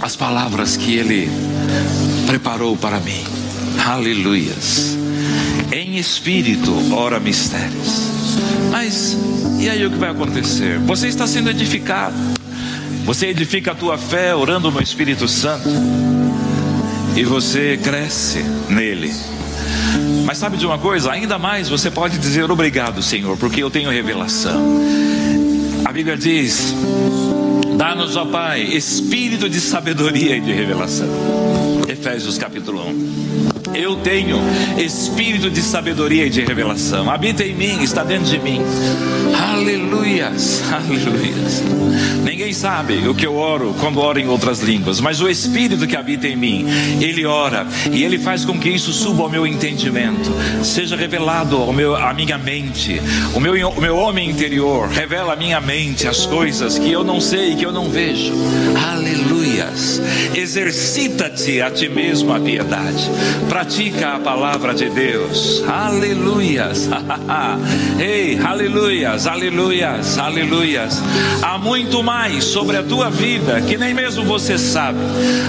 as 0.00 0.14
palavras 0.14 0.76
que 0.76 0.94
Ele 0.94 1.28
preparou 2.24 2.76
para 2.76 3.00
mim. 3.00 3.24
Aleluias. 3.84 4.96
Em 5.72 5.96
espírito, 5.96 6.94
ora 6.94 7.18
mistérios. 7.18 8.12
Mas 8.70 9.18
e 9.58 9.68
aí 9.68 9.84
o 9.84 9.90
que 9.90 9.98
vai 9.98 10.10
acontecer? 10.10 10.78
Você 10.78 11.08
está 11.08 11.26
sendo 11.26 11.50
edificado. 11.50 12.14
Você 13.04 13.26
edifica 13.26 13.72
a 13.72 13.74
tua 13.74 13.98
fé 13.98 14.36
orando 14.36 14.70
no 14.70 14.80
Espírito 14.80 15.26
Santo. 15.26 15.68
E 17.14 17.24
você 17.24 17.78
cresce 17.82 18.42
nele. 18.68 19.12
Mas 20.24 20.38
sabe 20.38 20.56
de 20.56 20.64
uma 20.64 20.78
coisa? 20.78 21.12
Ainda 21.12 21.38
mais 21.38 21.68
você 21.68 21.90
pode 21.90 22.18
dizer 22.18 22.50
obrigado, 22.50 23.02
Senhor, 23.02 23.36
porque 23.36 23.62
eu 23.62 23.70
tenho 23.70 23.90
revelação. 23.90 24.80
A 25.84 25.92
Bíblia 25.92 26.16
diz: 26.16 26.74
Dá-nos, 27.76 28.16
ó 28.16 28.24
Pai, 28.24 28.62
espírito 28.62 29.48
de 29.48 29.60
sabedoria 29.60 30.36
e 30.36 30.40
de 30.40 30.52
revelação. 30.52 31.08
Efésios 31.88 32.38
capítulo 32.38 32.80
1. 32.88 33.22
Eu 33.74 33.96
tenho 33.96 34.38
espírito 34.78 35.50
de 35.50 35.62
sabedoria 35.62 36.26
e 36.26 36.30
de 36.30 36.42
revelação. 36.42 37.10
Habita 37.10 37.42
em 37.42 37.54
mim, 37.54 37.82
está 37.82 38.04
dentro 38.04 38.26
de 38.26 38.38
mim. 38.38 38.60
Aleluias, 39.52 40.62
aleluias. 40.72 41.62
Ninguém 42.52 42.60
sabe 42.60 43.08
o 43.08 43.14
que 43.14 43.26
eu 43.26 43.34
oro 43.36 43.74
quando 43.80 43.98
oro 43.98 44.18
em 44.18 44.28
outras 44.28 44.60
línguas, 44.60 45.00
mas 45.00 45.22
o 45.22 45.28
espírito 45.28 45.86
que 45.86 45.96
habita 45.96 46.28
em 46.28 46.36
mim, 46.36 46.66
ele 47.00 47.24
ora 47.24 47.66
e 47.90 48.04
ele 48.04 48.18
faz 48.18 48.44
com 48.44 48.58
que 48.58 48.68
isso 48.68 48.92
suba 48.92 49.22
ao 49.22 49.30
meu 49.30 49.46
entendimento, 49.46 50.30
seja 50.62 50.94
revelado 50.94 51.56
ao 51.56 51.72
meu, 51.72 51.96
à 51.96 52.12
minha 52.12 52.36
mente. 52.36 53.00
O 53.34 53.40
meu, 53.40 53.54
o 53.70 53.80
meu 53.80 53.96
homem 53.96 54.28
interior 54.28 54.86
revela 54.88 55.32
à 55.32 55.36
minha 55.36 55.62
mente 55.62 56.06
as 56.06 56.26
coisas 56.26 56.78
que 56.78 56.92
eu 56.92 57.02
não 57.02 57.22
sei, 57.22 57.56
que 57.56 57.64
eu 57.64 57.72
não 57.72 57.88
vejo. 57.88 58.34
Aleluias. 58.92 60.02
Exercita-te 60.34 61.62
a 61.62 61.70
ti 61.70 61.88
mesmo 61.88 62.34
a 62.34 62.40
piedade 62.40 63.10
pratica 63.52 64.14
a 64.14 64.18
palavra 64.18 64.74
de 64.74 64.88
Deus. 64.88 65.62
Aleluias. 65.68 66.88
Ei, 68.00 68.38
aleluias, 68.42 69.26
aleluias, 69.26 70.18
aleluias. 70.18 71.02
Há 71.42 71.58
muito 71.58 72.02
mais 72.02 72.41
sobre 72.42 72.76
a 72.76 72.82
tua 72.82 73.10
vida 73.10 73.60
que 73.60 73.76
nem 73.76 73.94
mesmo 73.94 74.24
você 74.24 74.58
sabe. 74.58 74.98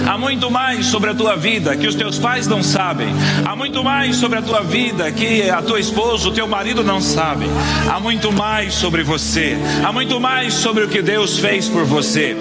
Há 0.06 0.16
muito 0.16 0.50
mais 0.50 0.86
sobre 0.86 1.10
a 1.10 1.14
tua 1.14 1.36
vida 1.36 1.76
que 1.76 1.86
os 1.86 1.94
teus 1.94 2.18
pais 2.18 2.46
não 2.46 2.62
sabem. 2.62 3.08
Há 3.44 3.54
muito 3.56 3.82
mais 3.82 4.16
sobre 4.16 4.38
a 4.38 4.42
tua 4.42 4.60
vida 4.60 5.10
que 5.10 5.48
a 5.50 5.62
tua 5.62 5.80
esposa, 5.80 6.28
o 6.28 6.32
teu 6.32 6.46
marido 6.46 6.82
não 6.82 7.00
sabem. 7.00 7.48
Há 7.90 8.00
muito 8.00 8.32
mais 8.32 8.74
sobre 8.74 9.02
você. 9.02 9.56
Há 9.84 9.92
muito 9.92 10.20
mais 10.20 10.54
sobre 10.54 10.84
o 10.84 10.88
que 10.88 11.02
Deus 11.02 11.38
fez 11.38 11.68
por 11.68 11.84
você. 11.84 12.36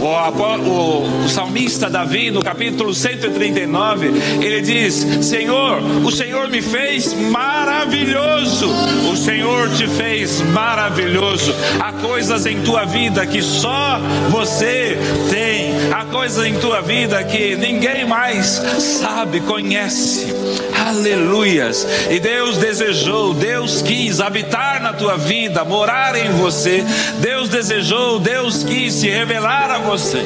O, 0.00 0.70
o, 0.70 1.24
o 1.24 1.28
salmista 1.28 1.88
Davi, 1.88 2.30
no 2.30 2.42
capítulo 2.42 2.94
139, 2.94 4.08
ele 4.40 4.60
diz 4.60 4.94
Senhor, 5.22 5.80
o 6.04 6.10
Senhor 6.10 6.48
me 6.48 6.62
fez 6.62 7.12
maravilhoso. 7.56 8.68
O 9.10 9.16
Senhor 9.16 9.70
te 9.70 9.88
fez 9.88 10.42
maravilhoso. 10.42 11.54
Há 11.80 11.92
coisas 11.92 12.44
em 12.44 12.60
tua 12.62 12.84
vida 12.84 13.26
que 13.26 13.40
só 13.40 13.98
você 14.28 14.98
tem. 15.30 15.75
Há 15.92 16.04
coisas 16.06 16.44
em 16.44 16.58
tua 16.58 16.80
vida 16.80 17.22
que 17.24 17.56
ninguém 17.56 18.04
mais 18.06 18.62
sabe, 18.78 19.40
conhece. 19.40 20.34
Aleluias. 20.86 21.86
E 22.10 22.20
Deus 22.20 22.56
desejou, 22.58 23.34
Deus 23.34 23.82
quis 23.82 24.20
habitar 24.20 24.80
na 24.82 24.92
tua 24.92 25.16
vida, 25.16 25.64
morar 25.64 26.16
em 26.16 26.30
você. 26.32 26.84
Deus 27.18 27.48
desejou, 27.48 28.18
Deus 28.18 28.62
quis 28.62 28.94
se 28.94 29.08
revelar 29.08 29.70
a 29.70 29.78
você, 29.78 30.24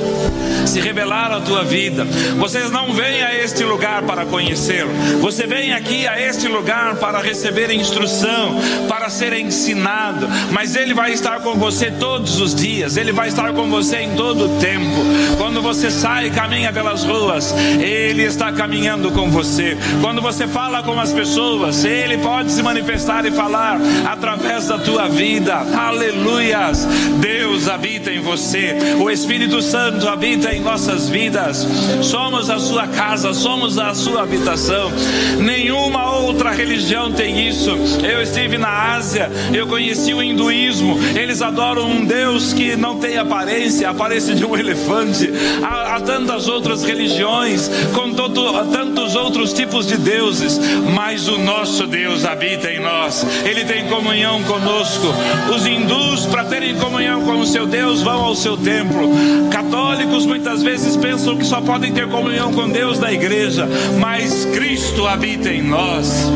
se 0.66 0.80
revelar 0.80 1.32
à 1.32 1.40
tua 1.40 1.64
vida. 1.64 2.04
Vocês 2.38 2.70
não 2.70 2.92
vêm 2.92 3.22
a 3.22 3.34
este 3.34 3.64
lugar 3.64 4.02
para 4.02 4.26
conhecê-lo. 4.26 4.90
Você 5.20 5.46
vem 5.46 5.72
aqui 5.72 6.06
a 6.06 6.20
este 6.20 6.48
lugar 6.48 6.96
para 6.96 7.20
receber 7.20 7.70
instrução, 7.70 8.56
para 8.88 8.99
ser 9.09 9.32
ensinado. 9.32 10.28
Mas 10.51 10.76
Ele 10.76 10.92
vai 10.92 11.12
estar 11.12 11.40
com 11.40 11.55
você 11.55 11.90
todos 11.90 12.40
os 12.40 12.55
dias. 12.55 12.96
Ele 12.96 13.12
vai 13.12 13.28
estar 13.28 13.53
com 13.53 13.70
você 13.70 13.98
em 13.98 14.14
todo 14.14 14.46
o 14.46 14.61
tempo. 14.61 15.01
Quando 15.38 15.62
você 15.62 15.90
sai 15.90 16.26
e 16.26 16.30
caminha 16.30 16.72
pelas 16.72 17.05
ruas, 17.05 17.53
Ele 17.80 18.22
está 18.22 18.53
caminhando 18.53 19.11
com 19.12 19.30
você. 19.30 19.76
Quando 20.01 20.20
você 20.20 20.46
fala 20.46 20.82
com 20.82 20.98
as 20.98 21.12
pessoas, 21.12 21.84
Ele 21.84 22.18
pode 22.18 22.53
se 22.53 22.62
manifestar 22.62 23.24
e 23.24 23.30
falar 23.30 23.78
através 24.11 24.66
da 24.66 24.78
tua 24.78 25.09
vida. 25.09 25.55
Aleluias! 25.55 26.86
Deus 27.20 27.68
habita 27.68 28.11
em 28.11 28.20
você. 28.20 28.76
O 29.01 29.11
Espírito 29.11 29.62
Santo 29.62 30.09
habita 30.09 30.53
em 30.55 30.61
nossas 30.61 31.09
vidas. 31.09 31.66
Somos 32.03 32.51
a 32.51 32.59
sua 32.59 32.86
casa, 32.88 33.32
somos 33.32 33.78
a 33.78 33.94
sua 33.94 34.22
habitação. 34.22 34.90
Nenhuma 35.38 36.16
outra 36.16 36.51
religião 36.51 37.12
tem 37.12 37.48
isso. 37.48 37.70
Eu 38.03 38.22
estive 38.22 38.59
na 38.59 38.68
Ásia, 38.91 39.30
eu 39.53 39.66
conheci 39.66 40.12
o 40.12 40.22
hinduísmo. 40.22 40.99
Eles 41.14 41.43
adoram 41.43 41.88
um 41.88 42.05
Deus 42.05 42.53
que 42.53 42.76
não 42.76 42.99
tem 42.99 43.16
aparência, 43.16 43.88
a 43.88 43.91
aparência 43.91 44.34
de 44.34 44.45
um 44.45 44.57
elefante. 44.57 45.30
Há, 45.62 45.97
há 45.97 46.01
tantas 46.01 46.49
outras 46.49 46.82
religiões, 46.82 47.70
com 47.95 48.12
todo, 48.12 48.53
tantos 48.66 49.14
outros 49.14 49.53
tipos 49.53 49.86
de 49.86 49.97
deuses, 49.97 50.59
mas 50.95 51.28
o 51.28 51.38
nosso 51.38 51.86
Deus 51.86 52.24
habita 52.24 52.70
em 52.70 52.80
nós. 52.80 53.24
Ele 53.45 53.64
tem 53.64 53.86
comunhão 53.86 54.43
conosco. 54.45 55.07
Os 55.55 55.66
hindus, 55.66 56.26
para 56.26 56.45
terem 56.45 56.74
comunhão 56.76 57.22
com 57.22 57.41
o 57.41 57.47
seu 57.47 57.66
Deus, 57.66 58.03
vão 58.03 58.24
ao 58.24 58.34
seu 58.34 58.57
templo. 58.57 59.11
Católicos 59.51 60.26
muitas 60.26 60.62
vezes 60.62 60.97
pensam 60.97 61.36
que 61.36 61.45
só 61.45 61.61
podem 61.61 61.93
ter 61.93 62.09
comunhão 62.09 62.53
com 62.53 62.68
Deus 62.68 62.99
da 62.99 63.12
igreja, 63.12 63.68
mas 64.01 64.45
Cristo 64.47 65.07
habita 65.07 65.49
em 65.49 65.62
nós. 65.62 66.30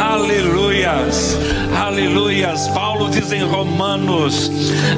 Aleluias, 0.00 1.38
aleluias. 2.00 2.68
Paulo 2.68 3.10
diz 3.10 3.30
em 3.32 3.42
Romanos: 3.42 4.50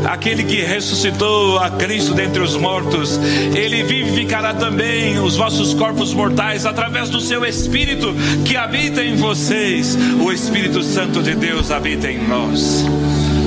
aquele 0.05 0.45
que 0.45 0.63
ressuscitou 0.63 1.59
a 1.59 1.71
Cristo 1.71 2.15
dentre 2.15 2.41
os 2.41 2.57
mortos, 2.57 3.19
ele 3.55 3.83
vivificará 3.83 4.55
também 4.55 5.19
os 5.19 5.37
vossos 5.37 5.75
corpos 5.75 6.15
mortais 6.15 6.65
através 6.65 7.11
do 7.11 7.21
seu 7.21 7.45
Espírito 7.45 8.15
que 8.45 8.57
habita 8.57 9.03
em 9.03 9.17
vocês. 9.17 9.97
O 10.21 10.33
Espírito 10.33 10.83
Santo 10.83 11.23
de 11.23 11.35
Deus 11.35 11.71
habita 11.71 12.11
em 12.11 12.19
nós. 12.27 12.85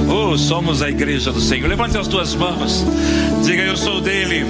Oh, 0.07 0.37
somos 0.37 0.81
a 0.81 0.89
igreja 0.89 1.31
do 1.31 1.41
Senhor. 1.41 1.67
Levante 1.67 1.97
as 1.97 2.07
tuas 2.07 2.35
mãos. 2.35 2.85
Diga, 3.43 3.63
eu 3.63 3.77
sou 3.77 4.01
dele. 4.01 4.45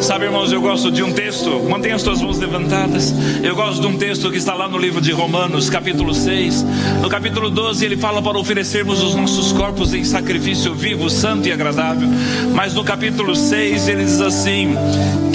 Sabe, 0.00 0.26
irmãos, 0.26 0.52
eu 0.52 0.60
gosto 0.60 0.90
de 0.90 1.02
um 1.02 1.12
texto, 1.12 1.50
mantenha 1.68 1.96
as 1.96 2.02
tuas 2.02 2.20
mãos 2.20 2.38
levantadas. 2.38 3.12
Eu 3.42 3.54
gosto 3.56 3.80
de 3.80 3.86
um 3.86 3.96
texto 3.96 4.30
que 4.30 4.36
está 4.36 4.54
lá 4.54 4.68
no 4.68 4.78
livro 4.78 5.00
de 5.00 5.12
Romanos, 5.12 5.68
capítulo 5.68 6.14
6. 6.14 6.64
No 7.02 7.08
capítulo 7.08 7.50
12, 7.50 7.84
ele 7.84 7.96
fala 7.96 8.22
para 8.22 8.38
oferecermos 8.38 9.02
os 9.02 9.14
nossos 9.14 9.52
corpos 9.52 9.92
em 9.94 10.04
sacrifício 10.04 10.74
vivo, 10.74 11.10
santo 11.10 11.48
e 11.48 11.52
agradável. 11.52 12.08
Mas 12.54 12.74
no 12.74 12.84
capítulo 12.84 13.34
6, 13.34 13.88
ele 13.88 14.04
diz 14.04 14.20
assim: 14.20 14.74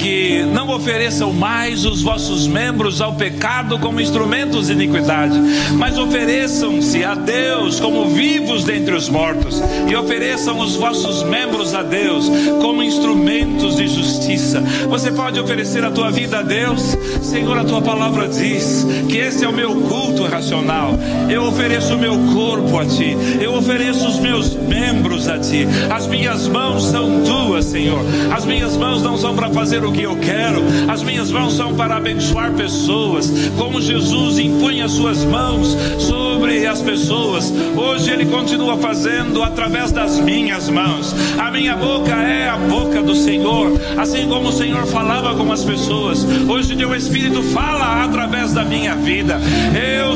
que 0.02 0.42
não 0.52 0.68
ofereçam 0.70 1.32
mais 1.32 1.84
os 1.84 2.02
vossos 2.02 2.48
membros 2.48 3.00
ao 3.00 3.14
pecado 3.14 3.78
como 3.78 4.00
instrumentos 4.00 4.66
de 4.66 4.72
iniquidade, 4.72 5.38
mas 5.78 5.96
ofereçam-se 5.96 7.04
a 7.04 7.14
Deus 7.14 7.78
como 7.78 8.08
vivos 8.08 8.64
dentre 8.64 8.96
os 8.96 9.08
mortos, 9.08 9.62
e 9.88 9.94
ofereçam 9.94 10.58
os 10.58 10.74
vossos 10.74 11.22
membros 11.22 11.72
a 11.72 11.84
Deus 11.84 12.28
como 12.60 12.82
instrumentos 12.82 13.76
de 13.76 13.81
justiça. 13.86 14.60
Você 14.88 15.10
pode 15.10 15.38
oferecer 15.38 15.84
a 15.84 15.90
tua 15.90 16.10
vida 16.10 16.38
a 16.38 16.42
Deus. 16.42 16.96
Senhor, 17.22 17.56
a 17.58 17.64
tua 17.64 17.82
palavra 17.82 18.28
diz 18.28 18.86
que 19.08 19.18
esse 19.18 19.44
é 19.44 19.48
o 19.48 19.52
meu 19.52 19.74
culto 19.82 20.24
racional. 20.24 20.98
Eu 21.28 21.44
ofereço 21.44 21.94
o 21.94 21.98
meu 21.98 22.16
corpo 22.34 22.78
a 22.78 22.84
ti. 22.84 23.16
Eu 23.40 23.54
ofereço 23.54 24.06
os 24.08 24.18
meus 24.18 24.54
membros 24.54 25.28
a 25.28 25.38
ti. 25.38 25.66
As 25.90 26.06
minhas 26.06 26.48
mãos 26.48 26.84
são 26.84 27.22
tuas, 27.22 27.64
Senhor. 27.66 28.00
As 28.34 28.44
minhas 28.44 28.76
mãos 28.76 29.02
não 29.02 29.16
são 29.16 29.34
para 29.34 29.50
fazer 29.50 29.84
o 29.84 29.92
que 29.92 30.02
eu 30.02 30.16
quero. 30.16 30.62
As 30.88 31.02
minhas 31.02 31.30
mãos 31.30 31.54
são 31.54 31.74
para 31.74 31.96
abençoar 31.96 32.52
pessoas. 32.52 33.32
Como 33.56 33.80
Jesus 33.80 34.38
impunha 34.38 34.88
suas 34.88 35.24
mãos 35.24 35.76
sobre 35.98 36.66
as 36.66 36.80
pessoas, 36.80 37.52
hoje 37.76 38.10
ele 38.10 38.26
continua 38.26 38.76
fazendo 38.76 39.42
através 39.42 39.92
das 39.92 40.18
minhas 40.18 40.68
mãos. 40.68 41.14
A 41.38 41.50
minha 41.50 41.76
boca 41.76 42.14
é 42.14 42.48
a 42.48 42.56
boca 42.56 43.02
do 43.02 43.14
Senhor, 43.14 43.71
assim 43.96 44.28
como 44.28 44.48
o 44.48 44.52
Senhor 44.52 44.86
falava 44.86 45.34
com 45.34 45.50
as 45.52 45.64
pessoas. 45.64 46.26
Hoje 46.48 46.76
teu 46.76 46.94
Espírito 46.94 47.42
fala 47.42 48.04
através 48.04 48.52
da 48.52 48.64
minha 48.64 48.94
vida. 48.94 49.40
Eu, 49.74 50.14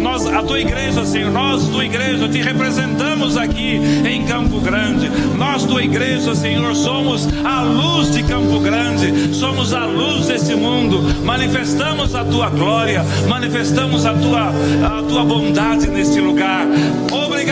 nós, 0.00 0.26
a 0.26 0.42
tua 0.42 0.60
igreja, 0.60 1.04
Senhor, 1.04 1.30
nós, 1.30 1.66
tua 1.68 1.84
igreja, 1.84 2.28
te 2.28 2.42
representamos 2.42 3.36
aqui 3.36 3.80
em 4.06 4.24
Campo 4.24 4.60
Grande. 4.60 5.10
Nós, 5.36 5.64
tua 5.64 5.82
igreja, 5.82 6.34
Senhor, 6.34 6.74
somos 6.74 7.28
a 7.44 7.62
luz 7.62 8.12
de 8.12 8.22
Campo 8.22 8.60
Grande, 8.60 9.34
somos 9.34 9.72
a 9.72 9.86
luz 9.86 10.26
desse 10.26 10.54
mundo. 10.54 11.02
Manifestamos 11.24 12.14
a 12.14 12.24
tua 12.24 12.50
glória, 12.50 13.04
manifestamos 13.28 14.04
a 14.04 14.14
tua, 14.14 14.52
a 14.98 15.02
tua 15.02 15.24
bondade 15.24 15.88
neste 15.88 16.20
lugar. 16.20 16.66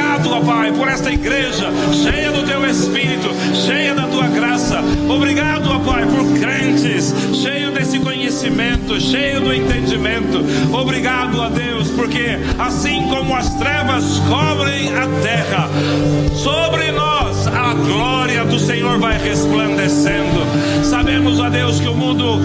Obrigado, 0.03 0.33
ó 0.33 0.41
Pai, 0.41 0.73
por 0.73 0.89
esta 0.89 1.13
igreja 1.13 1.71
cheia 1.93 2.33
do 2.33 2.43
teu 2.45 2.69
Espírito, 2.69 3.31
cheia 3.55 3.95
da 3.95 4.03
tua 4.09 4.27
graça. 4.27 4.81
Obrigado, 5.09 5.71
ó 5.71 5.79
Pai, 5.79 6.05
por 6.07 6.41
crentes, 6.41 7.15
cheio 7.33 7.71
desse 7.71 8.01
conhecimento, 8.01 9.01
cheio 9.01 9.41
do 9.41 9.55
entendimento. 9.55 10.45
Obrigado 10.73 11.41
a 11.41 11.49
Deus, 11.49 11.89
porque 11.91 12.37
assim 12.59 13.09
como 13.09 13.35
as 13.35 13.55
trevas 13.55 14.21
cobrem 14.29 14.93
a 14.93 15.07
terra, 15.23 15.69
sobre 16.35 16.91
nós 16.91 17.47
a 17.47 17.75
glória 17.75 18.45
do 18.45 18.59
Senhor 18.59 18.99
vai 18.99 19.19
resplandecendo. 19.19 20.43
Sabemos, 20.85 21.41
a 21.41 21.49
Deus, 21.49 21.81
que 21.81 21.89
o 21.89 21.95
mundo 21.95 22.41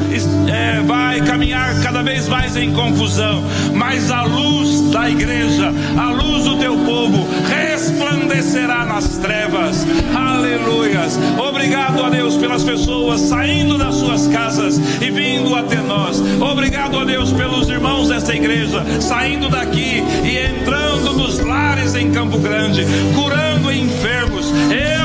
é, 0.48 0.82
vai 0.82 1.22
caminhar 1.22 1.82
cada 1.82 2.02
vez 2.02 2.28
mais 2.28 2.56
em 2.56 2.72
confusão, 2.72 3.44
mas 3.74 4.10
a 4.12 4.24
luz 4.24 4.90
da 4.92 5.10
igreja, 5.10 5.74
a 5.98 6.12
luz 6.12 6.46
do 6.46 6.58
teu 6.58 6.78
povo, 6.78 7.28
resplandecerá 7.48 8.86
nas 8.86 9.18
trevas. 9.18 9.86
Aleluias. 10.16 11.18
Obrigado 11.38 12.04
a 12.04 12.10
Deus 12.10 12.38
pelas 12.38 12.64
pessoas 12.64 13.22
saindo 13.22 13.78
das 13.78 13.96
suas 13.96 14.28
casas 14.28 14.80
e 15.02 15.10
vindo 15.10 15.56
até 15.56 15.78
nós. 15.78 16.22
Obrigado 16.40 17.00
a 17.00 17.06
Deus 17.06 17.32
pelos 17.32 17.70
irmãos 17.70 18.10
desta 18.10 18.36
igreja 18.36 18.86
saindo 19.02 19.50
daqui 19.50 20.04
e 20.24 20.38
entrando 20.38 21.14
nos 21.14 21.40
lares 21.40 21.96
em 21.96 22.12
Campo 22.12 22.38
Grande, 22.40 22.86
curando 23.16 23.72
enfermos. 23.72 24.52
Eu 24.72 24.97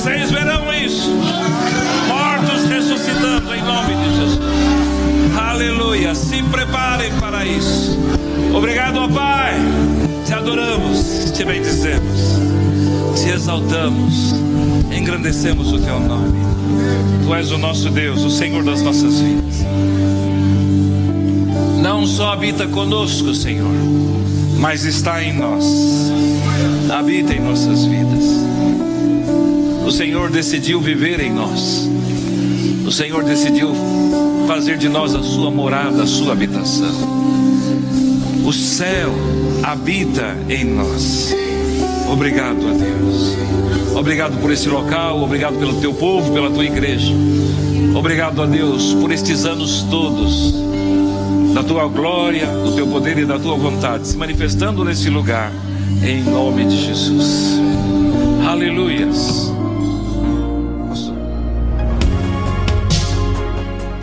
Vocês 0.00 0.30
verão 0.30 0.72
isso. 0.72 1.10
Mortos 2.08 2.64
ressuscitando 2.64 3.54
em 3.54 3.62
nome 3.62 3.94
de 3.96 4.16
Jesus. 4.16 4.40
Aleluia. 5.38 6.14
Se 6.14 6.42
preparem 6.44 7.12
para 7.20 7.44
isso. 7.44 7.98
Obrigado, 8.56 8.96
ó 8.96 9.08
Pai. 9.08 9.52
Te 10.24 10.32
adoramos, 10.32 11.32
te 11.36 11.44
bendizemos, 11.44 12.38
te 13.14 13.28
exaltamos, 13.28 14.34
engrandecemos 14.90 15.70
o 15.70 15.78
teu 15.78 16.00
nome. 16.00 16.38
Tu 17.22 17.34
és 17.34 17.52
o 17.52 17.58
nosso 17.58 17.90
Deus, 17.90 18.22
o 18.22 18.30
Senhor 18.30 18.64
das 18.64 18.80
nossas 18.80 19.20
vidas. 19.20 19.66
Não 21.82 22.06
só 22.06 22.32
habita 22.32 22.66
conosco, 22.66 23.34
Senhor, 23.34 23.74
mas 24.56 24.86
está 24.86 25.22
em 25.22 25.36
nós. 25.36 26.10
Habita 26.90 27.34
em 27.34 27.40
nossas 27.40 27.84
vidas. 27.84 28.49
O 29.86 29.90
Senhor 29.90 30.30
decidiu 30.30 30.80
viver 30.80 31.20
em 31.20 31.32
nós. 31.32 31.88
O 32.86 32.92
Senhor 32.92 33.22
decidiu 33.24 33.72
fazer 34.46 34.76
de 34.76 34.88
nós 34.88 35.14
a 35.14 35.22
sua 35.22 35.50
morada, 35.50 36.02
a 36.02 36.06
sua 36.06 36.32
habitação. 36.32 37.20
O 38.44 38.52
céu 38.52 39.12
habita 39.62 40.36
em 40.48 40.64
nós. 40.64 41.34
Obrigado 42.10 42.66
a 42.68 42.72
Deus. 42.72 43.36
Obrigado 43.94 44.40
por 44.40 44.50
esse 44.50 44.68
local, 44.68 45.22
obrigado 45.22 45.58
pelo 45.58 45.80
teu 45.80 45.92
povo, 45.92 46.32
pela 46.32 46.50
tua 46.50 46.64
igreja. 46.64 47.12
Obrigado 47.94 48.42
a 48.42 48.46
Deus 48.46 48.94
por 48.94 49.12
estes 49.12 49.44
anos 49.44 49.82
todos 49.90 50.54
da 51.54 51.62
tua 51.62 51.86
glória, 51.88 52.46
do 52.46 52.72
teu 52.72 52.86
poder 52.86 53.18
e 53.18 53.24
da 53.24 53.38
tua 53.38 53.56
vontade 53.56 54.06
se 54.06 54.16
manifestando 54.16 54.84
nesse 54.84 55.10
lugar, 55.10 55.52
em 56.02 56.22
nome 56.22 56.64
de 56.64 56.86
Jesus. 56.86 57.60
Aleluias. 58.48 59.39